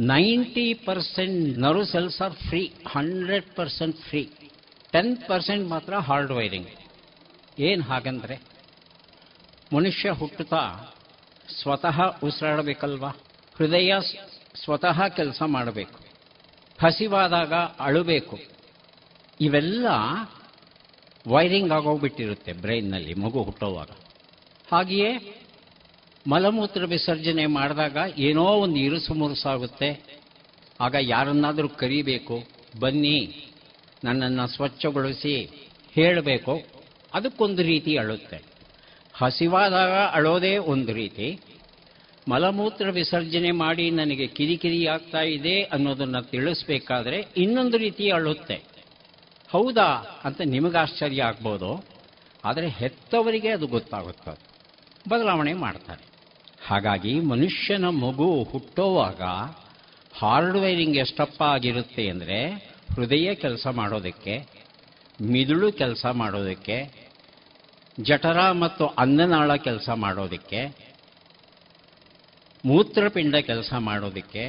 ninety 0.00 0.74
percent 0.74 1.58
nerve 1.58 1.86
cells 1.86 2.22
are 2.22 2.32
free, 2.32 2.72
hundred 2.86 3.44
percent 3.56 3.96
free. 3.96 4.30
Ten 4.92 5.16
percent 5.16 5.68
ಮಾತ್ರ 5.68 5.94
ಹಾರ್ಡ್ 5.94 6.32
ವೈರಿಂಗ್. 6.32 6.68
ಏನು 7.58 7.82
ಹಾಗಂದ್ರೆ, 7.82 8.40
ಮನುಷ್ಯ 9.74 10.10
ಹುಟ್ಟುತ್ತಾ 10.10 10.94
ಸ್ವತಃ 11.62 12.00
ಉಸಿರಾಡಬೇಕಲ್ವಾ? 12.22 13.08
ಹೃದಯ 13.56 13.92
ಸ್ವತಃ 14.64 15.08
ಕೆಲಸ 15.08 15.42
ಮಾಡಬೇಕು. 15.42 16.00
ಹಸಿವಾದಾಗ 16.84 17.54
ಅಳಬೇಕು. 17.54 18.38
ಇವೆಲ್ಲ 19.40 19.86
ವೈರಿಂಗ್ 21.26 21.72
ಆಗೋಗ್ಬಿಟ್ಟಿರುತ್ತೆ 21.72 22.52
ಬ್ರೈನ್ನಲ್ಲಿ, 22.52 23.14
ಮಗು 23.14 23.42
ಹುಟ್ಟುವಾಗ. 23.42 23.88
ಹಾಗೆಯೇ 24.72 25.42
ಮಲಮೂತ್ರ 26.28 26.84
ವಿಸರ್ಜನೆ 26.84 27.46
ಮಾಡಿದಾಗ 27.46 27.96
ಏನೋ 28.18 28.44
ಒಂದು 28.44 28.76
ಇರುಸು 28.76 29.14
ಮುರುಸಾಗುತ್ತೆ 29.14 30.20
ಆಗ 30.80 30.94
ಯಾರನ್ನಾದರೂ 31.00 31.68
ಕರಿಬೇಕು. 31.68 32.42
ಬನ್ನಿ, 32.80 33.46
ನನ್ನನ್ನು 34.04 34.46
ಸ್ವಚ್ಛಗೊಳಿಸಿ 34.46 35.50
ಹೇಳಬೇಕು. 35.94 36.62
ಅದಕ್ಕೊಂದು 37.14 37.62
ರೀತಿ 37.62 37.96
ಅಳುತ್ತೆ. 37.96 38.42
ಹಸಿವಾದಾಗ 39.14 39.90
ಅಳೋದೇ 39.90 40.56
ಒಂದು 40.56 40.92
ರೀತಿ. 40.92 41.40
ಮಲಮೂತ್ರ 42.28 42.90
ವಿಸರ್ಜನೆ 42.90 43.50
ಮಾಡಿ 43.50 43.90
ನನಗೆ 43.90 44.26
ಕಿರಿಕಿರಿ 44.26 44.86
ಆಗ್ತಾ 44.86 45.20
ಇದೆ 45.20 45.62
ಅನ್ನೋದನ್ನು 45.62 46.22
ತಿಳಿಸ್ಬೇಕಾದ್ರೆ 46.22 47.24
ಇನ್ನೊಂದು 47.36 47.76
ರೀತಿ 47.76 48.10
ಅಳುತ್ತೆ. 48.10 48.62
ಹೌದಾ 49.48 50.20
ಅಂತ 50.24 50.40
ನಿಮಗೆ 50.40 50.78
ಆಶ್ಚರ್ಯ 50.78 51.22
ಆಗ್ಬೋದು. 51.22 51.84
ಆದರೆ 52.44 52.68
ಹೆತ್ತವರಿಗೆ 52.68 53.48
ಅದು 53.48 53.66
ಗೊತ್ತಾಗುತ್ತೆ. 53.66 54.46
ಬದಲಾವಣೆ 55.08 55.54
ಮಾಡ್ತಾರೆ. 55.54 56.15
ಹಾಗಾಗಿ 56.66 57.20
ಮನುಷ್ಯನ 57.20 57.84
ಮಗು 57.84 58.42
ಹುಟ್ಟೋವಾಗ 58.42 59.22
ಹಾರ್ಡ್ವೇರಿಂಗ್ 60.18 60.96
ಎಷ್ಟಪ್ಪ 60.96 61.42
ಆಗಿರುತ್ತೆ 61.42 62.08
ಅಂದರೆ 62.08 62.50
ಹೃದಯ 62.94 63.34
ಕೆಲಸ 63.34 63.66
ಮಾಡೋದಕ್ಕೆ, 63.66 64.34
ಮಿದುಳು 65.22 65.72
ಕೆಲಸ 65.72 66.06
ಮಾಡೋದಕ್ಕೆ, 66.06 66.76
ಜಠರ 68.00 68.50
ಮತ್ತು 68.50 68.86
ಅನ್ನನಾಳ 68.86 69.56
ಕೆಲಸ 69.56 69.88
ಮಾಡೋದಕ್ಕೆ, 69.88 70.76
ಮೂತ್ರಪಿಂಡ 72.64 73.34
ಕೆಲಸ 73.36 73.72
ಮಾಡೋದಕ್ಕೆ, 73.78 74.44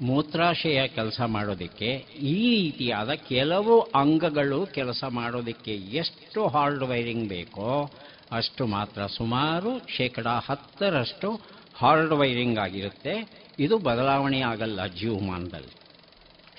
ಮೂತ್ರಾಶಯ 0.00 0.86
ಕೆಲಸ 0.86 1.20
ಮಾಡೋದಕ್ಕೆ, 1.20 1.90
ಈ 2.20 2.62
ರೀತಿಯಾದ 2.62 3.10
ಕೆಲವು 3.10 3.80
ಅಂಗಗಳು 3.80 4.66
ಕೆಲಸ 4.66 5.04
ಮಾಡೋದಕ್ಕೆ 5.08 5.74
ಎಷ್ಟು 5.74 6.48
ಹಾರ್ಡ್ 6.48 6.84
ವೈರಿಂಗ್ 6.84 7.28
ಬೇಕೋ 7.28 7.90
ಅಷ್ಟು 8.32 8.66
ಮಾತ್ರ 8.66 9.06
ಸುಮಾರು 9.06 9.78
ಶೇಕಡ 9.96 10.26
ಹತ್ತರಷ್ಟು 10.26 11.40
ಹಾರ್ಡ್ 11.82 12.12
ವೈರಿಂಗ್ 12.12 12.58
ಆಗಿರುತ್ತೆ. 12.58 13.14
ಇದು 13.58 13.78
ಬದಲಾವಣೆ 13.78 14.40
ಆಗಲ್ಲ 14.40 14.86
ಜೀವಮಾನದಲ್ಲಿ. 14.86 15.74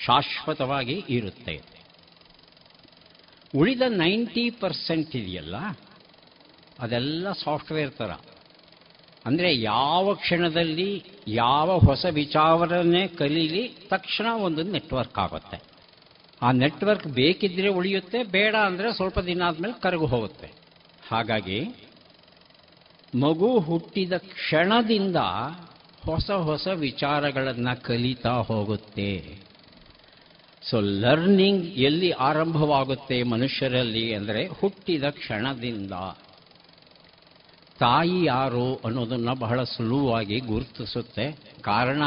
ಶಾಶ್ವತವಾಗಿ 0.05 1.03
ಇರುತ್ತೆ. 1.09 1.55
ಉಳಿದ 3.55 3.81
ನೈಂಟಿ 3.87 4.49
ಪರ್ಸೆಂಟ್ 4.49 5.15
ಇದೆಯಲ್ಲ? 5.15 5.55
ಅದೆಲ್ಲ 6.79 7.31
ಸಾಫ್ಟ್ವೇರ್ 7.31 7.91
ಥರ. 7.91 8.11
ಅಂದರೆ 9.25 9.61
ಯಾವ 9.61 10.13
ಕ್ಷಣದಲ್ಲಿ 10.13 11.03
ಯಾವ 11.27 11.77
ಹೊಸ 11.77 12.05
ವಿಚಾರನೆ 12.05 13.07
ಕಲೀಲಿ 13.07 13.67
ತಕ್ಷಣ 13.67 14.25
ಒಂದು 14.37 14.63
ನೆಟ್ವರ್ಕ್ 14.63 15.19
ಆಗುತ್ತೆ. 15.19 15.57
ಆ 16.41 16.51
ನೆಟ್ವರ್ಕ್ 16.51 17.07
ಬೇಕಿದ್ರೆ 17.07 17.67
ಉಳಿಯುತ್ತೆ, 17.67 18.23
ಬೇಡ 18.23 18.55
ಅಂದರೆ 18.55 18.93
ಸ್ವಲ್ಪ 18.93 19.19
ದಿನ 19.19 19.41
ಆದಮೇಲೆ 19.41 19.81
ಕರಗು 19.81 20.05
ಹೋಗುತ್ತೆ. 20.05 20.49
ಹಾಗಾಗಿ 21.07 21.59
ಮಗು 23.15 23.59
ಹುಟ್ಟಿದ 23.59 24.13
ಕ್ಷಣದಿಂದ 24.17 25.15
ಹೊಸ 26.05 26.31
ಹೊಸ 26.31 26.67
ವಿಚಾರಗಳನ್ನು 26.67 27.83
ಕಲಿತಾ 27.83 28.31
ಹೋಗುತ್ತೆ. 28.31 29.41
ಸೊ 30.69 30.79
ಲರ್ನಿಂಗ್ 30.79 31.65
ಎಲ್ಲಿ 31.65 32.11
ಆರಂಭವಾಗುತ್ತೆ 32.11 33.23
ಮನುಷ್ಯರಲ್ಲಿ 33.23 34.15
ಅಂದರೆ 34.15 34.47
ಹುಟ್ಟಿದ 34.47 35.03
ಕ್ಷಣದಿಂದ. 35.03 35.91
ತಾಯಿ 37.79 38.25
ಯಾರು 38.25 38.75
ಅನ್ನೋದನ್ನು 38.75 39.35
ಬಹಳ 39.35 39.63
ಸುಲಭವಾಗಿ 39.63 40.39
ಗುರುತಿಸುತ್ತೆ. 40.39 41.37
ಕಾರಣ, 41.61 42.01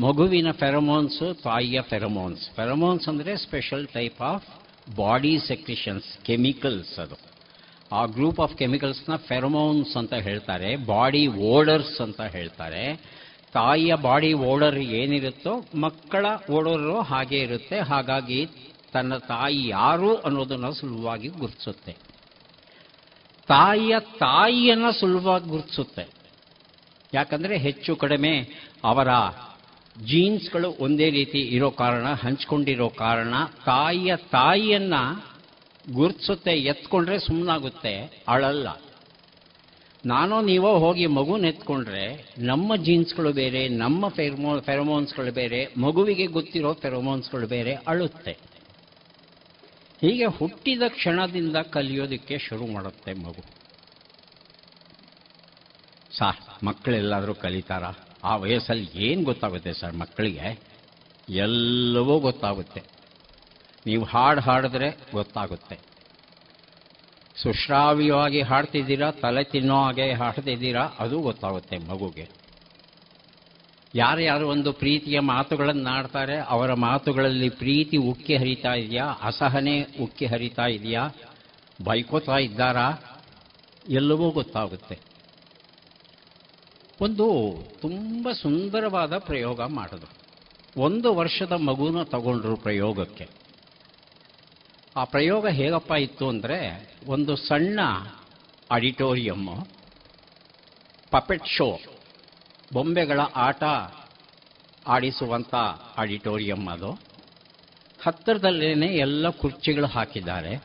ಮಗುವಿನ 0.00 0.50
ಫೆರಮೋನ್ಸು 0.50 1.34
ತಾಯಿಯ 1.34 1.80
ಫೆರಮೋನ್ಸ್ 1.80 2.50
ಫೆರಮೋನ್ಸ್ 2.50 3.08
ಅಂದರೆ 3.08 3.36
special 3.36 3.88
type 3.88 4.20
of 4.20 4.48
body 4.96 5.38
secretions 5.38 6.24
chemicals 6.24 6.98
ಅದು. 6.98 7.27
ಆ 7.92 8.04
ಗ್ರೂಪ್ 8.04 8.40
ಆಫ್ 8.40 8.56
ಕೆಮಿಕಲ್ಸ್ನ 8.56 9.16
ಫೆರಮೋನ್ಸ್ 9.16 9.96
ಅಂತ 9.96 10.14
ಹೇಳ್ತಾರೆ 10.14 10.76
ಬಾಡಿ 10.76 11.26
ಓಡರ್ಸ್ 11.26 12.00
ಅಂತ 12.00 12.20
ಹೇಳ್ತಾರೆ. 12.20 13.00
ತಾಯಿಯ 13.52 13.94
ಬಾಡಿ 13.94 14.32
ಓಡರ್ 14.32 14.78
ಏನಿರುತ್ತೋ 14.78 15.64
ಮಕ್ಕಳ 15.80 16.26
ಓಡರು 16.50 17.00
ಹಾಗೆ 17.00 17.38
ಇರುತ್ತೆ. 17.38 17.78
ಹಾಗಾಗಿ 17.78 18.48
ತನ್ನ 18.92 19.16
ತಾಯಿ 19.16 19.68
ಯಾರು 19.68 20.16
ಅನ್ನೋದನ್ನು 20.16 20.72
ಸುಲಭವಾಗಿ 20.72 21.28
ಗುರುತಿಸುತ್ತೆ. 21.28 21.96
ತಾಯಿಯ 23.46 23.96
ತಾಯಿಯನ್ನು 24.00 25.00
ಸುಲಭವಾಗಿ 25.00 25.48
ಗುರುತಿಸುತ್ತೆ. 25.48 26.06
ಯಾಕಂದರೆ 27.14 27.56
ಹೆಚ್ಚು 27.56 27.96
ಕಡಿಮೆ 27.96 28.40
ಅವರ 28.84 29.08
ಜೀನ್ಸ್ಗಳು 30.04 30.76
ಒಂದೇ 30.80 31.10
ರೀತಿ 31.10 31.38
ಇರೋ 31.38 31.70
ಕಾರಣ, 31.70 32.12
ಹಂಚ್ಕೊಂಡಿರೋ 32.12 32.88
ಕಾರಣ 32.88 33.34
ತಾಯಿಯ 33.64 34.16
ತಾಯಿಯನ್ನ 34.16 34.94
ಗುರುತಿಸುತ್ತೆ 35.92 36.52
ಎತ್ಕೊಂಡ್ರೆ 36.52 37.18
ಸುಮ್ಮನಾಗುತ್ತೆ 37.18 38.24
ಅಳಲ್ಲ. 38.28 38.68
ನಾನೋ 40.04 40.40
ನೀವೋ 40.40 40.78
ಹೋಗಿ 40.78 41.06
ಮಗುನ 41.06 41.44
ಎತ್ಕೊಂಡ್ರೆ 41.44 42.34
ನಮ್ಮ 42.38 42.76
ಜೀನ್ಸ್ಗಳು 42.76 43.32
ಬೇರೆ, 43.32 43.68
ನಮ್ಮ 43.68 44.08
ಫೆರಮೋ 44.08 44.60
ಫೆರಮೋನ್ಸ್ಗಳು 44.60 45.32
ಬೇರೆ, 45.32 45.74
ಮಗುವಿಗೆ 45.76 46.26
ಗೊತ್ತಿರೋ 46.26 46.74
ಫೆರಮೋನ್ಸ್ಗಳು 46.74 47.46
ಬೇರೆ, 47.46 47.74
ಅಳುತ್ತೆ. 47.74 48.32
ಹೀಗೆ 50.00 50.24
ಹುಟ್ಟಿದ 50.24 50.82
ಕ್ಷಣದಿಂದ 50.88 51.56
ಕಲಿಯೋದಕ್ಕೆ 51.56 52.38
ಶುರು 52.38 52.66
ಮಾಡುತ್ತೆ 52.66 53.12
ಮಗು. 53.12 53.44
ಸರ್, 56.18 56.64
ಮಕ್ಕಳೆಲ್ಲಾದರೂ 56.64 57.34
ಕಲಿತಾರ? 57.34 57.82
ಆ 58.24 58.36
ವಯಸ್ಸಲ್ಲಿ 58.36 58.90
ಏನು 58.94 59.24
ಗೊತ್ತಾಗುತ್ತೆ 59.24 59.72
ಸರ್ 59.72 59.96
ಮಕ್ಕಳಿಗೆ? 59.96 60.62
ಎಲ್ಲವೂ 61.28 62.18
ಗೊತ್ತಾಗುತ್ತೆ. 62.18 62.97
ನೀವು 63.86 64.04
ಹಾಡು 64.04 64.40
ಹಾಡಿದ್ರೆ 64.40 64.98
ಗೊತ್ತಾಗುತ್ತೆ. 65.12 65.88
ಸುಶ್ರಾವ್ಯವಾಗಿ 67.42 68.42
ಹಾಡ್ತಿದ್ದೀರಾ, 68.42 69.10
ತಲೆ 69.10 69.44
ತಿನ್ನೋ 69.44 69.82
ಹಾಗೆ 69.82 70.12
ಹಾಡ್ತಿದ್ದೀರಾ, 70.12 70.80
ಅದು 70.98 71.20
ಗೊತ್ತಾಗುತ್ತೆ 71.20 71.78
ಮಗುಗೆ. 71.78 72.38
ಯಾರ್ಯಾರು 73.94 74.48
ಒಂದು 74.48 74.72
ಪ್ರೀತಿಯ 74.72 75.20
ಮಾತುಗಳನ್ನು 75.20 75.90
ಆಡ್ತಾರೆ 75.90 76.36
ಅವರ 76.36 76.74
ಮಾತುಗಳಲ್ಲಿ 76.74 77.48
ಪ್ರೀತಿ 77.48 77.96
ಉಕ್ಕಿ 77.96 78.36
ಹರಿತಾ 78.36 78.74
ಇದೆಯಾ, 78.74 79.04
ಅಸಹನೆ 79.04 79.86
ಉಕ್ಕಿ 80.00 80.26
ಹರಿತಾ 80.26 80.66
ಇದೆಯಾ, 80.66 81.08
ಬೈಕೋತಾ 81.84 82.36
ಇದ್ದಾರಾ, 82.36 82.90
ಎಲ್ಲವೂ 83.88 84.30
ಗೊತ್ತಾಗುತ್ತೆ. 84.30 84.98
ಒಂದು 87.00 87.26
ತುಂಬ 87.82 88.32
ಸುಂದರವಾದ 88.32 89.18
ಪ್ರಯೋಗ 89.18 89.60
ಮಾಡಿದ್ರು 89.62 90.18
ಒಂದು 90.76 91.14
ವರ್ಷದ 91.14 91.52
ಮಗುನ 91.52 92.02
ತಗೊಂಡ್ರು 92.02 92.56
ಪ್ರಯೋಗಕ್ಕೆ. 92.56 93.37
ಆ 94.96 95.04
ಪ್ರಯೋಗ 95.04 95.48
ಹೇಗಪ್ಪ 95.48 95.92
ಇತ್ತು 95.92 96.28
ಅಂದರೆ 96.28 96.88
ಒಂದು 97.06 97.36
ಸಣ್ಣ 97.36 97.80
ಆಡಿಟೋರಿಯಮ್ಮು 98.70 99.66
ಪಪೆಟ್ 101.10 101.46
ಶೋ, 101.46 101.78
ಬೊಂಬೆಗಳ 102.72 103.20
ಆಟ 103.20 103.64
ಆಡಿಸುವಂಥ 104.86 105.54
ಆಡಿಟೋರಿಯಂ 105.96 106.68
ಅದು. 106.68 106.90
ಹತ್ತಿರದಲ್ಲೇ 108.02 108.86
ಎಲ್ಲ 108.86 109.28
ಕುರ್ಚಿಗಳು 109.28 109.86
ಹಾಕಿದ್ದಾರೆ. 109.86 110.64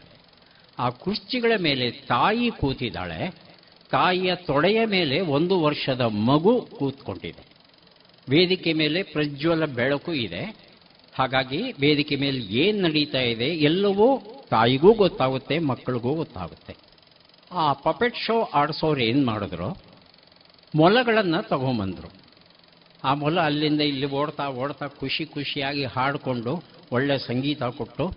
ಆ 0.79 0.89
ಕುರ್ಚಿಗಳ 0.89 1.51
ಮೇಲೆ 1.59 1.91
ತಾಯಿ 1.91 2.51
ಕೂತಿದ್ದಾಳೆ. 2.51 3.35
ತಾಯಿಯ 3.91 4.35
ತೊಡೆಯ 4.35 4.85
ಮೇಲೆ 4.85 5.19
ಒಂದು 5.19 5.61
ವರ್ಷದ 5.61 6.01
ಮಗು 6.01 6.61
ಕೂತ್ಕೊಂಡಿದೆ. 6.61 7.45
ವೇದಿಕೆ 8.29 8.73
ಮೇಲೆ 8.73 9.03
ಪ್ರಜ್ವಲ 9.03 9.65
ಬೆಳಕು 9.65 10.13
ಇದೆ. 10.13 10.62
ಹಾಗಾಗಿ 11.13 11.71
ವೇದಿಕೆ 11.71 12.15
ಮೇಲೆ 12.15 12.39
ಏನು 12.39 12.81
ನಡೀತಾ 12.81 13.19
ಇದೆ 13.19 13.45
ಎಲ್ಲವೂ 13.45 14.21
ತಾಯಿಗೂ 14.49 14.93
ಗೊತ್ತಾಗುತ್ತೆ, 14.93 15.59
ಮಕ್ಕಳಿಗೂ 15.59 16.13
ಗೊತ್ತಾಗುತ್ತೆ. 16.13 16.77
ಆ 17.51 17.73
ಪಪೆಟ್ 17.73 18.15
ಶೋ 18.15 18.41
ಆಡಿಸೋರು 18.41 19.01
ಏನು 19.01 19.25
ಮಾಡಿದ್ರು? 19.25 19.77
ಮೊಲಗಳನ್ನು 20.75 21.47
ತಗೊಂಬಂದರು. 21.47 22.11
ಆ 23.03 23.13
ಮೊಲ 23.13 23.39
ಅಲ್ಲಿಂದ 23.39 23.81
ಇಲ್ಲಿ 23.81 24.05
ಓಡ್ತಾ 24.05 24.47
ಓಡ್ತಾ 24.47 24.87
ಖುಷಿ 24.87 25.25
ಖುಷಿಯಾಗಿ 25.25 25.85
ಹಾಡಿಕೊಂಡು 25.85 26.63
ಒಳ್ಳೆ 26.91 27.17
ಸಂಗೀತ 27.17 27.63
ಕೊಟ್ಟು 27.63 28.13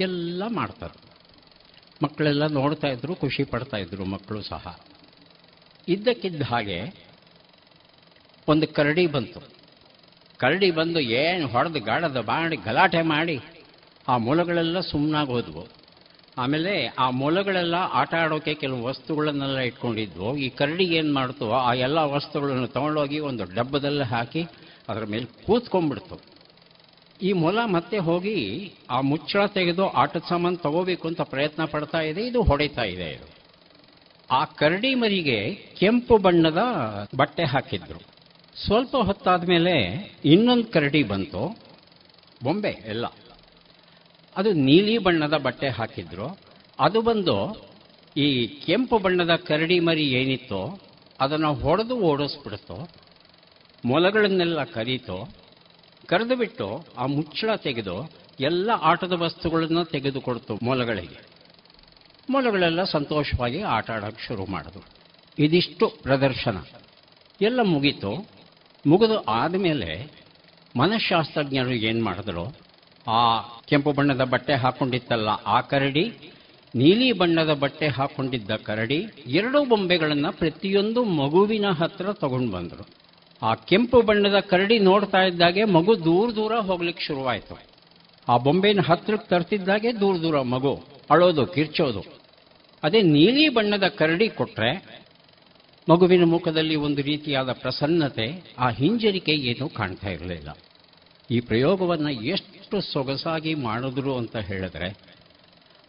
ಎಲ್ಲ 0.00 0.42
ಮಾಡ್ತಾರೆ. 0.48 1.10
ಮಕ್ಕಳೆಲ್ಲ 2.02 2.46
ನೋಡ್ತಾ 2.46 2.88
ಇದ್ರು, 2.88 3.14
ಖುಷಿ 3.14 3.44
ಪಡ್ತಾ 3.44 3.76
ಇದ್ರು, 3.76 4.04
ಮಕ್ಕಳು 4.04 4.42
ಸಹ. 4.42 4.80
ಇದ್ದಕ್ಕಿದ್ದ 5.88 6.42
ಹಾಗೆ 6.42 7.10
ಒಂದು 8.48 8.68
ಕರಡಿ 8.68 9.06
ಬಂತು. 9.06 9.59
ಕರಡಿ 10.40 10.70
ಬಂದು 10.70 11.00
ಏನು 11.00 11.46
ಹೊಡೆದು 11.48 11.80
ಗಾಡದ 11.80 12.20
ಬಾಡಿ 12.20 12.56
ಗಲಾಟೆ 12.56 13.02
ಮಾಡಿ, 13.02 13.36
ಆ 14.08 14.16
ಮೊಲಗಳೆಲ್ಲ 14.16 14.80
ಸುಮ್ಮನಾಗಿ 14.80 15.32
ಹೋದ್ವು. 15.32 15.64
ಆಮೇಲೆ 16.38 16.86
ಆ 16.98 17.10
ಮೊಲಗಳೆಲ್ಲ 17.10 17.76
ಆಟ 17.92 18.14
ಆಡೋಕೆ 18.14 18.54
ಕೆಲವು 18.54 18.84
ವಸ್ತುಗಳನ್ನೆಲ್ಲ 18.84 19.58
ಇಟ್ಕೊಂಡಿದ್ವು. 19.58 20.36
ಈ 20.36 20.48
ಕರಡಿ 20.48 20.84
ಏನು 20.84 21.12
ಮಾಡ್ತು, 21.14 21.52
ಆ 21.52 21.74
ಎಲ್ಲ 21.86 21.98
ವಸ್ತುಗಳನ್ನು 21.98 22.66
ತಗೊಂಡೋಗಿ 22.66 23.18
ಒಂದು 23.18 23.44
ಡಬ್ಬದಲ್ಲಿ 23.54 24.04
ಹಾಕಿ 24.04 24.42
ಅದರ 24.88 25.04
ಮೇಲೆ 25.04 25.26
ಕೂತ್ಕೊಂಡ್ಬಿಡ್ತು. 25.46 26.16
ಈ 27.22 27.32
ಮೊಲ 27.32 27.58
ಮತ್ತೆ 27.66 27.98
ಹೋಗಿ 27.98 28.38
ಆ 28.90 29.00
ಮುಚ್ಚಳ 29.00 29.46
ತೆಗೆದು 29.46 29.88
ಆಟದ 29.88 30.22
ಸಾಮಾನು 30.28 30.56
ತಗೋಬೇಕು 30.56 31.08
ಅಂತ 31.08 31.20
ಪ್ರಯತ್ನ 31.20 31.64
ಪಡ್ತಾ 31.64 32.00
ಇದೆ, 32.00 32.22
ಇದು 32.26 32.42
ಹೊಡಿತಾ 32.42 32.82
ಇದೆ 32.82 33.08
ಇದು. 33.10 33.28
ಆ 34.30 34.44
ಕರಡಿ 34.44 34.94
ಮರಿಗೆ 34.94 35.38
ಕೆಂಪು 35.80 36.16
ಬಣ್ಣದ 36.18 36.62
ಬಟ್ಟೆ 37.16 37.44
ಹಾಕಿದ್ರು. 37.44 38.09
ಸ್ವಲ್ಪ 38.64 38.96
ಹೊತ್ತಾದ 38.96 39.48
ಮೇಲೆ 39.48 39.72
ಇನ್ನೊಂದು 40.24 40.64
ಕರಡಿ 40.64 41.02
ಬಂತು. 41.02 41.58
ಬೊಂಬೆ 42.44 42.68
ಎಲ್ಲ. 42.68 43.06
ಅದು 44.36 44.52
ನೀಲಿ 44.52 44.98
ಬಣ್ಣದ 44.98 45.36
ಬಟ್ಟೆ 45.36 45.68
ಹಾಕಿದ್ರು. 45.68 46.38
ಅದು 46.80 47.02
ಬಂದು 47.02 47.66
ಈ 48.16 48.46
ಕೆಂಪು 48.46 48.98
ಬಣ್ಣದ 48.98 49.36
ಕರಡಿ 49.36 49.80
ಮರಿ 49.80 50.02
ಏನಿತ್ತೋ 50.02 50.78
ಅದನ್ನು 51.20 51.54
ಹೊಡೆದು 51.54 51.96
ಓಡಿಸ್ಬಿಡ್ತು. 51.96 52.88
ಮೊಲಗಳನ್ನೆಲ್ಲ 53.84 54.64
ಕರೀತು. 54.64 55.28
ಕರೆದು 56.06 56.36
ಬಿಟ್ಟು 56.36 56.84
ಆ 56.96 57.06
ಮುಚ್ಚಳ 57.06 57.54
ತೆಗೆದು 57.54 58.10
ಎಲ್ಲ 58.40 58.70
ಆಟದ 58.70 59.12
ವಸ್ತುಗಳನ್ನು 59.12 59.84
ತೆಗೆದುಕೊಡ್ತು 59.84 60.58
ಮೊಲಗಳಿಗೆ. 60.62 61.26
ಮೊಲಗಳೆಲ್ಲ 62.30 62.84
ಸಂತೋಷವಾಗಿ 62.84 63.62
ಆಟ 63.62 63.90
ಆಡೋಕ್ಕೆ 63.90 64.26
ಶುರು 64.26 64.46
ಮಾಡಿದ್ರು. 64.46 64.84
ಇದಿಷ್ಟು 65.38 65.88
ಪ್ರದರ್ಶನ. 66.02 66.62
ಎಲ್ಲ 67.40 67.60
ಮುಗೀತು. 67.62 68.39
ಮುಗಿದು 68.86 69.16
ಆದಮೇಲೆ 69.22 70.10
ಮನಃಶಾಸ್ತ್ರಜ್ಞರು 70.78 71.72
ಏನು 71.72 72.04
ಮಾಡಿದ್ರು? 72.04 72.44
ಆ 73.08 73.40
ಕೆಂಪು 73.40 73.92
ಬಣ್ಣದ 73.92 74.24
ಬಟ್ಟೆ 74.24 74.54
ಹಾಕೊಂಡಿತ್ತಲ್ಲ, 74.54 75.28
ಆ 75.46 75.60
ಕರಡಿ, 75.60 76.04
ನೀಲಿ 76.74 77.12
ಬಣ್ಣದ 77.12 77.52
ಬಟ್ಟೆ 77.52 77.88
ಹಾಕೊಂಡಿದ್ದ 77.88 78.50
ಕರಡಿ, 78.50 79.06
ಎರಡು 79.26 79.64
ಬೊಂಬೆಗಳನ್ನು 79.64 80.32
ಪ್ರತಿಯೊಂದು 80.32 81.04
ಮಗುವಿನ 81.04 81.64
ಹತ್ರ 81.70 82.12
ತಗೊಂಡು 82.12 82.52
ಬಂದರು. 82.52 82.86
ಆ 83.42 83.54
ಕೆಂಪು 83.54 84.02
ಬಣ್ಣದ 84.02 84.38
ಕರಡಿ 84.38 84.78
ನೋಡ್ತಾ 84.78 85.18
ಇದ್ದಾಗೆ 85.18 85.64
ಮಗು 85.64 86.04
ದೂರ 86.04 86.30
ದೂರ 86.30 86.52
ಹೋಗ್ಲಿಕ್ಕೆ 86.52 87.04
ಶುರುವಾಯಿತು. 87.04 87.56
ಆ 88.28 88.36
ಬೊಂಬೆನ 88.36 88.80
ಹತ್ರಕ್ಕೆ 88.80 89.28
ತರ್ತಿದ್ದಾಗೆ 89.28 90.00
ದೂರ 90.00 90.16
ದೂರ 90.16 90.40
ಮಗು 90.40 90.72
ಅಳೋದು, 91.10 91.46
ಕಿರ್ಚೋದು. 91.46 92.02
ಅದೇ 92.82 93.02
ನೀಲಿ 93.02 93.48
ಬಣ್ಣದ 93.48 93.88
ಕರಡಿ 93.88 94.28
ಕೊಟ್ರೆ 94.28 94.89
ಮಗುವಿನ 95.90 96.24
ಮುಖದಲ್ಲಿ 96.24 96.76
ಒಂದು 96.76 97.02
ರೀತಿಯಾದ 97.02 97.52
ಪ್ರಸನ್ನತೆ, 97.52 98.54
ಆ 98.58 98.70
ಹಿಂಜರಿಕೆ 98.70 99.32
ಏನೂ 99.32 99.68
ಕಾಣ್ತಾ 99.68 100.10
ಇರಲಿಲ್ಲ. 100.10 100.58
ಈ 101.30 101.40
ಪ್ರಯೋಗವನ್ನು 101.40 102.10
ಎಷ್ಟು 102.10 102.80
ಸೊಗಸಾಗಿ 102.80 103.54
ಮಾಡಿದ್ರು 103.54 104.16
ಅಂತ 104.16 104.36
ಹೇಳಿದ್ರೆ, 104.36 104.98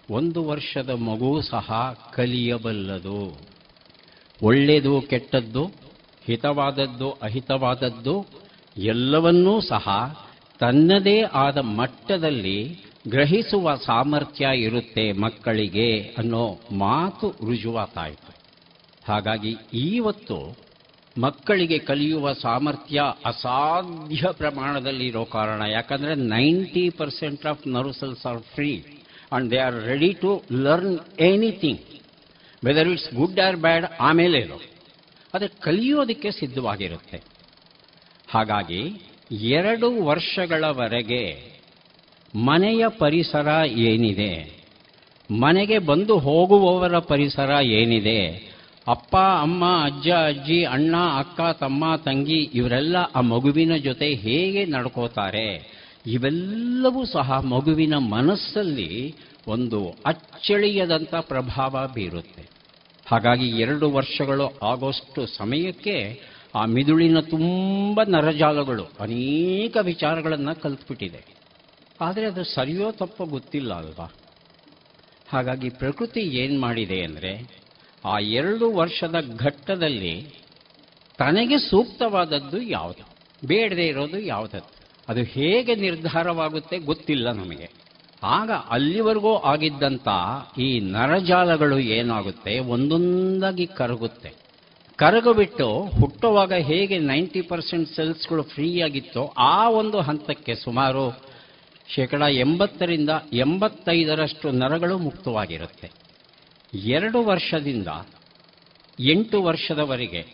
ಒಂದು 0.10 0.44
ವರ್ಷದ 0.44 0.90
ಮಗು 0.90 1.41
ಸಹ 1.41 1.98
ಕಲಿಯಬಲ್ಲದು. 2.14 3.38
ಒಳ್ಳೆಯದು 4.44 5.02
ಕೆಟ್ಟದ್ದು, 5.02 5.65
ಹಿತವಾದದ್ದು, 6.26 7.11
ಅಹಿತವಾದದ್ದು, 7.11 8.26
ಎಲ್ಲವನ್ನೂ 8.78 9.61
ಸಹ 9.61 10.18
ತನ್ನದೇ 10.60 11.22
ಆದ 11.22 11.57
ಮಟ್ಟದಲ್ಲಿ 11.57 12.80
ಗ್ರಹಿಸುವ 13.07 13.76
ಸಾಮರ್ಥ್ಯ 13.76 14.48
ಇರುತ್ತೆ 14.56 15.11
ಮಕ್ಕಳಿಗೆ 15.11 16.02
ಅನ್ನೋ 16.18 16.60
ಮಾತು 16.72 17.30
ರುಜುವಾತಾಯಿತು. 17.30 18.31
ಹಾಗಾಗಿ 19.06 19.52
ಇವತ್ತು 19.73 20.38
ಮಕ್ಕಳಿಗೆ 21.15 21.78
ಕಲಿಯುವ 21.80 22.34
ಸಾಮರ್ಥ್ಯ 22.41 22.99
ಅಸಾಧ್ಯ 23.26 24.28
ಪ್ರಮಾಣದಲ್ಲಿ 24.32 25.06
ಇರೋ 25.07 25.23
ಕಾರಣ. 25.26 25.61
ಯಾಕಂದರೆ 25.68 26.14
ninety 26.15 26.90
percent 26.90 27.45
of 27.45 27.64
ನರ್ಸಲ್ಸ್ 27.68 27.99
cells 27.99 28.26
are 28.26 28.41
free 28.53 28.72
and 29.36 29.48
they 29.52 29.57
are 29.57 29.78
ready 29.84 30.11
to 30.14 30.32
learn 30.65 30.99
anything. 31.19 31.82
Whether 32.65 32.90
it's 32.90 33.10
good 33.15 33.40
or 33.40 33.57
bad 33.57 33.86
ಆಮೇಲೆ 33.99 34.41
ಅದು 35.34 35.48
ಕಲಿಯೋದಕ್ಕೆ 35.61 36.32
ಸಿದ್ಧವಾಗಿರುತ್ತೆ. 36.32 37.19
ಹಾಗಾಗಿ 38.30 38.82
ಎರಡು 39.57 39.88
ವರ್ಷಗಳವರೆಗೆ 40.06 41.23
ಮನೆಯ 42.34 42.84
ಪರಿಸರ 42.99 43.49
ಏನಿದೆ, 43.90 44.34
ಮನೆಗೆ 45.30 45.78
ಬಂದು 45.90 46.14
ಹೋಗುವವರ 46.18 46.95
ಪರಿಸರ 47.11 47.52
ಏನಿದೆ 47.80 48.19
ಅಪ್ಪ, 48.88 49.16
ಅಮ್ಮ, 49.16 49.66
ಅಜ್ಜ, 49.66 50.10
ಅಜ್ಜಿ, 50.10 50.64
ಅಣ್ಣ, 50.64 50.95
ಅಕ್ಕ, 50.95 51.41
ತಮ್ಮ, 51.60 51.95
ತಂಗಿ 51.95 52.52
ಇವರೆಲ್ಲ 52.53 52.98
ಆ 52.98 53.22
ಮಗುವಿನ 53.22 53.76
ಜೊತೆ 53.76 54.14
ಹೇಗೆ 54.14 54.66
ನಡ್ಕೋತಾರೆ? 54.66 55.82
ಇವೆಲ್ಲವೂ 56.08 57.06
ಸಹ 57.06 57.32
ಮಗುವಿನ 57.32 57.95
ಮನಸ್ಸಲ್ಲಿ 57.98 59.16
ಒಂದು 59.48 59.90
ಅಚ್ಚಳಿಯದಂಥ 60.06 61.16
ಪ್ರಭಾವ 61.16 61.88
ಬೀರುತ್ತೆ. 61.88 62.49
ಹಾಗಾಗಿ 63.06 63.49
ಎರಡು 63.49 63.91
ವರ್ಷಗಳು 63.91 64.58
ಆಗೋಷ್ಟು 64.64 65.26
ಸಮಯಕ್ಕೆ 65.26 66.20
ಆ 66.56 66.66
ಮಿದುಳಿನ 66.66 67.20
ತುಂಬ 67.20 68.02
ನರಜಾಲಗಳು 68.08 68.84
ಅನೇಕ 68.99 69.78
ವಿಚಾರಗಳನ್ನು 69.82 70.62
ಕಲ್ತ್ಬಿಟ್ಟಿದೆ. 70.62 71.26
ಆದರೆ 72.02 72.26
ಅದು 72.26 72.44
ಸರಿಯೋ 72.44 72.91
ತಪ್ಪೋ 72.91 73.26
ಗೊತ್ತಿಲ್ಲ 73.26 73.74
ಅಲ್ವಾ? 73.74 74.12
ಹಾಗಾಗಿ 75.30 75.70
ಪ್ರಕೃತಿ 75.70 76.20
ಏನು 76.20 76.62
ಮಾಡಿದೆ 76.62 77.02
ಅಂದರೆ 77.02 77.61
ಆ 78.06 78.19
ಎರಡು 78.19 78.73
ವರ್ಷದ 78.73 79.15
ಘಟ್ಟದಲ್ಲಿ 79.38 80.28
ತನಗೆ 81.18 81.57
ಸೂಕ್ತವಾದದ್ದು 81.57 82.61
ಯಾವುದು? 82.61 83.11
ಬೇಡದೇ 83.48 83.88
ಇರೋದು 83.88 84.19
ಯಾವುದದ್ದು 84.19 84.82
ಅದು 85.07 85.23
ಹೇಗೆ 85.23 85.76
ನಿರ್ಧಾರವಾಗುತ್ತೆ 85.76 86.78
ಗೊತ್ತಿಲ್ಲ 86.78 87.32
ನಮಗೆ. 87.32 87.82
ಆಗ 88.23 88.52
ಅಲ್ಲಿವರೆಗೂ 88.52 89.38
ಆಗಿದ್ದಂಥ 89.38 90.07
ಈ 90.60 90.80
ನರಜಾಲಗಳು 90.80 91.80
ಏನಾಗುತ್ತೆ? 91.80 92.60
ಒಂದೊಂದಾಗಿ 92.60 93.65
ಕರಗುತ್ತೆ. 93.65 94.34
ಕರಗುಬಿಟ್ಟು 94.95 95.86
ಹುಟ್ಟುವಾಗ 95.86 96.53
ಹೇಗೆ 96.53 96.99
ನೈಂಟಿ 96.99 97.41
ಪರ್ಸೆಂಟ್ 97.41 97.90
ಸೆಲ್ಸ್ಗಳು 97.90 98.44
ಫ್ರೀ 98.44 98.82
ಆಗಿತ್ತೋ 98.82 99.34
ಆ 99.38 99.69
ಒಂದು 99.69 99.99
ಹಂತಕ್ಕೆ 99.99 100.56
ಸುಮಾರು 100.56 101.23
ಶೇಕಡ 101.88 102.22
ಎಂಬತ್ತರಿಂದ 102.22 103.10
ಎಂಬತ್ತೈದರಷ್ಟು 103.34 104.52
ನರಗಳು 104.52 104.98
ಮುಕ್ತವಾಗಿರುತ್ತೆ. 104.98 105.91
ಎರಡು 106.73 107.23
ವರ್ಷದಿಂದ, 107.23 107.88
ಎಂಟು 108.99 109.43
ವರ್ಷದವರೆಗೆ 109.43 110.26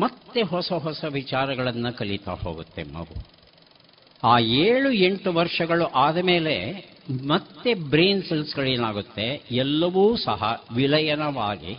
ಮತ್ತೆ 0.00 0.42
ಹೊಸ 0.42 0.72
ಹೊಸ 0.72 1.04
ವಿಚಾರಗಳನ್ನು 1.04 1.96
ಕಲಿತಾ 1.96 2.32
ಹೋಗುತ್ತೆ 2.32 2.82
ಮಗು. 2.82 3.26
ಆ 4.22 4.38
ಏಳು, 4.38 4.92
ಎಂಟು 4.92 5.32
ವರ್ಷಗಳು 5.32 5.86
ಆದ 5.86 6.16
ಮೇಲೆ 6.16 6.82
ಮತ್ತೆ 7.26 7.74
ಬ್ರೈನ್ 7.74 8.22
ಸೆಲ್ಸ್ಗಳೇನಾಗುತ್ತೆ 8.22 9.42
ಎಲ್ಲವೂ 9.50 10.16
ಸಹ 10.16 10.64
ವಿಲಯನವಾಗಿ 10.74 11.78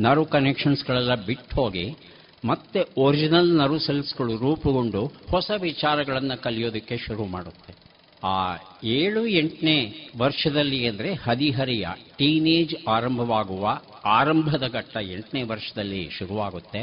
ನರು 0.00 0.24
ಕನೆಕ್ಷನ್ಸ್ಗಳೆಲ್ಲ 0.24 1.14
ಬಿಟ್ಟು 1.14 1.62
ಹೋಗಿ 1.62 1.96
ಮತ್ತೆ 2.44 2.84
ಒರಿಜಿನಲ್ 2.96 3.56
ನರು 3.56 3.78
ಸೆಲ್ಸ್ಗಳು 3.78 4.36
ರೂಪುಗೊಂಡು 4.36 5.06
ಹೊಸ 5.06 5.50
ವಿಚಾರಗಳನ್ನು 5.50 6.42
ಕಲಿಯೋದಕ್ಕೆ 6.42 6.96
ಶುರು 6.96 7.24
ಮಾಡುತ್ತೆ. 7.24 7.83
ಆ 8.24 8.36
ಏಳು 8.98 9.26
ಎಂಟನೇ 9.26 9.78
ವರ್ಷದಲ್ಲಿ 10.18 10.80
ಅಂದರೆ 10.88 11.10
ಹದಿಹರಿಯ 11.14 11.86
ಟೀನೇಜ್ 12.18 12.74
ಆರಂಭವಾಗುವ 12.88 13.64
ಆರಂಭದ 14.04 14.64
ಘಟ್ಟ 14.72 14.96
ಎಂಟನೇ 14.96 15.42
ವರ್ಷದಲ್ಲಿ 15.42 16.02
ಶುರುವಾಗುತ್ತೆ. 16.18 16.82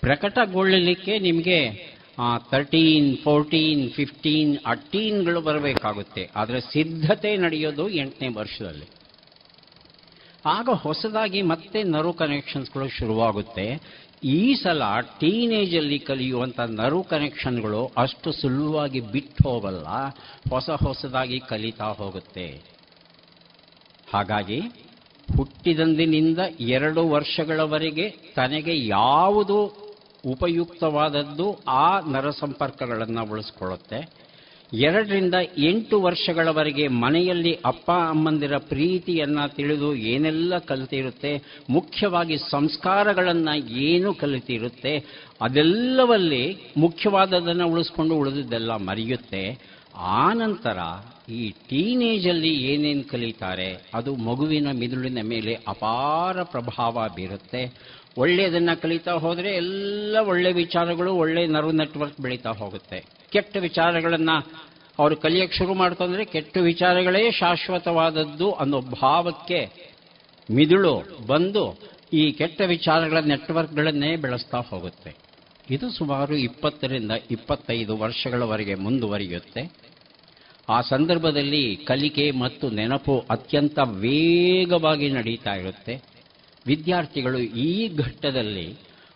ಪ್ರಕಟಗೊಳ್ಳಲಿಕ್ಕೆ 0.00 1.18
ನಿಮಗೆ 1.18 1.58
ತರ್ಟೀನ್ 2.50 3.10
ಫೋರ್ಟೀನ್ 3.18 3.90
ಫಿಫ್ಟೀನ್ 3.90 4.58
ಅಟ್ಟೀನ್ಗಳು 4.66 4.90
ಟೀನ್ಗಳು 4.92 5.40
ಬರಬೇಕಾಗುತ್ತೆ. 5.40 6.30
ಆದರೆ 6.36 6.60
ಸಿದ್ಧತೆ 6.60 7.30
ನಡೆಯೋದು 7.36 7.88
ಎಂಟನೇ 7.88 8.28
ವರ್ಷದಲ್ಲಿ. 8.28 8.88
ಆಗ 10.44 10.68
ಹೊಸದಾಗಿ 10.84 11.40
ಮತ್ತೆ 11.42 11.82
ನರು 11.82 12.12
ಕನೆಕ್ಷನ್ಸ್ಗಳು 12.12 12.88
ಶುರುವಾಗುತ್ತೆ. 12.98 13.66
ಈ 14.24 14.54
ಸಲ 14.54 14.82
ಟೀನೇಜಲ್ಲಿ 15.20 15.98
ಕಲಿಯುವಂಥ 15.98 16.60
ನರು 16.60 17.02
ಕನೆಕ್ಷನ್ಗಳು 17.02 17.92
ಅಷ್ಟು 17.96 18.32
ಸುಲಭವಾಗಿ 18.32 19.00
ಬಿಟ್ಟು 19.00 19.48
ಹೋಗಲ್ಲ, 19.48 19.86
ಹೊಸ 20.50 20.70
ಹೊಸದಾಗಿ 20.70 21.40
ಕಲಿತಾ 21.40 21.84
ಹೋಗುತ್ತೆ. 21.84 22.62
ಹಾಗಾಗಿ 24.12 24.60
ಹುಟ್ಟಿದಂದಿನಿಂದ 25.36 26.38
ಎರಡು 26.60 27.08
ವರ್ಷಗಳವರೆಗೆ 27.08 28.10
ತನಗೆ 28.10 28.86
ಯಾವುದು 28.86 29.82
ಉಪಯುಕ್ತವಾದದ್ದು 30.26 31.60
ಆ 31.68 32.00
ನರ 32.00 32.30
ಸಂಪರ್ಕಗಳನ್ನು 32.30 33.24
ಉಳಿಸ್ಕೊಳ್ಳುತ್ತೆ. 33.24 34.21
ಎರಡರಿಂದ 34.72 35.34
ಎಂಟು 35.58 36.00
ವರ್ಷಗಳವರೆಗೆ 36.00 36.88
ಮನೆಯಲ್ಲಿ 36.88 37.58
ಅಪ್ಪ 37.64 37.90
ಅಮ್ಮಂದಿರ 37.90 38.56
ಪ್ರೀತಿಯನ್ನ 38.56 39.46
ತಿಳಿದು 39.46 39.94
ಏನೆಲ್ಲ 39.94 40.58
ಕಲಿತಿರುತ್ತೆ, 40.58 41.42
ಮುಖ್ಯವಾಗಿ 41.70 42.36
ಸಂಸ್ಕಾರಗಳನ್ನು 42.36 43.70
ಏನು 43.70 44.14
ಕಲಿತಿರುತ್ತೆ, 44.14 44.98
ಅದೆಲ್ಲವಲ್ಲಿ 45.40 46.72
ಮುಖ್ಯವಾದದನ್ನು 46.76 47.68
ಉಳಿಸ್ಕೊಂಡು 47.68 48.14
ಉಳಿದಿದ್ದೆಲ್ಲ 48.14 48.76
ಮರೆಯುತ್ತೆ. 48.76 49.72
ಆ 49.96 50.32
ನಂತರ 50.32 50.78
ಈ 51.32 51.50
ಟೀನೇಜಲ್ಲಿ 51.50 52.54
ಏನೇನು 52.54 53.10
ಕಲಿತಾರೆ, 53.10 53.90
ಅದು 53.94 54.16
ಮಗುವಿನ 54.16 54.66
ಮಿದುಳಿನ 54.70 55.18
ಮೇಲೆ 55.22 55.58
ಅಪಾರ 55.68 56.42
ಪ್ರಭಾವ 56.42 57.08
ಬೀರುತ್ತೆ. 57.16 57.92
ಒಳ್ಳೆಯದನ್ನು 58.18 58.82
ಕಲಿತಾ 58.82 59.12
ಹೋದರೆ 59.12 59.54
ಎಲ್ಲ 59.54 60.16
ಒಳ್ಳೆ 60.26 60.52
ವಿಚಾರಗಳು, 60.52 61.14
ಒಳ್ಳೆ 61.14 61.46
ನರ್ವ್ 61.46 61.74
ನೆಟ್ವರ್ಕ್ 61.74 62.20
ಬೆಳೀತಾ 62.20 62.50
ಹೋಗುತ್ತೆ. 62.50 63.21
ಕೆಟ್ಟ 63.32 63.56
ವಿಚಾರಗಳನ್ನು 63.56 64.36
ಅವರು 64.98 65.16
ಕಲಿಯಕ್ಕೆ 65.16 65.56
ಶುರು 65.58 65.74
ಮಾಡ್ಕೊಂಡ್ರೆ 65.74 66.24
ಕೆಟ್ಟ 66.24 66.56
ವಿಚಾರಗಳೇ 66.56 67.30
ಶಾಶ್ವತವಾದದ್ದು 67.30 68.52
ಅನ್ನೋ 68.52 68.80
ಭಾವಕ್ಕೆ 68.80 69.60
ಮಿದುಳು 70.50 70.94
ಬಂದು 71.26 71.64
ಈ 72.12 72.32
ಕೆಟ್ಟ 72.32 72.60
ವಿಚಾರಗಳ 72.66 73.18
ನೆಟ್ವರ್ಕ್ಗಳನ್ನೇ 73.18 74.16
ಬೆಳೆಸ್ತಾ 74.16 74.58
ಹೋಗುತ್ತೆ. 74.60 75.10
ಇದು 75.70 75.90
ಸುಮಾರು 75.90 76.34
ಇಪ್ಪತ್ತರಿಂದ 76.36 77.10
ಇಪ್ಪತ್ತೈದು 77.30 77.96
ವರ್ಷಗಳವರೆಗೆ 77.96 78.74
ಮುಂದುವರಿಯುತ್ತೆ. 78.74 79.62
ಆ 80.68 80.80
ಸಂದರ್ಭದಲ್ಲಿ 80.80 81.76
ಕಲಿಕೆ 81.76 82.30
ಮತ್ತು 82.30 82.70
ನೆನಪು 82.70 83.24
ಅತ್ಯಂತ 83.30 83.78
ವೇಗವಾಗಿ 83.78 85.08
ನಡೀತಾ 85.10 85.54
ಇರುತ್ತೆ. 85.54 85.94
ವಿದ್ಯಾರ್ಥಿಗಳು 86.66 87.38
ಈ 87.38 87.96
ಘಟ್ಟದಲ್ಲಿ 87.96 88.66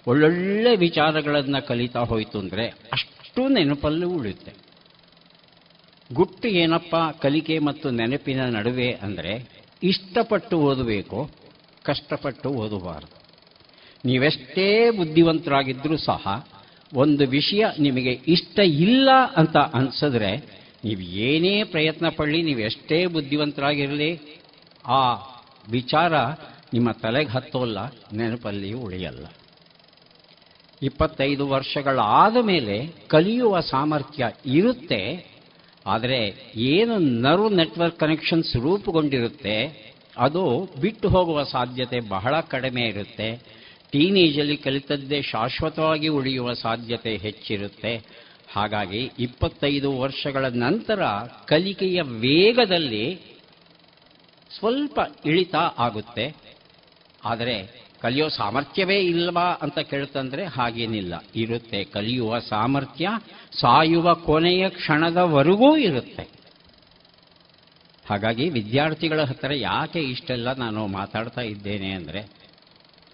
ಒಳ್ಳೊಳ್ಳೆ 0.07 0.77
ವಿಚಾರಗಳನ್ನು 0.77 1.67
ಕಲಿತಾ 1.67 2.01
ಹೋಯಿತು 2.01 2.39
ಅಂದರೆ 2.39 2.67
ಅಷ್ಟು 2.67 3.16
ನೆನಪಲ್ಲೂ 3.43 4.09
ಉಳಿಯುತ್ತೆ 4.09 4.53
ಗುಟ್ಟು 6.15 6.49
ಏನಪ್ಪ 6.49 6.97
ಕಲಿಕೆ 7.23 7.59
ಮತ್ತು 7.59 7.91
ನೆನಪಿನ 7.91 8.57
ನಡುವೆ 8.57 8.93
ಅಂದರೆ 8.93 9.33
ಇಷ್ಟಪಟ್ಟು 9.83 10.59
ಓದಬೇಕು 10.59 11.31
ಕಷ್ಟಪಟ್ಟು 11.83 12.51
ಓದಬಾರದು. 12.51 13.17
ನೀವೆಷ್ಟೇ 14.05 14.91
ಬುದ್ಧಿವಂತರಾಗಿದ್ದರೂ 14.91 15.97
ಸಹ 15.97 16.47
ಒಂದು 16.95 17.27
ವಿಷಯ 17.27 17.65
ನಿಮಗೆ 17.79 18.11
ಇಷ್ಟ 18.11 18.59
ಇಲ್ಲ 18.59 19.09
ಅಂತ 19.37 19.57
ಅನ್ಸಿದ್ರೆ 19.57 20.37
ನೀವು 20.85 21.01
ಏನೇ 21.01 21.63
ಪ್ರಯತ್ನ 21.63 22.09
ಪಡಲಿ, 22.09 22.43
ನೀವು 22.43 22.61
ಎಷ್ಟೇ 22.61 23.07
ಬುದ್ಧಿವಂತರಾಗಿರಲಿ, 23.07 24.41
ಆ 24.85 25.15
ವಿಚಾರ 25.71 26.15
ನಿಮ್ಮ 26.73 26.91
ತಲೆಗೆ 26.93 27.29
ಹತ್ತೋಲ್ಲ, 27.29 27.79
ನೆನಪಲ್ಲಿ 28.13 28.73
ಉಳಿಯಲ್ಲ. 28.73 29.27
ಇಪ್ಪತ್ತೈದು 30.83 31.49
ವರ್ಷಗಳಾದ 31.49 32.37
ಮೇಲೆ 32.37 32.77
ಕಲಿಯುವ 33.09 33.61
ಸಾಮರ್ಥ್ಯ 33.61 34.25
ಇರುತ್ತೆ, 34.45 35.01
ಆದರೆ 35.87 36.21
ಏನು 36.57 36.99
ನರ್ವ್ 36.99 37.53
ನೆಟ್ವರ್ಕ್ 37.53 38.01
ಕನೆಕ್ಷನ್ಸ್ 38.01 38.57
ರೂಪುಗೊಂಡಿರುತ್ತೆ, 38.57 39.57
ಅದು 40.17 40.43
ಬಿಟ್ಟು 40.81 41.09
ಹೋಗುವ 41.09 41.43
ಸಾಧ್ಯತೆ 41.43 42.01
ಬಹಳ 42.01 42.41
ಕಡಿಮೆ 42.41 42.85
ಇರುತ್ತೆ. 42.89 43.29
ಟೀನೇಜಲ್ಲಿ 43.93 44.57
ಕಲಿತದ್ದೇ 44.57 45.23
ಶಾಶ್ವತವಾಗಿ 45.23 46.09
ಉಳಿಯುವ 46.09 46.53
ಸಾಧ್ಯತೆ 46.53 47.17
ಹೆಚ್ಚಿರುತ್ತೆ. 47.17 47.93
ಹಾಗಾಗಿ 48.49 49.11
ಇಪ್ಪತ್ತೈದು 49.19 49.99
ವರ್ಷಗಳ 49.99 50.47
ನಂತರ 50.49 51.01
ಕಲಿಕೆಯ 51.45 52.03
ವೇಗದಲ್ಲಿ 52.03 53.07
ಸ್ವಲ್ಪ 54.51 54.99
ಇಳಿತ 55.25 55.55
ಆಗುತ್ತೆ. 55.79 56.27
ಆದರೆ 57.25 57.86
ಕಲಿಯೋ 58.07 58.29
ಸಾಮರ್ಥ್ಯವೇ 58.29 58.99
ಇಲ್ವಾ 59.01 59.45
ಅಂತ 59.45 59.79
ಕೇಳ್ತಂದ್ರೆ 59.79 60.45
ಹಾಗೇನಿಲ್ಲ. 60.45 61.25
ಇರುತ್ತೆ, 61.37 61.85
ಕಲಿಯುವ 61.85 62.39
ಸಾಮರ್ಥ್ಯ 62.39 63.09
ಸಾಯುವ 63.61 64.15
ಕೊನೆಯ 64.15 64.69
ಕ್ಷಣದವರೆಗೂ 64.69 65.77
ಇರುತ್ತೆ. 65.77 66.29
ಹಾಗಾಗಿ 68.07 68.49
ವಿದ್ಯಾರ್ಥಿಗಳ 68.49 69.23
ಹತ್ತಿರ 69.23 69.53
ಯಾಕೆ 69.53 70.01
ಇಷ್ಟೆಲ್ಲ 70.01 70.53
ನಾನು 70.53 70.87
ಮಾತಾಡ್ತಾ 70.87 71.41
ಇದ್ದೇನೆ 71.41 71.91
ಅಂದರೆ, 71.91 72.29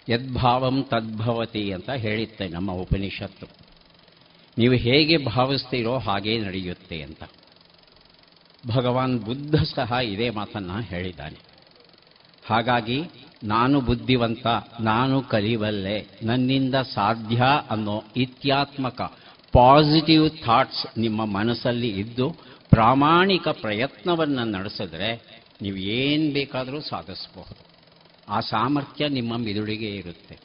ಯದ್ಭಾವಂ 0.09 0.83
ತದ್ಭವತಿ 0.83 1.73
ಅಂತ 1.73 1.91
ಹೇಳಿತ್ತೆ 1.91 2.49
ನಮ್ಮ 2.49 2.73
ಉಪನಿಷತ್ತು. 2.73 3.47
ನೀವು 4.59 4.75
ಹೇಗೆ 4.75 5.17
ಭಾವಿಸ್ತೀರೋ 5.17 5.99
ಹಾಗೇ 5.99 6.39
ನಡೆಯುತ್ತೆ 6.39 7.03
ಅಂತ. 7.03 7.23
ಭಗವಾನ್ 8.77 9.19
ಬುದ್ಧ 9.19 9.55
ಸಹ 9.75 9.93
ಇದೇ 9.93 10.31
ಮಾತನ್ನು 10.31 10.81
ಹೇಳಿದ್ದಾನೆ. 10.81 11.39
ಹಾಗಾಗಿ 12.45 13.05
ನಾನು 13.45 13.81
ಬುದ್ಧಿವಂತ, 13.81 14.47
ನಾನು 14.81 15.23
ಕಲಿಬಲ್ಲೆ 15.23 16.07
ನನ್ನಿಂದ 16.23 16.75
ಸಾಧ್ಯ 16.75 17.43
ಅನ್ನೋ 17.71 18.05
ಇತ್ಯಾತ್ಮಕ 18.17 19.01
ಪಾಸಿಟಿವ್ 19.53 20.31
ಥಾಟ್ಸ್ 20.45 20.99
ನಿಮ್ಮ 20.99 21.25
ಮನಸ್ಸಲ್ಲಿ 21.25 21.89
ಇದ್ದು 21.89 22.31
ಪ್ರಾಮಾಣಿಕ 22.71 23.49
ಪ್ರಯತ್ನವನ್ನು 23.49 24.45
ನಡೆಸಿದ್ರೆ 24.45 25.43
ನೀವು 25.63 25.77
ಏನು 25.77 26.33
ಬೇಕಾದರೂ 26.33 26.81
ಸಾಧಿಸಬಹುದು. 26.81 27.67
ಆ 28.29 28.41
ಸಾಮರ್ಥ್ಯ 28.41 29.09
ನಿಮ್ಮ 29.09 29.37
ಮಿದುಳಿಗೆ 29.37 29.97
ಇರುತ್ತೆ. 29.97 30.39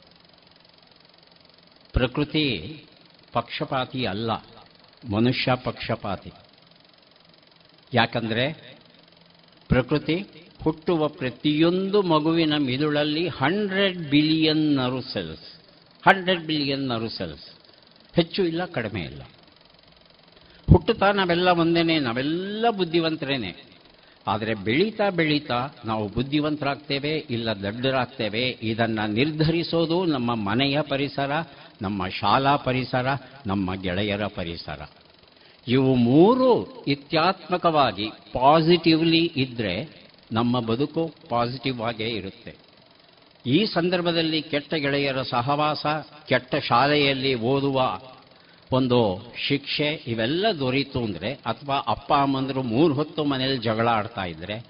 ಪ್ರಕೃತಿ 1.92 2.84
ಪಕ್ಷಪಾತಿ 3.32 4.06
ಅಲ್ಲ, 4.06 4.30
ಮನುಷ್ಯ 5.10 5.54
ಪಕ್ಷಪಾತಿ. 5.54 6.32
ಯಾಕಂದರೆ 7.94 8.76
ಪ್ರಕೃತಿ 9.68 10.26
ಹುಟ್ಟುವ 10.68 11.08
ಪ್ರತಿಯೊಂದು 11.08 12.02
ಮಗುವಿನ 12.02 12.56
ಮಿದುಳಲ್ಲಿ 12.56 13.28
hundred 13.28 14.10
billion 14.10 14.76
ನರು 14.76 15.00
cells 15.00 15.46
hundred 16.06 16.46
billion 16.46 16.88
ನರು 16.88 17.08
cells 17.08 17.46
ಹೆಚ್ಚು 18.14 18.44
ಇಲ್ಲ, 18.44 18.64
ಕಡಿಮೆ 18.64 19.00
ಇಲ್ಲ. 19.00 19.22
ಹುಟ್ಟುತ್ತಾ 20.70 21.12
ನಾವೆಲ್ಲ 21.12 21.48
ಒಂದೇನೆ, 21.48 21.98
ನಾವೆಲ್ಲ 21.98 22.66
ಬುದ್ಧಿವಂತರೇನೆ. 22.70 23.64
ಆದರೆ 24.26 24.54
ಬೆಳೀತಾ 24.54 25.10
ಬೆಳೀತಾ 25.10 25.68
ನಾವು 25.84 26.08
ಬುದ್ಧಿವಂತರಾಗ್ತೇವೆ, 26.08 27.26
ಇಲ್ಲ 27.30 27.52
ದಡ್ಡರಾಗ್ತೇವೆ, 27.52 28.58
ಇದನ್ನು 28.62 29.12
ನಿರ್ಧರಿಸೋದು 29.12 30.04
ನಮ್ಮ 30.04 30.34
ಮನೆಯ 30.34 30.80
ಪರಿಸರ, 30.80 31.30
ನಮ್ಮ 31.82 32.08
ಶಾಲಾ 32.08 32.56
ಪರಿಸರ, 32.56 33.06
ನಮ್ಮ 33.46 33.74
ಗೆಳೆಯರ 33.74 34.26
ಪರಿಸರ. 34.26 34.90
ಇವು 35.68 35.94
ಮೂರು 35.94 36.48
ಇತ್ಯಾತ್ಮಕವಾಗಿ 36.84 38.08
ಪಾಸಿಟಿವ್ಲಿ 38.32 39.32
ಇದ್ದರೆ 39.36 39.97
ನಮ್ಮ 40.32 40.60
ಬದುಕು 40.60 41.14
ಪಾಸಿಟಿವ್ 41.28 41.80
ಆಗೇ 41.80 42.08
ಇರುತ್ತೆ. 42.08 42.56
ಈ 43.46 43.64
ಸಂದರ್ಭದಲ್ಲಿ 43.64 44.42
ಕೆಟ್ಟ 44.42 44.74
ಗೆಳೆಯರ 44.74 45.22
ಸಹವಾಸ, 45.22 45.86
ಕೆಟ್ಟ 46.28 46.54
ಶಾಲೆಯಲ್ಲಿ 46.54 47.34
ಓದುವ 47.34 48.00
ಒಂದು 48.72 49.30
ಶಿಕ್ಷೆ 49.48 50.04
ಇವೆಲ್ಲ 50.06 50.46
ದೊರೀತು 50.58 51.04
ಅಂದರೆ 51.04 51.32
ಅಥವಾ 51.32 51.76
ಅಪ್ಪ 51.76 52.12
ಅಮ್ಮಂದರು 52.12 52.62
ಮೂರು 52.62 52.94
ಹೊತ್ತು 52.94 53.24
ಮನೆಯಲ್ಲಿ 53.24 53.58
ಜಗಳ 53.58 53.88
ಆಡ್ತಾ 53.88 54.24
ಇದ್ದರೆ 54.24 54.64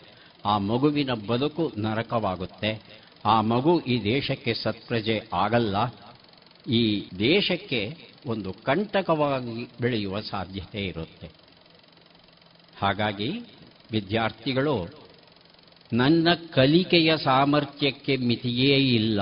ಆ 0.44 0.59
ಮಗುವಿನ 0.59 1.10
ಬದುಕು 1.12 1.72
ನರಕವಾಗುತ್ತೆ. 1.78 2.82
ಆ 3.24 3.40
ಮಗು 3.40 3.80
ಈ 3.80 4.05
ದೇಶಕ್ಕೆ 4.05 4.55
ಸತ್ಪ್ರಜೆ 4.55 5.28
ಆಗಲ್ಲ. 5.32 5.76
ಈ 6.68 7.09
ದೇಶಕ್ಕೆ 7.18 7.97
ಒಂದು 8.26 8.52
ಕಂಟಕವಾಗಿ 8.52 9.68
ಬೆಳೆಯುವ 9.80 10.20
ಸಾಧ್ಯತೆ 10.20 10.86
ಇರುತ್ತೆ. 10.86 11.28
ಹಾಗಾಗಿ 12.76 13.28
ವಿದ್ಯಾರ್ಥಿಗಳು 13.90 15.07
ನನ್ನ 15.93 16.28
ಕಲಿಕೆಯ 16.55 17.16
ಸಾಮರ್ಥ್ಯಕ್ಕೆ 17.16 18.16
ಮಿತಿಯೇ 18.16 18.77
ಇಲ್ಲ. 18.77 19.20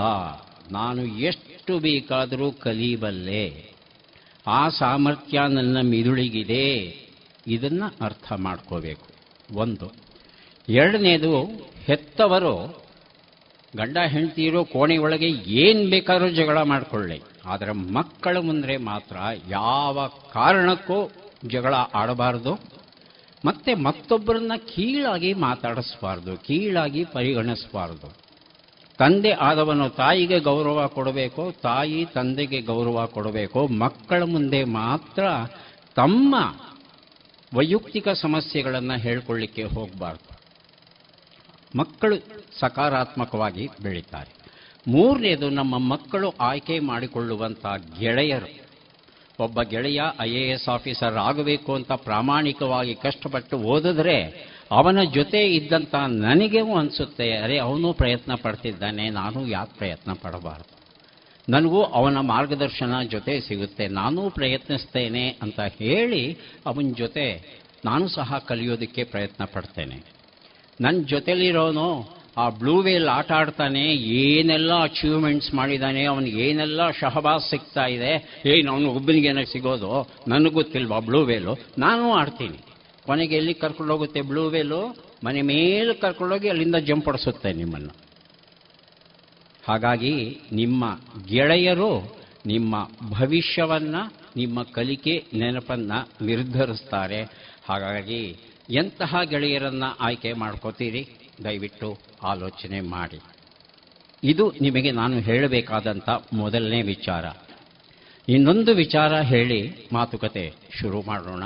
ನಾನು 0.71 1.07
ಎಷ್ಟು 1.07 1.79
ಬೇಕಾದರೂ 1.79 2.51
ಕಲಿಬಲ್ಲೆ. 2.51 3.73
ಆ 4.47 4.69
ಸಾಮರ್ಥ್ಯ 4.69 5.41
ನನ್ನ 5.49 5.81
ಮಿದುಳಿಗಿದೆ. 5.81 6.97
ಇದನ್ನು 7.47 8.05
ಅರ್ಥ 8.05 8.33
ಮಾಡ್ಕೋಬೇಕು. 8.33 9.07
ಒಂದು. 9.55 9.93
ಎರಡನೇದು, 10.69 11.45
ಹೆತ್ತವರು, 11.85 12.87
ಗಂಡ, 13.77 13.99
ಹೆಂಡತಿರೋ 13.99 14.65
ಕೋಣೆಯೊಳಗೆ 14.65 15.29
ಏನು 15.47 15.91
ಬೇಕಾದರೂ 15.91 16.29
ಜಗಳ 16.29 16.63
ಮಾಡಿಕೊಳ್ಳಿ. 16.63 17.23
ಆದರೆ 17.47 17.73
ಮಕ್ಕಳ 17.73 18.37
ಮುಂದೆ 18.37 18.77
ಮಾತ್ರ 18.77 19.17
ಯಾವ 19.49 20.11
ಕಾರಣಕ್ಕೂ 20.33 21.13
ಜಗಳ 21.45 21.75
ಆಡಬಾರ್ದು. 21.75 22.76
ಮತ್ತೆ 23.45 23.75
ಮತ್ತೊಬ್ಬರನ್ನ 23.75 24.53
ಕೀಳಾಗಿ 24.75 25.33
ಮಾತಾಡಿಸಬಾರ್ದು, 25.33 26.37
ಕೀಳಾಗಿ 26.37 27.05
ಪರಿಗಣಿಸಬಾರ್ದು. 27.05 28.27
ತಂದೆ 28.99 29.31
ಆದವನು 29.31 29.89
ತಾಯಿಗೆ 29.89 30.39
ಗೌರವ 30.39 30.87
ಕೊಡಬೇಕು, 30.87 31.53
ತಾಯಿ 31.63 32.07
ತಂದೆಗೆ 32.15 32.61
ಗೌರವ 32.61 33.07
ಕೊಡಬೇಕು, 33.07 33.67
ಮಕ್ಕಳ 33.67 34.23
ಮುಂದೆ 34.23 34.65
ಮಾತ್ರ 34.65 35.25
ತಮ್ಮ 35.95 36.37
ವೈಯಕ್ತಿಕ 37.55 38.09
ಸಮಸ್ಯೆಗಳನ್ನು 38.09 38.99
ಹೇಳ್ಕೊಳ್ಳಿಕ್ಕೆ 38.99 39.63
ಹೋಗಬಾರ್ದು. 39.63 40.37
ಮಕ್ಕಳು 41.79 42.17
ಸಕಾರಾತ್ಮಕವಾಗಿ 42.59 43.69
ಬೆಳೀತಾರೆ. 43.83 44.37
ಮೂರನೇದು, 44.89 45.51
ನಮ್ಮ 45.51 45.79
ಮಕ್ಕಳು 45.79 46.31
ಆಯ್ಕೆ 46.41 46.79
ಮಾಡಿಕೊಳ್ಳುವಂಥ 46.79 47.67
ಗೆಳೆಯರು. 47.99 48.66
ಒಬ್ಬ 49.41 49.63
ಗೆಳೆಯ 49.63 50.03
ಐ 50.21 50.31
ಎ 50.31 50.49
ಎಸ್ 50.49 50.69
ಆಫೀಸರ್ 50.69 51.15
ಆಗಬೇಕು 51.15 51.75
ಅಂತ 51.75 51.93
ಪ್ರಾಮಾಣಿಕವಾಗಿ 51.93 52.95
ಕಷ್ಟಪಟ್ಟು 52.95 53.59
ಓದಿದ್ರೆ 53.59 54.47
ಅವನ 54.71 54.99
ಜೊತೆ 55.15 55.47
ಇದ್ದಂಥ 55.47 55.95
ನನಗೆ 55.95 56.59
ಅನಿಸುತ್ತೆ? 56.59 57.37
ಅರೆ, 57.37 57.59
ಅವನು 57.59 57.93
ಪ್ರಯತ್ನ 57.93 58.35
ಪಡ್ತಿದ್ದಾನೆ, 58.35 59.11
ನಾನು 59.11 59.47
ಯಾಕೆ 59.47 59.79
ಪ್ರಯತ್ನ 59.79 60.13
ಪಡಬಾರ್ದು? 60.13 60.77
ನನಗೂ 61.49 61.83
ಅವನ 61.83 62.21
ಮಾರ್ಗದರ್ಶನ 62.21 63.03
ಜೊತೆ 63.03 63.41
ಸಿಗುತ್ತೆ, 63.41 63.89
ನಾನೂ 63.89 64.31
ಪ್ರಯತ್ನಿಸ್ತೇನೆ 64.31 65.37
ಅಂತ 65.43 65.61
ಹೇಳಿ 65.61 66.39
ಅವನ 66.67 66.93
ಜೊತೆ 66.97 67.57
ನಾನು 67.85 68.09
ಸಹ 68.09 68.39
ಕಲಿಯೋದಕ್ಕೆ 68.39 69.05
ಪ್ರಯತ್ನ 69.05 69.45
ಪಡ್ತೇನೆ. 69.45 70.03
ನನ್ನ 70.81 71.05
ಜೊತೆಲಿರೋನು 71.05 72.16
ಆ 72.37 72.49
ಬ್ಲೂ 72.49 72.81
ವೇಲ್ 72.81 73.09
ಆಟ 73.09 73.33
ಆಡ್ತಾನೆ, 73.33 73.83
ಏನೆಲ್ಲ 73.95 74.83
ಅಚೀವ್ಮೆಂಟ್ಸ್ 74.83 75.55
ಮಾಡಿದ್ದಾನೆ 75.55 76.05
ಅವನಿಗೆ 76.05 76.49
ಏನೆಲ್ಲ 76.49 76.91
ಶಹಬಾಸ್ 76.91 77.51
ಸಿಗ್ತಾ 77.51 77.87
ಇದೆ 77.87 78.43
ಏನು 78.47 78.73
ಅವನು 78.73 78.91
ಒಬ್ಬನಿಗೇನ 78.93 79.39
ಸಿಗೋದು? 79.53 80.11
ನನಗೆ 80.29 80.51
ಗೊತ್ತಿಲ್ವಾ 80.51 80.99
ಬ್ಲೂ 80.99 81.25
ವೇಲು? 81.25 81.59
ನಾನು 81.79 82.13
ಆಡ್ತೀನಿ. 82.13 82.59
ಕೊನೆಗೆ 83.07 83.37
ಎಲ್ಲಿ 83.37 83.55
ಕರ್ಕೊಂಡೋಗುತ್ತೆ 83.55 84.21
ಬ್ಲೂ 84.21 84.49
ವೇಲು? 84.49 84.97
ಮನೆ 85.25 85.43
ಮೇಲೆ 85.43 85.95
ಕರ್ಕೊಂಡೋಗಿ 85.95 86.49
ಅಲ್ಲಿಂದ 86.49 86.75
ಜಂಪ್ 86.75 87.05
ಹೊಡಿಸುತ್ತೆ 87.05 87.53
ನಿಮ್ಮನ್ನು. 87.53 87.97
ಹಾಗಾಗಿ 89.69 90.41
ನಿಮ್ಮ 90.53 90.85
ಗೆಳೆಯರು, 91.27 92.17
ನಿಮ್ಮ 92.47 92.89
ಭವಿಷ್ಯವನ್ನು, 93.19 94.13
ನಿಮ್ಮ 94.37 94.63
ಕಲಿಕೆ 94.63 95.25
ನೆನಪನ್ನು 95.35 96.27
ನಿರ್ಧರಿಸ್ತಾರೆ. 96.27 97.23
ಹಾಗಾಗಿ 97.69 98.37
ಎಂತಹ 98.71 99.23
ಗೆಳೆಯರನ್ನು 99.23 99.97
ಆಯ್ಕೆ 100.01 100.33
ಮಾಡ್ಕೋತೀರಿ? 100.33 101.09
ದಯವಿಟ್ಟು 101.45 101.99
ಆಲೋಚನೆ 102.23 102.81
ಮಾಡಿ. 102.81 103.21
ಇದು 104.25 104.55
ನಿಮಗೆ 104.61 104.91
ನಾನು 104.91 105.21
ಹೇಳಬೇಕಾದಂಥ 105.21 106.09
ಮೊದಲನೇ 106.33 106.83
ವಿಚಾರ. 106.83 107.25
ಇನ್ನೊಂದು 108.29 108.75
ವಿಚಾರ 108.75 109.21
ಹೇಳಿ 109.21 109.89
ಮಾತುಕತೆ 109.93 110.55
ಶುರು 110.81 111.03
ಮಾಡೋಣ. 111.03 111.43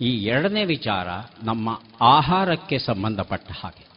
ಈ 0.00 0.10
ಎರಡನೇ 0.24 0.64
ವಿಚಾರ 0.64 1.08
ನಮ್ಮ 1.42 1.80
ಆಹಾರಕ್ಕೆ 2.00 2.78
ಸಂಬಂಧಪಟ್ಟ 2.78 3.52
ಹಾಗೆ. 3.60 3.94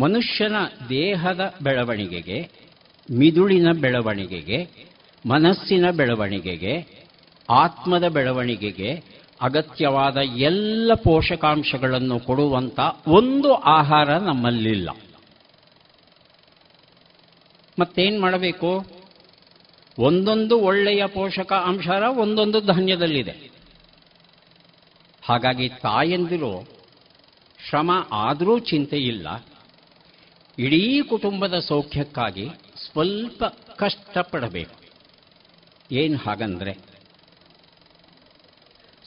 ಮನುಷ್ಯನ 0.00 0.54
ದೇಹದ 0.88 1.54
ಬೆಳವಣಿಗೆಗೆ, 1.62 2.50
ಮಿದುಳಿನ 3.10 3.66
ಬೆಳವಣಿಗೆಗೆ, 3.80 4.68
ಮನಸ್ಸಿನ 5.28 5.90
ಬೆಳವಣಿಗೆಗೆ, 5.90 7.06
ಆತ್ಮದ 7.50 8.08
ಬೆಳವಣಿಗೆಗೆ 8.08 9.04
ಅಗತ್ಯವಾದ 9.40 10.16
ಎಲ್ಲ 10.16 10.92
ಪೋಷಕಾಂಶಗಳನ್ನು 10.94 12.20
ಕೊಡುವಂಥ 12.20 12.80
ಒಂದು 13.06 13.54
ಆಹಾರ 13.54 14.16
ನಮ್ಮಲ್ಲಿಲ್ಲ. 14.16 14.90
ಮತ್ತೇನು 17.80 18.20
ಮಾಡಬೇಕು? 18.20 18.86
ಒಂದೊಂದು 19.98 20.60
ಒಳ್ಳೆಯ 20.60 21.06
ಪೋಷಕ 21.06 21.52
ಅಂಶ 21.52 21.88
ಒಂದೊಂದು 22.16 22.60
ಧಾನ್ಯದಲ್ಲಿದೆ. 22.60 23.50
ಹಾಗಾಗಿ 25.24 25.68
ತಾಯಂದಿರು 25.68 26.68
ಶ್ರಮ 27.68 27.90
ಆದರೂ 28.12 28.58
ಚಿಂತೆ 28.58 28.96
ಇಲ್ಲ. 28.96 29.44
ಇಡೀ 30.58 31.02
ಕುಟುಂಬದ 31.02 31.58
ಸೌಖ್ಯಕ್ಕಾಗಿ 31.58 32.48
ಸ್ವಲ್ಪ 32.90 33.44
ಕಷ್ಟಪಡಬೇಕು. 33.76 34.86
ಏನು 35.92 36.16
ಹಾಗಂದ್ರೆ 36.16 36.95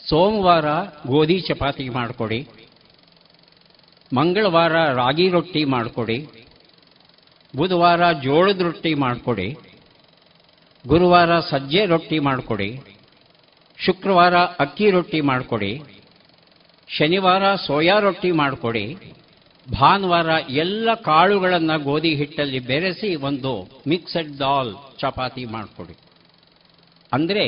ಸೋಮವಾರ 0.09 0.65
ಗೋಧಿ 1.07 1.39
ಚಪಾತಿ 1.39 1.89
ಮಾಡಿಕೊಡಿ. 1.89 2.47
ಮಂಗಳವಾರ 4.15 4.93
ರಾಗಿ 4.93 5.29
ರೊಟ್ಟಿ 5.29 5.63
ಮಾಡಿಕೊಡಿ. 5.63 6.27
ಬುಧವಾರ 7.55 8.11
ಜೋಳದ 8.11 8.61
ರೊಟ್ಟಿ 8.61 8.93
ಮಾಡಿಕೊಡಿ. 8.93 9.57
ಗುರುವಾರ 10.87 11.39
ಸಜ್ಜೆ 11.39 11.85
ರೊಟ್ಟಿ 11.85 12.19
ಮಾಡಿಕೊಡಿ. 12.19 12.79
ಶುಕ್ರವಾರ 13.85 14.35
ಅಕ್ಕಿ 14.35 14.89
ರೊಟ್ಟಿ 14.89 15.21
ಮಾಡಿಕೊಡಿ. 15.21 15.81
ಶನಿವಾರ 16.87 17.55
ಸೋಯಾ 17.55 17.99
ರೊಟ್ಟಿ 17.99 18.31
ಮಾಡಿಕೊಡಿ. 18.31 18.97
ಭಾನುವಾರ 19.79 20.29
ಎಲ್ಲ 20.49 20.93
ಕಾಳುಗಳನ್ನು 20.93 21.83
ಗೋಧಿ 21.83 22.15
ಹಿಟ್ಟಲ್ಲಿ 22.15 22.59
ಬೆರೆಸಿ 22.59 23.15
ಒಂದು 23.15 23.51
ಮಿಕ್ಸಡ್ 23.87 24.39
ದಾಲ್ 24.39 24.73
ಚಪಾತಿ 24.99 25.45
ಮಾಡಿಕೊಡಿ. 25.45 25.95
ಅಂದರೆ 27.13 27.45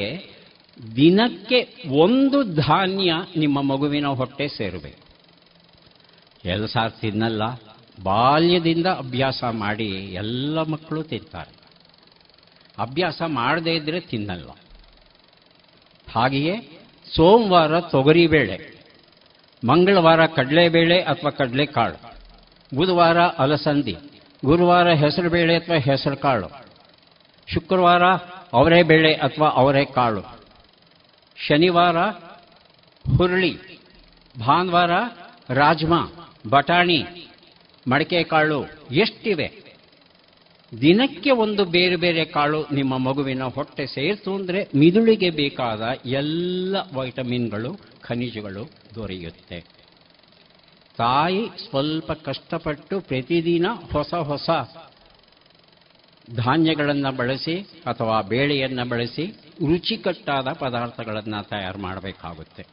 ದಿನಕ್ಕೆ 0.95 1.76
ಒಂದು 1.89 2.43
ಧಾನ್ಯ 2.43 3.14
ನಿಮ್ಮ 3.35 3.61
ಮಗುವಿನ 3.61 4.07
ಹೊಟ್ಟೆ 4.07 4.48
ಸೇರಬೇಕು. 4.48 5.02
ಎಲ್ಲ 6.45 6.65
ಸಾರ್ 6.65 6.91
ತಿನ್ನಲ್ಲ, 6.91 7.41
ಬಾಲ್ಯದಿಂದ 8.03 8.85
ಅಭ್ಯಾಸ 8.85 9.43
ಮಾಡಿ 9.43 9.89
ಎಲ್ಲ 9.89 10.61
ಮಕ್ಕಳು 10.61 11.03
ತಿಂತಾರೆ. 11.03 11.56
ಅಭ್ಯಾಸ 12.77 13.22
ಮಾಡದೇ 13.27 13.72
ಇದ್ರೆ 13.72 13.99
ತಿನ್ನಲ್ಲ. 13.99 14.49
ಹಾಗೆಯೇ 16.11 16.80
ಸೋಮವಾರ 17.15 17.80
ತೊಗರಿಬೇಳೆ 17.80 18.81
ಮಂಗಳವಾರ 19.68 20.26
ಕಡಲೆಬೇಳೆ 20.26 21.02
ಅಥವಾ 21.02 21.31
ಕಡಲೆಕಾಳು, 21.31 22.15
ಬುಧವಾರ 22.76 23.22
ಅಲಸಂದಿ, 23.22 23.98
ಗುರುವಾರ 24.45 24.93
ಹೆಸರು 24.93 25.30
ಬೇಳೆ 25.30 25.56
ಅಥವಾ 25.56 25.76
ಹೆಸರು 25.76 26.18
ಕಾಳು 26.18 26.48
ಶುಕ್ರವಾರ 27.48 28.03
ಅವರೆಬೇಳೆ 28.53 29.14
ಅಥವಾ 29.14 29.49
ಅವರೆಕಾಳು 29.49 30.41
ಶನಿವಾರ 31.48 31.98
ಹುರುಳಿ, 33.18 33.54
ಭಾನುವಾರ 34.40 34.92
ರಾಜ್ಮಾ, 35.50 36.02
ಬಟಾಣಿ 36.50 37.00
ಮಡಿಕೆ 37.90 38.24
ಕಾಳು 38.24 38.60
ಎಷ್ಟಿವೆ? 38.92 39.48
ದಿನಕ್ಕೆ 40.82 41.32
ಒಂದು 41.32 41.66
ಬೇರೆ 41.66 41.96
ಬೇರೆ 41.96 42.26
ಕಾಳು 42.26 42.68
ನಿಮ್ಮ 42.72 42.98
ಮಗುವಿನ 42.98 43.44
ಹೊಟ್ಟೆ 43.44 43.86
ಸೇರಿತು 43.86 44.36
ಅಂದರೆ 44.36 44.64
ಮಿದುಳಿಗೆ 44.76 45.30
ಬೇಕಾದ 45.30 45.82
ಎಲ್ಲ 46.06 46.76
ವೈಟಮಿನ್ಗಳು, 46.94 47.80
ಖನಿಜಗಳು 48.02 48.70
ದೊರೆಯುತ್ತೆ. 48.96 49.60
ತಾಯಿ 50.98 51.44
ಸ್ವಲ್ಪ 51.70 52.12
ಕಷ್ಟಪಟ್ಟು 52.12 53.00
ಪ್ರತಿದಿನ 53.02 53.66
ಹೊಸ 53.92 54.14
ಹೊಸ 54.14 54.50
ಧಾನ್ಯಗಳನ್ನು 56.36 57.12
ಬಳಸಿ 57.12 57.56
ಅಥವಾ 57.86 58.22
ಬೇಳೆಯನ್ನು 58.22 58.86
ಬಳಸಿ 58.90 59.26
ರುಚಿಕಟ್ಟಾದ 59.68 60.48
ಪದಾರ್ಥಗಳನ್ನು 60.52 61.50
ತಯಾರು 61.50 61.80
ಮಾಡಬೇಕಾಗುತ್ತೆ. 61.80 62.66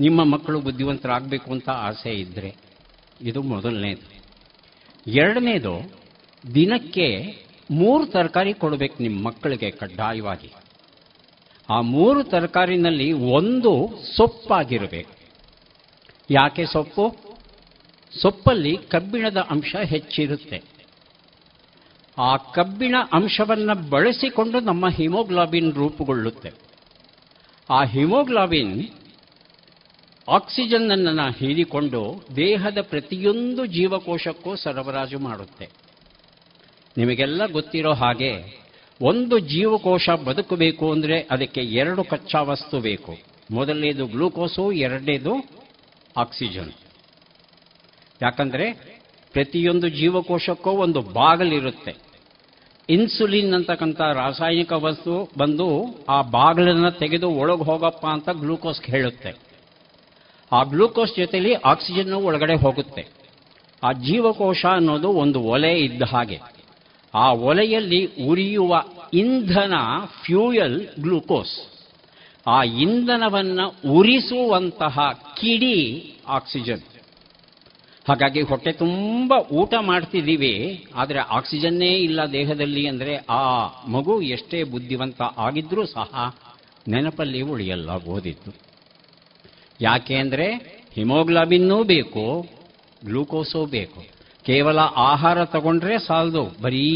ನಿಮ್ಮ 0.00 0.24
ಮಕ್ಕಳು 0.24 0.60
ಬುದ್ಧಿವಂತರಾಗಬೇಕು 0.60 1.50
ಅಂತ 1.50 1.68
ಆಸೆ 1.68 2.10
ಇದ್ದರೆ 2.10 2.56
ಇದು 3.20 3.42
ಮೊದಲನೇದು. 3.42 4.22
ಎರಡನೇದು, 5.06 5.92
ದಿನಕ್ಕೆ 6.54 7.38
ಮೂರು 7.70 8.06
ತರಕಾರಿ 8.06 8.54
ಕೊಡಬೇಕು 8.54 9.02
ನಿಮ್ಮ 9.02 9.26
ಮಕ್ಕಳಿಗೆ 9.26 9.70
ಕಡ್ಡಾಯವಾಗಿ. 9.70 10.52
ಆ 11.70 11.80
ಮೂರು 11.80 12.24
ತರಕಾರಿನಲ್ಲಿ 12.24 13.12
ಒಂದು 13.12 14.02
ಸೊಪ್ಪಾಗಿರಬೇಕು. 14.16 15.22
ಯಾಕೆ 16.30 16.66
ಸೊಪ್ಪು? 16.66 17.16
ಸೊಪ್ಪಲ್ಲಿ 18.22 18.76
ಕಬ್ಬಿಣದ 18.76 19.36
ಅಂಶ 19.36 19.76
ಹೆಚ್ಚಿರುತ್ತೆ. 19.76 20.71
ಆ 22.18 22.36
ಕಬ್ಬಿಣ 22.36 22.94
ಅಂಶವನ್ನು 23.12 23.88
ಬಳಸಿಕೊಂಡು 23.88 24.60
ನಮ್ಮ 24.60 24.88
ಹಿಮೋಗ್ಲಾಬಿನ್ 24.88 25.74
ರೂಪುಗೊಳ್ಳುತ್ತೆ. 25.74 26.52
ಆ 27.70 27.84
ಹಿಮೋಗ್ಲಾಬಿನ್ 27.84 28.88
ಆಕ್ಸಿಜನ್ 30.28 30.90
ಅನ್ನು 30.90 31.30
ಹೀರಿಕೊಂಡು 31.32 32.24
ದೇಹದ 32.36 32.78
ಪ್ರತಿಯೊಂದು 32.80 33.66
ಜೀವಕೋಶಕ್ಕೂ 33.66 34.56
ಸರಬರಾಜು 34.56 35.18
ಮಾಡುತ್ತೆ. 35.18 35.68
ನಿಮಗೆಲ್ಲ 36.96 37.46
ಗೊತ್ತಿರೋ 37.46 37.92
ಹಾಗೆ 37.92 38.62
ಒಂದು 39.00 39.38
ಜೀವಕೋಶ 39.38 40.10
ಬದುಕಬೇಕು 40.10 40.92
ಅಂದರೆ 40.92 41.20
ಅದಕ್ಕೆ 41.20 41.60
ಎರಡು 41.60 42.04
ಕಚ್ಚಾ 42.04 42.42
ವಸ್ತು 42.42 42.80
ಬೇಕು. 42.80 43.18
ಮೊದಲನೇದು 43.50 44.06
ಗ್ಲೂಕೋಸು, 44.06 44.72
ಎರಡನೇದು 44.72 45.50
ಆಕ್ಸಿಜನ್. 46.16 46.72
ಯಾಕಂದ್ರೆ 48.22 48.91
ಪ್ರತಿಯೊಂದು 49.32 49.88
ಜೀವಕೋಶಕ್ಕೂ 49.88 50.70
ಒಂದು 50.70 51.00
ಬಾಗಿಲಿರುತ್ತೆ. 51.00 51.94
ಇನ್ಸುಲಿನ್ 52.88 53.54
ಅಂತಕ್ಕಂಥ 53.54 54.00
ರಾಸಾಯನಿಕ 54.00 54.72
ವಸ್ತು 54.72 55.30
ಬಂದು 55.38 55.96
ಆ 56.08 56.22
ಬಾಗಿಲನ್ನು 56.22 56.90
ತೆಗೆದು 56.90 57.30
ಒಳಗೆ 57.30 57.64
ಹೋಗಪ್ಪ 57.64 58.06
ಅಂತ 58.06 58.28
ಗ್ಲೂಕೋಸ್ 58.28 58.82
ಹೇಳುತ್ತೆ. 58.82 59.32
ಆ 60.52 60.62
ಗ್ಲೂಕೋಸ್ 60.62 61.16
ಜೊತೆಯಲ್ಲಿ 61.16 61.54
ಆಕ್ಸಿಜನ್ನು 61.54 62.18
ಒಳಗಡೆ 62.18 62.54
ಹೋಗುತ್ತೆ. 62.54 63.08
ಆ 63.84 63.92
ಜೀವಕೋಶ 63.92 64.66
ಅನ್ನೋದು 64.66 65.08
ಒಂದು 65.08 65.40
ಒಲೆ 65.40 65.78
ಇದ್ದ 65.78 66.02
ಹಾಗೆ. 66.02 66.40
ಆ 67.14 67.32
ಒಲೆಯಲ್ಲಿ 67.32 68.06
ಉರಿಯುವ 68.26 68.82
ಇಂಧನ 69.14 69.74
ಫ್ಯೂಯಲ್ 70.24 70.88
ಗ್ಲೂಕೋಸ್. 71.00 71.66
ಆ 72.46 72.62
ಇಂಧನವನ್ನು 72.62 73.92
ಉರಿಸುವಂತಹ 73.92 75.00
ಕಿಡಿ 75.40 76.12
ಆಕ್ಸಿಜನ್. 76.28 76.91
ಹಾಗಾಗಿ 78.06 78.40
ಹೊಟ್ಟೆ 78.50 78.72
ತುಂಬ 78.80 79.32
ಊಟ 79.60 79.74
ಮಾಡ್ತಿದ್ದೀವಿ, 79.88 80.54
ಆದರೆ 81.00 81.20
ಆಕ್ಸಿಜನ್ನೇ 81.36 81.90
ಇಲ್ಲ 82.06 82.20
ದೇಹದಲ್ಲಿ 82.32 82.82
ಅಂದರೆ 82.92 83.12
ಆ 83.36 83.42
ಮಗು 83.94 84.14
ಎಷ್ಟೇ 84.36 84.60
ಬುದ್ಧಿವಂತ 84.72 85.20
ಆಗಿದ್ರೂ 85.46 85.84
ಸಹ 85.96 86.24
ನೆನಪಲ್ಲಿ 86.86 87.42
ಉಳಿಯಲ್ಲ, 87.52 87.90
ಓದಿದ್ದು. 88.14 88.52
ಯಾಕೆ 89.80 90.16
ಅಂದರೆ 90.22 90.48
ಹಿಮೋಗ್ಲಾಬಿನ್ನೂ 90.96 91.78
ಬೇಕು, 91.92 92.24
ಗ್ಲೂಕೋಸೂ 93.02 93.60
ಬೇಕು. 93.76 94.00
ಕೇವಲ 94.44 94.78
ಆಹಾರ 95.10 95.38
ತಗೊಂಡ್ರೆ 95.54 95.96
ಸಾಲದು. 96.06 96.44
ಬರೀ 96.62 96.86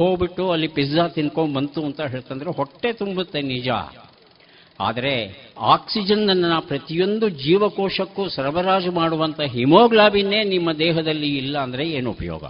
ಹೋಗ್ಬಿಟ್ಟು 0.00 0.44
ಅಲ್ಲಿ 0.54 0.68
ಪಿಜ್ಜಾ 0.76 1.04
ತಿನ್ಕೊಂಡು 1.16 1.54
ಬಂತು 1.56 1.80
ಅಂತ 1.88 2.00
ಹೇಳ್ತಂದ್ರೆ 2.12 2.50
ಹೊಟ್ಟೆ 2.58 2.90
ತುಂಬುತ್ತೆ 3.00 3.40
ನಿಜ. 3.52 3.68
ಆದರೆ 4.80 5.12
ಆಕ್ಸಿಜನ್ 5.72 6.24
ಅನ್ನ 6.30 6.58
ಪ್ರತಿಯೊಂದು 6.60 7.28
ಜೀವಕೋಶಕ್ಕೂ 7.28 8.24
ಸರಬರಾಜು 8.28 8.90
ಮಾಡುವಂಥ 8.92 9.40
ಹಿಮೋಗ್ಲಾಬಿನ್ನೇ 9.54 10.44
ನಿಮ್ಮ 10.44 10.72
ದೇಹದಲ್ಲಿ 10.72 11.30
ಇಲ್ಲ 11.36 11.58
ಅಂದರೆ 11.58 11.84
ಏನು 11.90 12.10
ಉಪಯೋಗ? 12.10 12.44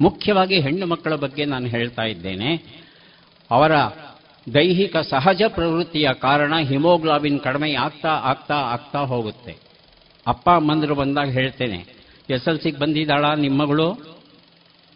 ಮುಖ್ಯವಾಗಿ 0.00 0.56
ಹೆಣ್ಣು 0.60 0.86
ಮಕ್ಕಳ 0.86 1.14
ಬಗ್ಗೆ 1.14 1.44
ನಾನು 1.44 1.66
ಹೇಳ್ತಾ 1.66 2.04
ಇದ್ದೇನೆ. 2.04 2.52
ಅವರ 3.50 3.72
ದೈಹಿಕ 4.54 4.96
ಸಹಜ 4.96 5.42
ಪ್ರವೃತ್ತಿಯ 5.48 6.08
ಕಾರಣ 6.20 6.54
ಹಿಮೋಗ್ಲಾಬಿನ್ 6.70 7.40
ಕಡಿಮೆ 7.40 7.72
ಆಗ್ತಾ 7.72 8.12
ಆಗ್ತಾ 8.30 8.54
ಆಗ್ತಾ 8.54 9.00
ಹೋಗುತ್ತೆ. 9.12 9.52
ಅಪ್ಪ 10.26 10.46
ಅಮ್ಮಂದರು 10.50 10.94
ಬಂದಾಗ 10.94 11.28
ಹೇಳ್ತೇನೆ, 11.30 11.78
ಎಸ್ 12.30 12.48
ಎಲ್ 12.48 12.58
ಸಿಗೆ 12.58 12.78
ಬಂದಿದ್ದಾಳ 12.78 13.24
ನಿಮ್ಮ 13.34 13.62
ಮಗಳು? 13.62 13.86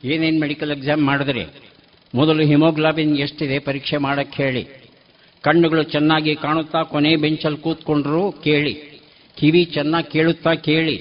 ಏನೇನು 0.02 0.40
ಮೆಡಿಕಲ್ 0.40 0.70
ಎಕ್ಸಾಮ್ 0.70 1.02
ಮಾಡಿದ್ರಿ? 1.02 1.44
ಮೊದಲು 2.14 2.43
ಹಿಮೋಗ್ಲಾಬಿನ್ 2.43 3.14
ಎಷ್ಟಿದೆ 3.18 3.59
ಪರೀಕ್ಷೆ 3.59 3.98
ಮಾಡಕ್ಕೆ 3.98 4.36
ಹೇಳಿ. 4.43 4.64
ಕಣ್ಣುಗಳು 5.47 5.82
ಚೆನ್ನಾಗಿ 5.94 6.32
ಕಾಣುತ್ತಾ 6.44 6.81
ಕೊನೆ 6.93 7.12
ಬೆಂಚಲ್ಲಿ 7.24 7.60
ಕೂತ್ಕೊಂಡ್ರು, 7.66 8.23
ಕೇಳಿ. 8.47 8.74
ಕಿವಿ 9.36 9.62
ಚೆನ್ನಾಗಿ 9.77 10.09
ಕೇಳುತ್ತಾ 10.12 10.52
ಕೇಳಿ. 10.68 10.97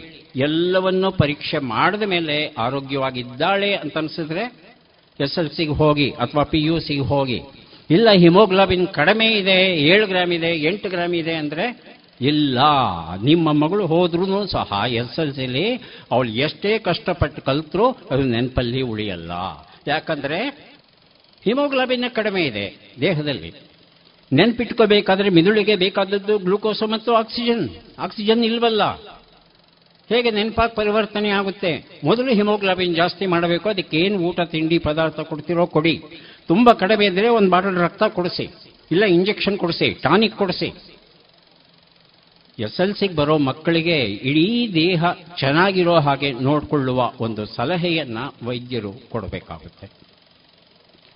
ಎಲ್ಲವನ್ನೂ 0.48 1.10
ಪರೀಕ್ಷೆ 1.22 1.60
ಮಾಡಿದ 1.74 2.06
ಮೇಲೆ 2.14 2.36
ಆರೋಗ್ಯವಾಗಿದ್ದಾಳೆ 2.58 3.70
ಅಂತ 3.82 3.98
ಅನಿಸಿದ್ರೆ 3.98 4.44
ಎಸ್ 5.20 5.38
ಎಲ್ 5.40 5.52
ಸಿಗೆ 5.58 5.76
ಹೋಗಿ 5.82 6.08
ಅಥವಾ 6.24 6.44
ಪಿ 6.44 6.60
ಯು 6.64 6.78
ಸಿಗೆ 6.88 7.06
ಹೋಗಿ. 7.12 7.38
ಇಲ್ಲ, 7.90 8.08
ಹಿಮೋಗ್ಲೋಬಿನ್ 8.24 8.88
ಕಡಿಮೆ 8.88 9.28
ಇದೆ, 9.42 9.58
ಏಳು 9.92 10.06
ಗ್ರಾಮ್ 10.08 10.34
ಇದೆ, 10.34 10.52
ಎಂಟು 10.70 10.88
ಗ್ರಾಮ್ 10.90 11.16
ಇದೆ 11.16 11.36
ಅಂದರೆ 11.42 11.66
ಇಲ್ಲ. 12.22 12.58
ನಿಮ್ಮ 13.24 13.54
ಮಗಳು 13.64 13.84
ಹೋದ್ರೂ 13.94 14.46
ಸಹ 14.48 14.82
ಎಸ್ 15.02 15.20
ಎಲ್ 15.20 15.34
ಸಿಲಿ 15.34 15.66
ಅವಳು 16.12 16.30
ಎಷ್ಟೇ 16.46 16.72
ಕಷ್ಟಪಟ್ಟು 16.80 17.42
ಕಲ್ತರೂ 17.42 17.86
ಅದು 18.12 18.24
ನೆನಪಲ್ಲಿ 18.24 18.82
ಉಳಿಯಲ್ಲ. 18.92 19.32
ಯಾಕಂದರೆ 19.88 20.40
ಹಿಮೋಗ್ಲಾಬಿನ್ 21.44 22.10
ಕಡಿಮೆ 22.10 22.42
ಇದೆ 22.42 22.68
ದೇಹದಲ್ಲಿ. 23.02 23.52
ನೆನ್ಪಿಟ್ಕೋಬೇಕಾದ್ರೆ 24.34 25.30
ಮಿದುಳಿಗೆ 25.30 25.76
ಬೇಕಾದದ್ದು 25.76 26.38
ಗ್ಲೂಕೋಸ್ 26.38 26.90
ಮತ್ತು 26.90 27.16
ಆಕ್ಸಿಜನ್. 27.16 27.70
ಆಕ್ಸಿಜನ್ 28.00 28.46
ಇಲ್ವಲ್ಲ? 28.46 28.96
ಹೇಗೆ 30.10 30.32
ನೆನಪಾಗಿ 30.32 30.76
ಪರಿವರ್ತನೆ 30.76 31.30
ಆಗುತ್ತೆ? 31.30 32.00
ಮೊದಲು 32.04 32.34
ಹಿಮೋಗ್ಲೋಬಿನ್ 32.34 32.96
ಜಾಸ್ತಿ 32.96 33.26
ಮಾಡಬೇಕು. 33.26 33.70
ಅದಕ್ಕೆ 33.70 33.98
ಏನು 33.98 34.18
ಊಟ, 34.18 34.40
ತಿಂಡಿ, 34.40 34.78
ಪದಾರ್ಥ 34.78 35.20
ಕೊಡ್ತಿರೋ 35.20 35.66
ಕೊಡಿ. 35.66 36.02
ತುಂಬ 36.48 36.72
ಕಡಿಮೆ 36.72 37.06
ಇದ್ರೆ 37.06 37.28
ಒಂದು 37.28 37.50
ಬಾಟಲ್ 37.50 37.78
ರಕ್ತ 37.78 38.04
ಕೊಡಿಸಿ. 38.04 38.50
ಇಲ್ಲ 38.92 39.04
ಇಂಜೆಕ್ಷನ್ 39.04 39.58
ಕೊಡಿಸಿ, 39.58 39.94
ಟಾನಿಕ್ 39.94 40.36
ಕೊಡಿಸಿ. 40.36 40.74
ಎಸ್ 42.60 42.82
ಎಲ್ 42.82 42.96
ಸಿಗೆ 42.96 43.16
ಬರೋ 43.16 43.38
ಮಕ್ಕಳಿಗೆ 43.38 44.04
ಇಡೀ 44.04 44.74
ದೇಹ 44.74 45.04
ಚೆನ್ನಾಗಿರೋ 45.40 46.00
ಹಾಗೆ 46.00 46.32
ನೋಡಿಕೊಳ್ಳುವ 46.32 47.12
ಒಂದು 47.20 47.46
ಸಲಹೆಯನ್ನ 47.46 48.18
ವೈದ್ಯರು 48.44 48.94
ಕೊಡಬೇಕಾಗುತ್ತೆ. 49.10 49.90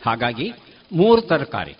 ಹಾಗಾಗಿ 0.06 0.52
ಮೂರು 0.92 1.22
ತರಕಾರಿ. 1.22 1.76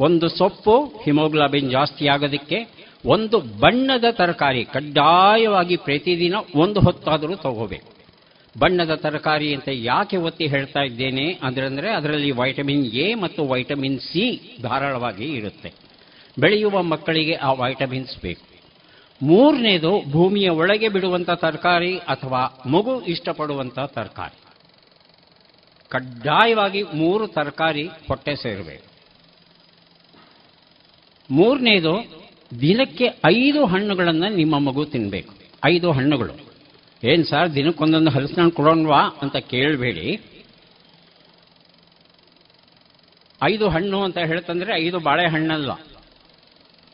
ಒಂದು 0.00 0.28
ಸೊಪ್ಪು 0.28 0.84
ಹಿಮೋಗ್ಲಾಬಿನ್ 1.04 1.70
ಜಾಸ್ತಿ 1.70 2.08
ಆಗೋದಕ್ಕೆ, 2.08 2.68
ಒಂದು 3.06 3.40
ಬಣ್ಣದ 3.40 4.04
ತರಕಾರಿ 4.10 4.64
ಕಡ್ಡಾಯವಾಗಿ 4.64 5.76
ಪ್ರತಿದಿನ 5.76 6.34
ಒಂದು 6.54 6.80
ಹೊತ್ತಾದರೂ 6.80 7.36
ತಗೋಬೇಕು. 7.36 8.00
ಬಣ್ಣದ 8.58 8.94
ತರಕಾರಿ 8.94 9.54
ಅಂತ 9.54 9.68
ಯಾಕೆ 9.72 10.16
ಒತ್ತಿ 10.16 10.46
ಹೇಳ್ತಾ 10.46 10.80
ಇದ್ದೇನೆ 10.80 11.32
ಅಂದ್ರೆ 11.32 11.90
ಅದರಲ್ಲಿ 11.90 12.30
ವೈಟಮಿನ್ 12.30 12.86
ಎ 12.86 13.14
ಮತ್ತು 13.14 13.48
ವೈಟಮಿನ್ 13.48 14.00
ಸಿ 14.00 14.56
ಧಾರಾಳವಾಗಿ 14.62 15.24
ಇರುತ್ತೆ. 15.24 15.72
ಬೆಳೆಯುವ 16.38 16.82
ಮಕ್ಕಳಿಗೆ 16.82 17.34
ಆ 17.34 17.52
ವೈಟಮಿನ್ಸ್ 17.52 18.18
ಬೇಕು. 18.18 18.50
ಮೂರನೇದು 19.22 20.10
ಭೂಮಿಯ 20.10 20.48
ಒಳಗೆ 20.48 20.88
ಬಿಡುವಂಥ 20.88 21.30
ತರಕಾರಿ 21.30 21.96
ಅಥವಾ 21.96 22.62
ಮಗು 22.66 23.00
ಇಷ್ಟಪಡುವಂಥ 23.00 23.78
ತರಕಾರಿ. 23.78 24.38
ಕಡ್ಡಾಯವಾಗಿ 25.88 26.82
ಮೂರು 26.82 27.26
ತರಕಾರಿ 27.26 27.82
ಹೊಟ್ಟೆ 27.82 28.34
ಸೇರಬೇಕು. 28.34 28.89
ಮೂರನೇದು, 31.30 32.20
ದಿನಕ್ಕೆ 32.60 33.04
ಐದು 33.26 33.66
ಹಣ್ಣುಗಳನ್ನು 33.66 34.28
ನಿಮ್ಮ 34.28 34.58
ಮಗು 34.58 34.84
ತಿನ್ನಬೇಕು 34.84 35.34
ಐದು 35.64 35.92
ಹಣ್ಣುಗಳು. 35.92 36.32
ಏನು 37.04 37.24
ಸರ್, 37.24 37.54
ದಿನಕ್ಕೊಂದೊಂದು 37.54 38.10
ಹಲಸಿನ 38.10 38.48
ಕೊಡೋಣವಾ 38.48 39.00
ಅಂತ 39.22 39.36
ಕೇಳಬೇಡಿ. 39.36 40.20
ಐದು 43.42 43.68
ಹಣ್ಣು 43.68 44.02
ಅಂತ 44.02 44.18
ಹೇಳ್ತಂದ್ರೆ 44.18 44.76
ಐದು 44.76 44.98
ಬಾಳೆಹಣ್ಣಲ್ಲ 44.98 45.70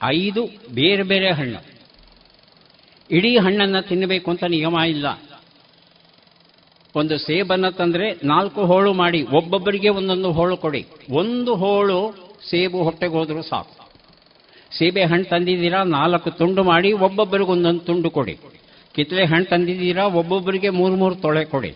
ಐದು 0.02 0.46
ಬೇರೆ 0.74 1.02
ಬೇರೆ 1.02 1.30
ಹಣ್ಣು. 1.30 1.64
ಇಡೀ 3.10 3.38
ಹಣ್ಣನ್ನು 3.38 3.88
ತಿನ್ನಬೇಕು 3.88 4.30
ಅಂತ 4.30 4.44
ನಿಯಮ 4.44 4.76
ಇಲ್ಲ. 4.88 5.06
ಒಂದು 6.94 7.18
ಸೇಬನ್ನು 7.18 7.72
ತಂದ್ರೆ 7.72 8.12
ನಾಲ್ಕು 8.24 8.64
ಹೋಳು 8.64 8.92
ಮಾಡಿ, 8.92 9.22
ಒಬ್ಬೊಬ್ಬರಿಗೆ 9.22 9.88
ಒಂದೊಂದು 9.88 10.32
ಹೋಳು 10.32 10.56
ಕೊಡಿ. 10.56 10.86
ಒಂದು 11.10 11.54
ಹೋಳು 11.54 12.26
ಸೇಬು 12.50 12.82
ಹೊಟ್ಟೆಗೆ 12.82 13.12
ಹೋದರೂ 13.12 13.42
ಸಾಕು. 13.42 13.85
ಸೀಬೆ 14.72 15.04
ಹಣ್ಣು 15.04 15.24
ತಂದಿದ್ದೀರಾ? 15.24 15.84
ನಾಲ್ಕು 15.84 16.30
ತುಂಡು 16.30 16.62
ಮಾಡಿ 16.62 16.92
ಒಬ್ಬೊಬ್ಬರಿಗೆ 16.92 17.50
ಒಂದೊಂದು 17.50 17.80
ತುಂಡು 17.80 18.10
ಕೊಡಿ. 18.10 18.38
ಕಿತ್ತಳೆ 18.94 19.24
ಹಣ್ಣು 19.24 19.44
ತಂದಿದ್ದೀರಾ? 19.44 20.04
ಒಬ್ಬೊಬ್ಬರಿಗೆ 20.04 20.70
ಮೂರು 20.70 20.96
ಮೂರು 20.96 21.14
ತೊಳೆ 21.14 21.44
ಕೊಡಿ. 21.44 21.74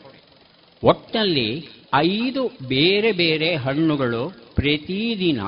ಒಟ್ಟಿನಲ್ಲಿ 0.84 1.68
ಐದು 1.94 2.50
ಬೇರೆ 2.68 3.12
ಬೇರೆ 3.12 3.56
ಹಣ್ಣುಗಳು 3.56 4.52
ಪ್ರತಿದಿನ 4.54 5.40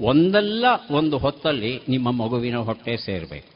ಒಂದಲ್ಲ 0.00 0.64
ಒಂದು 0.90 1.18
ಹೊತ್ತಲ್ಲಿ 1.18 1.80
ನಿಮ್ಮ 1.88 2.10
ಮಗುವಿನ 2.10 2.56
ಹೊಟ್ಟೆ 2.56 2.96
ಸೇರಬೇಕು. 2.96 3.52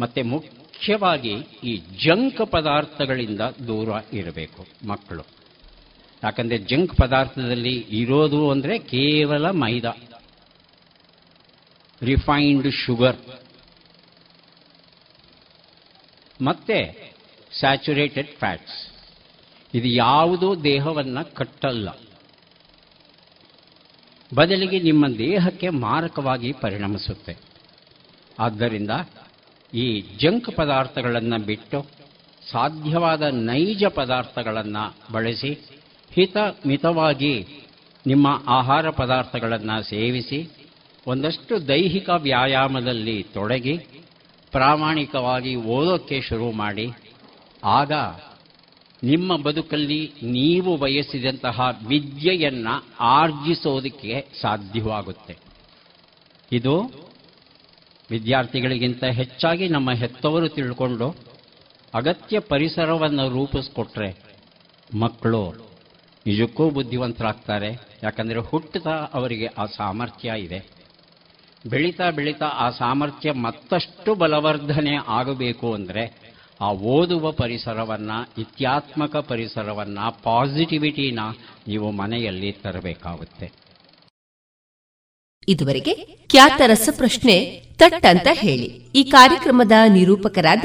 ಮತ್ತೆ 0.00 0.22
ಮುಖ್ಯವಾಗಿ 0.22 1.34
ಈ 1.64 1.76
ಜಂಕ್ 2.04 2.50
ಪದಾರ್ಥಗಳಿಂದ 2.50 3.40
ದೂರ 3.40 3.88
ಇರಬೇಕು 4.12 4.88
ಮಕ್ಕಳು. 4.88 5.22
ಯಾಕಂದ್ರೆ 6.24 6.58
ಜಂಕ್ 6.58 6.96
ಪದಾರ್ಥದಲ್ಲಿ 6.96 7.86
ಇರೋದು 7.90 8.50
ಅಂದರೆ 8.50 8.78
ಕೇವಲ 8.78 9.50
ಮೈದಾ. 9.50 9.92
ರಿಫೈನ್ಡ್ 12.02 12.72
ಶುಗರ್ 12.72 13.16
ಮತ್ತೆ 16.42 17.06
ಸ್ಯಾಚುರೇಟೆಡ್ 17.58 18.28
ಫ್ಯಾಟ್ಸ್ 18.28 18.92
ಇದು 19.74 19.88
ಯಾವುದೂ 19.88 20.54
ದೇಹವನ್ನು 20.54 21.34
ಕಟ್ಟಲ್ಲ. 21.34 21.88
ಬದಲಿಗೆ 24.34 24.78
ನಿಮ್ಮ 24.78 25.08
ದೇಹಕ್ಕೆ 25.08 25.68
ಮಾರಕವಾಗಿ 25.68 26.52
ಪರಿಣಮಿಸುತ್ತೆ. 26.52 27.36
ಆದ್ದರಿಂದ 28.38 28.90
ಈ 29.74 30.00
ಜಂಕ್ 30.00 30.56
ಪದಾರ್ಥಗಳನ್ನು 30.56 31.38
ಬಿಟ್ಟು 31.38 31.86
ಸಾಧ್ಯವಾದ 32.50 33.22
ನೈಜ 33.22 33.84
ಪದಾರ್ಥಗಳನ್ನು 33.84 35.12
ಬಳಸಿ 35.12 35.50
ಹಿತ 36.12 36.36
ಮಿತವಾಗಿ 36.66 37.46
ನಿಮ್ಮ 38.06 38.42
ಆಹಾರ 38.48 38.90
ಪದಾರ್ಥಗಳನ್ನು 38.90 39.82
ಸೇವಿಸಿ 39.82 40.55
ಒಂದಷ್ಟು 41.06 41.68
ದೈಹಿಕ 41.68 42.08
ವ್ಯಾಯಾಮದಲ್ಲಿ 42.08 43.22
ತೊಡಗಿ 43.22 43.78
ಪ್ರಾಮಾಣಿಕವಾಗಿ 44.52 45.54
ಓದೋಕ್ಕೆ 45.54 46.20
ಶುರು 46.20 46.52
ಮಾಡಿ, 46.52 46.92
ಆಗ 47.64 47.92
ನಿಮ್ಮ 49.02 49.36
ಬದುಕಲ್ಲಿ 49.36 50.12
ನೀವು 50.22 50.76
ಬಯಸಿದಂತಹ 50.76 51.60
ವಿದ್ಯೆಯನ್ನು 51.88 52.84
ಆರ್ಜಿಸೋದಕ್ಕೆ 53.00 54.26
ಸಾಧ್ಯವಾಗುತ್ತೆ. 54.42 55.36
ಇದು 56.52 56.74
ವಿದ್ಯಾರ್ಥಿಗಳಿಗಿಂತ 58.10 59.04
ಹೆಚ್ಚಾಗಿ 59.04 59.68
ನಮ್ಮ 59.68 59.90
ಹೆತ್ತವರು 59.90 60.48
ತಿಳ್ಕೊಂಡು 60.48 61.16
ಅಗತ್ಯ 61.94 62.40
ಪರಿಸರವನ್ನು 62.40 63.28
ರೂಪಿಸ್ಕೊಟ್ರೆ 63.28 64.16
ಮಕ್ಕಳು 64.94 65.42
ನಿಜಕ್ಕೂ 66.26 66.70
ಬುದ್ಧಿವಂತರಾಗ್ತಾರೆ. 66.70 67.70
ಯಾಕಂದರೆ 68.02 68.38
ಹುಟ್ಟುತ್ತಾ 68.38 68.90
ಅವರಿಗೆ 68.90 69.46
ಆ 69.46 69.66
ಸಾಮರ್ಥ್ಯ 69.66 70.32
ಇದೆ. 70.38 70.75
ಬೆಳೀತಾ 71.68 72.10
ಬೆಳೀತಾ 72.10 72.46
ಆ 72.46 72.70
ಸಾಮರ್ಥ್ಯ 72.70 73.32
ಮತ್ತಷ್ಟು 73.32 74.14
ಬಲವರ್ಧನೆ 74.14 74.94
ಆಗಬೇಕು 75.08 75.74
ಅಂದರೆ 75.74 76.26
ಆ 76.60 76.72
ಓದುವ 76.72 77.32
ಪರಿಸರವನ್ನು, 77.32 78.40
ಇತ್ಯಾತ್ಮಕ 78.40 79.16
ಪರಿಸರವನ್ನು 79.16 80.22
ಪಾಸಿಟಿವಿಟಿನ 80.22 81.20
ನೀವು 81.68 81.90
ಮನೆಯಲ್ಲಿ 81.90 82.52
ತರಬೇಕಾಗುತ್ತೆ. 82.52 83.52
ಇದುವರೆಗೆ 85.48 85.94
ಖ್ಯಾತ 86.28 86.60
ರಸಪ್ರಶ್ನೆ 86.66 87.62
ತಟ್ 87.76 88.06
ಅಂತ 88.06 88.28
ಹೇಳಿ. 88.32 88.66
ಈ 88.94 89.02
ಕಾರ್ಯಕ್ರಮದ 89.02 89.72
ನಿರೂಪಕರಾದ 89.88 90.64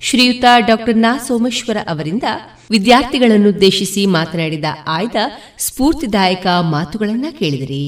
ಶ್ರೀಯುತ 0.00 0.44
ಡಾಕ್ಟರ್ 0.66 0.96
ನಾ 0.96 1.18
ಸೋಮೇಶ್ವರ 1.18 1.76
ಅವರಿಂದ 1.88 2.24
ವಿದ್ಯಾರ್ಥಿಗಳನ್ನುದ್ದೇಶಿಸಿ 2.70 4.06
ಮಾತನಾಡಿದ 4.06 4.64
ಆಯ್ದ 4.86 5.16
ಸ್ಫೂರ್ತಿದಾಯಕ 5.58 6.46
ಮಾತುಗಳನ್ನ 6.70 7.26
ಕೇಳಿದಿರಿ. 7.38 7.84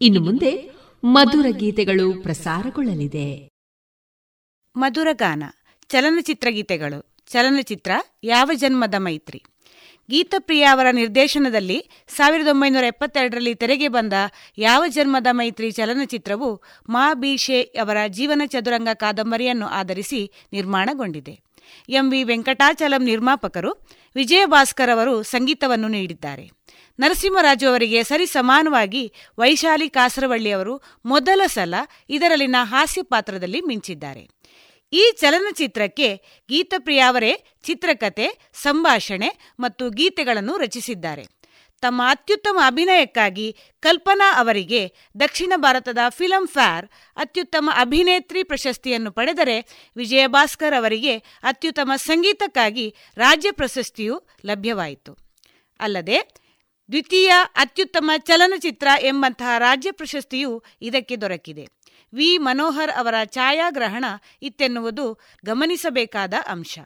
ಇನ್ನು 0.00 0.20
ಮುಂದೆ 0.20 0.75
ಮಧುರ 1.14 1.46
ಗೀತೆಗಳು 1.50 2.22
ಪ್ರಸಾರಗೊಳ್ಳಲಿದೆ. 2.22 3.48
ಮಧುರಗಾನ 4.76 5.44
ಚಲನಚಿತ್ರ 5.88 6.48
ಗೀತೆಗಳು, 6.50 7.16
ಚಲನಚಿತ್ರ 7.26 7.90
ಯಾವ 8.22 8.50
ಜನ್ಮದ 8.54 8.94
ಮೈತ್ರಿ. 8.98 9.44
ಗೀತಪ್ರಿಯ 10.10 10.62
ಅವರ 10.62 10.86
ನಿರ್ದೇಶನದಲ್ಲಿ 10.92 11.88
ಸಾವಿರದ 12.08 12.48
ಒಂಬೈನೂರ 12.48 12.84
ಎಪ್ಪತ್ತೆರಡರಲ್ಲಿ 12.84 13.54
ತೆರೆಗೆ 13.54 13.88
ಬಂದ 13.88 14.12
ಯಾವ 14.58 14.84
ಜನ್ಮದ 14.86 15.26
ಮೈತ್ರಿ 15.30 15.70
ಚಲನಚಿತ್ರವು 15.70 16.62
ಮಾ 16.88 17.14
ಬಿ 17.14 17.36
ಶೇ 17.36 17.62
ಅವರ 17.62 17.96
ಜೀವನ 18.08 18.42
ಚದುರಂಗ 18.46 18.88
ಕಾದಂಬರಿಯನ್ನು 18.94 19.66
ಆಧರಿಸಿ 19.66 20.30
ನಿರ್ಮಾಣಗೊಂಡಿದೆ. 20.52 21.40
ಎಂ 21.88 22.10
ವಿ 22.10 22.22
ವೆಂಕಟಾಚಲಂ 22.22 23.04
ನಿರ್ಮಾಪಕರು 23.04 23.88
ವಿಜಯ 24.14 24.46
ಭಾಸ್ಕರ್ 24.46 24.90
ಅವರು 24.90 25.22
ಸಂಗೀತವನ್ನು 25.22 25.88
ನೀಡಿದ್ದಾರೆ. 25.88 26.55
ನರಸಿಂಹರಾಜು 26.98 27.68
ಅವರಿಗೆ 27.68 28.02
ಸರಿಸಮಾನವಾಗಿ 28.02 29.12
ವೈಶಾಲಿ 29.38 29.88
ಕಾಸರವಳ್ಳಿ 29.88 30.50
ಅವರು 30.50 30.82
ಮೊದಲ 31.04 31.42
ಸಲ 31.46 31.74
ಇದರಲ್ಲಿನ 32.08 32.56
ಹಾಸ್ಯ 32.62 33.02
ಪಾತ್ರದಲ್ಲಿ 33.02 33.60
ಮಿಂಚಿದ್ದಾರೆ. 33.60 34.28
ಈ 34.92 35.12
ಚಲನಚಿತ್ರಕ್ಕೆ 35.16 36.08
ಗೀತಪ್ರಿಯ 36.48 36.98
ಅವರೇ 36.98 37.32
ಚಿತ್ರಕಥೆ 37.62 38.50
ಸಂಭಾಷಣೆ 38.52 39.30
ಮತ್ತು 39.60 39.90
ಗೀತೆಗಳನ್ನು 39.90 40.56
ರಚಿಸಿದ್ದಾರೆ. 40.56 41.24
ತಮ್ಮ 41.82 42.02
ಅತ್ಯುತ್ತಮ 42.08 42.58
ಅಭಿನಯಕ್ಕಾಗಿ 42.66 43.56
ಕಲ್ಪನಾ 43.80 44.40
ಅವರಿಗೆ 44.40 44.92
ದಕ್ಷಿಣ 45.20 45.52
ಭಾರತದ 45.56 45.98
ಫಿಲಂ 46.08 46.46
ಫೇರ್ 46.46 46.86
ಅತ್ಯುತ್ತಮ 47.16 47.70
ಅಭಿನೇತ್ರಿ 47.74 48.42
ಪ್ರಶಸ್ತಿಯನ್ನು 48.42 49.10
ಪಡೆದರೆ 49.12 49.56
ವಿಜಯಭಾಸ್ಕರ್ 49.96 50.74
ಅವರಿಗೆ 50.74 51.16
ಅತ್ಯುತ್ತಮ 51.18 51.92
ಸಂಗೀತಕ್ಕಾಗಿ 51.96 52.94
ರಾಜ್ಯ 53.16 53.50
ಪ್ರಶಸ್ತಿಯು 53.50 54.16
ಲಭ್ಯವಾಯಿತು. 54.46 55.12
ಅಲ್ಲದೆ 55.80 56.45
ದ್ವಿತೀಯ 56.90 57.32
ಅತ್ಯುತ್ತಮ 57.54 58.10
ಚಲನಚಿತ್ರ 58.18 58.88
ಎಂಬಂತಹ 59.00 59.58
ರಾಜ್ಯ 59.58 59.90
ಪ್ರಶಸ್ತಿಯು 59.92 60.64
ಇದಕ್ಕೆ 60.82 61.16
ದೊರಕಿದೆ. 61.16 61.68
ವಿ. 62.14 62.38
ಮನೋಹರ್ 62.38 62.90
ಅವರ 62.96 63.14
ಛಾಯಾಗ್ರಹಣ 63.24 64.04
ಇತ್ತೆನ್ನುವುದು 64.42 65.18
ಗಮನಿಸಬೇಕಾದ 65.44 66.34
ಅಂಶ. 66.46 66.78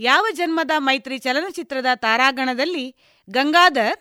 ಯಾವ 0.00 0.26
ಜನ್ಮದ 0.32 0.70
ಮೈತ್ರಿ 0.78 1.18
ಚಲನಚಿತ್ರದ 1.18 1.86
ತಾರಾಗಣದಲ್ಲಿ 1.94 2.96
Gangadhar, 3.30 3.98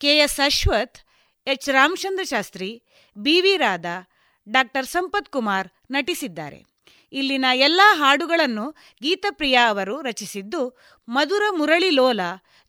K. 0.00 0.16
S. 0.18 0.40
Ashwath, 0.40 0.98
H. 1.46 1.68
Ramachandra 1.68 2.24
Shastri, 2.24 2.82
B. 3.18 3.40
V. 3.40 3.56
Radha, 3.56 4.08
doctor 4.48 4.86
Sampath 4.86 5.28
Kumar 5.28 5.68
ನಟಿಸಿದ್ದಾರೆ. 5.90 6.75
ಇಲ್ಲಿನ 7.12 7.44
ಎಲ್ಲ 7.54 7.80
ಹಾಡುಗಳನ್ನು 7.92 8.74
ಗೀತಪ್ರಿಯ 9.02 9.58
ಅವರು 9.68 10.02
ರಚಿಸಿದ್ದು 10.02 10.78
ಮಧುರ 11.08 11.42
ಮುರಳಿ 11.50 11.90
ಲೋಲ, 11.90 12.20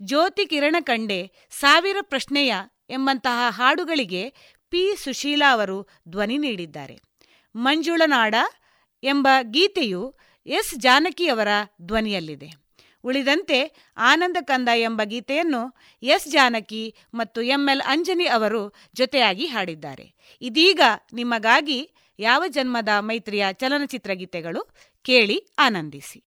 ಜ್ಯೋತಿ 0.02 0.46
ಕಿರಣ 0.46 0.76
ಕಂಡೆ, 0.82 1.48
ಸಾವಿರ 1.52 1.98
ಪ್ರಶ್ನೆಯ 2.02 2.56
ಎಂಬಂತಹ 2.90 3.46
ಹಾಡುಗಳಿಗೆ 3.50 4.34
ಪಿ. 4.70 4.96
ಸುಶೀಲಾ 5.04 5.54
ಅವರು 5.54 5.88
ಧ್ವನಿ 6.08 6.38
ನೀಡಿದ್ದಾರೆ. 6.38 7.00
ಮಂಜುಳನಾಡ 7.56 8.36
ಎಂಬ 9.04 9.28
ಗೀತೆಯು 9.42 10.16
ಎಸ್. 10.46 10.76
ಜಾನಕಿಯವರ 10.76 11.48
ಧ್ವನಿಯಲ್ಲಿದೆ. 11.82 12.68
ಉಳಿದಂತೆ 13.04 13.88
ಆನಂದ 13.98 14.38
ಕಂದ 14.42 14.70
ಎಂಬ 14.76 15.02
ಗೀತೆಯನ್ನು 15.04 15.76
ಎಸ್. 16.04 16.28
ಜಾನಕಿ 16.28 16.96
ಮತ್ತು 17.14 17.42
ಎಂಎಲ್ 17.42 17.82
ಅಂಜನಿ 17.86 18.26
ಅವರು 18.26 18.74
ಜೊತೆಯಾಗಿ 18.96 19.46
ಹಾಡಿದ್ದಾರೆ. 19.46 20.14
ಇದೀಗ 20.42 20.82
ನಿಮಗಾಗಿ 21.14 21.92
ಯಾವ 22.19 22.44
ಜನ್ಮದ 22.48 22.89
ಮೈತ್ರಿಯ 22.99 23.45
ಚಲನಚಿತ್ರ 23.52 24.14
ಗೀತೆಗಳು 24.14 24.76
ಕೇಳಿ 25.02 25.56
ಆನಂದಿಸಿ. 25.60 26.27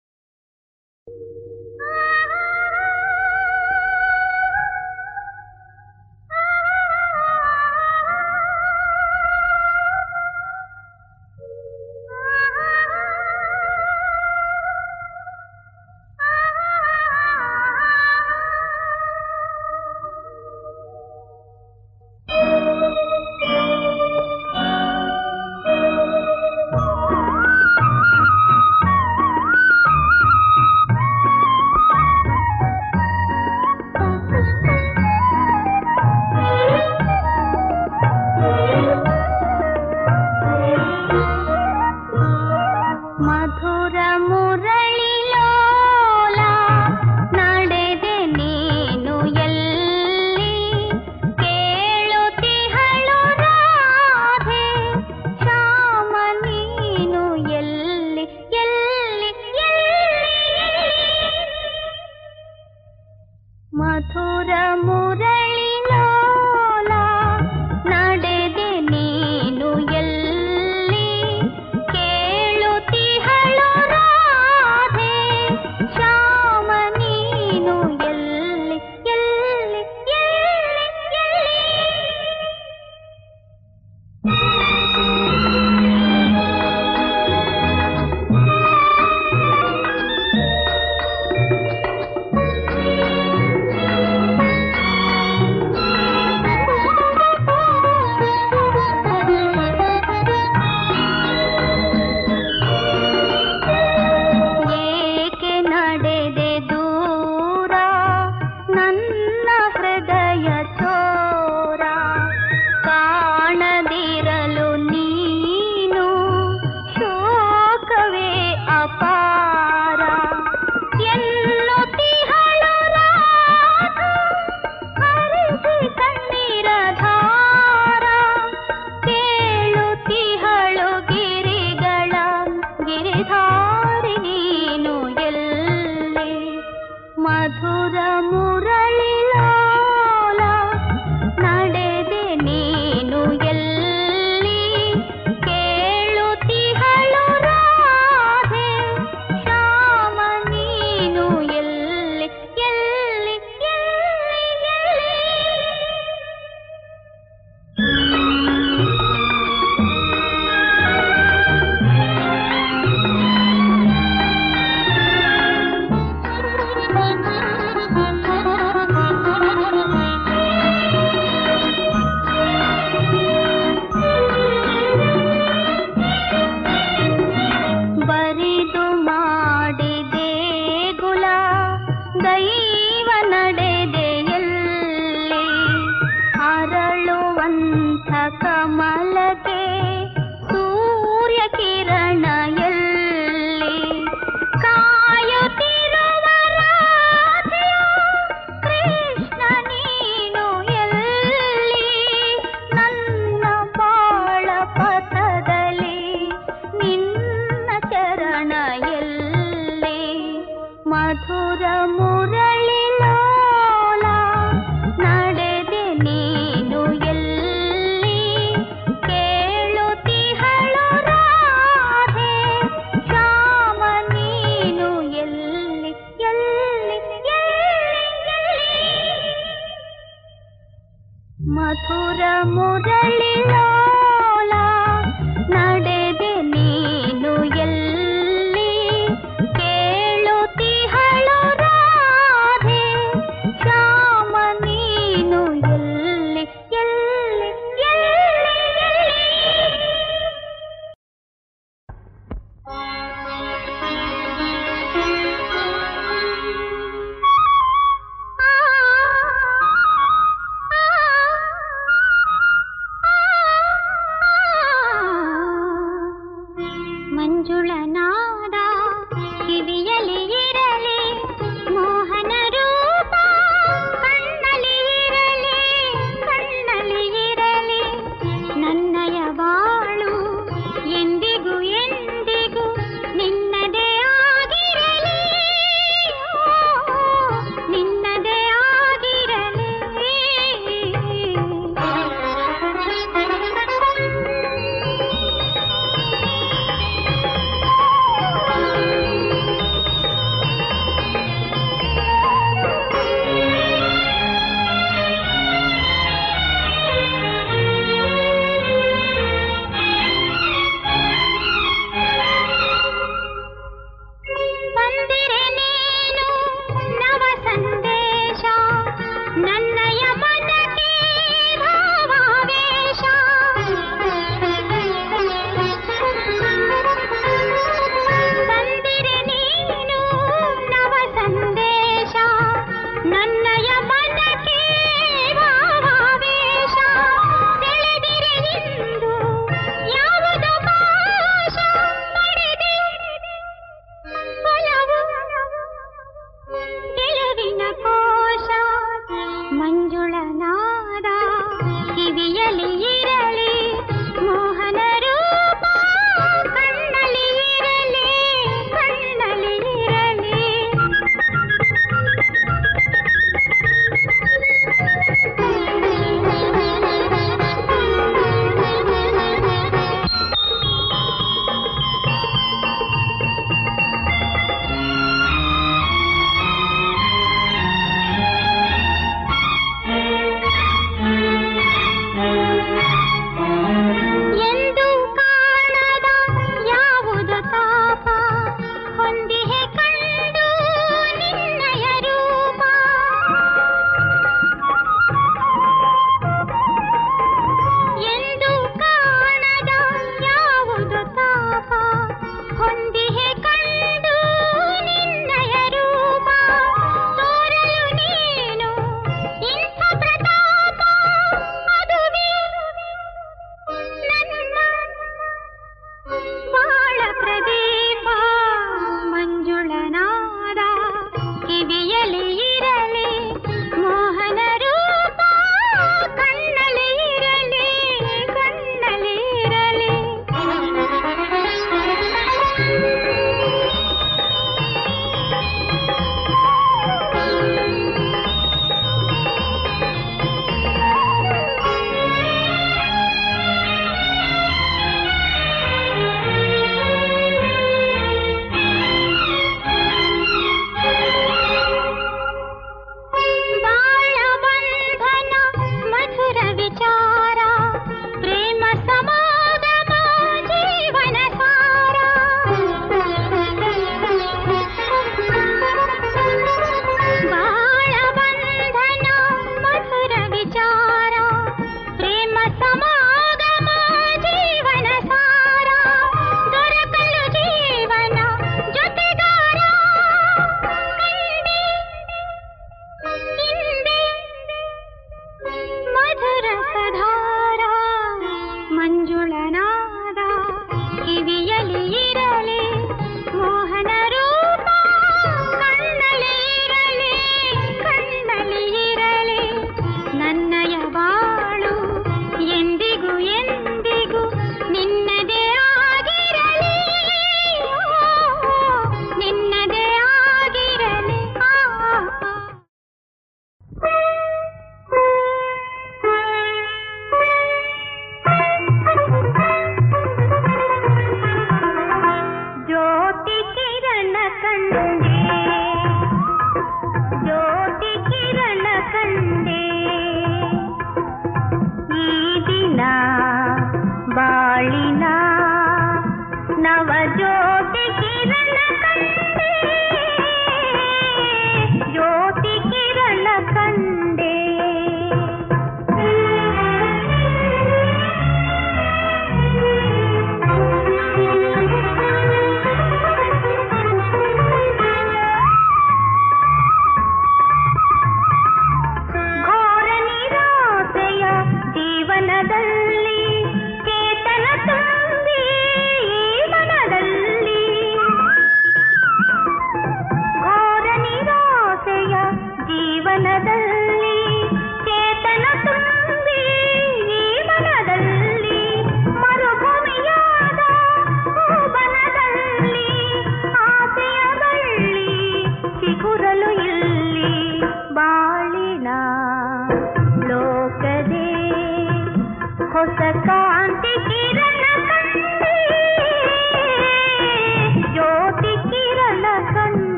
ಹೊಸ 592.79 592.89
ಕಾಂತಿ 592.99 593.38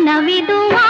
ಕ್ಷಣವಿದು 0.00 0.58
ಆ 0.82 0.89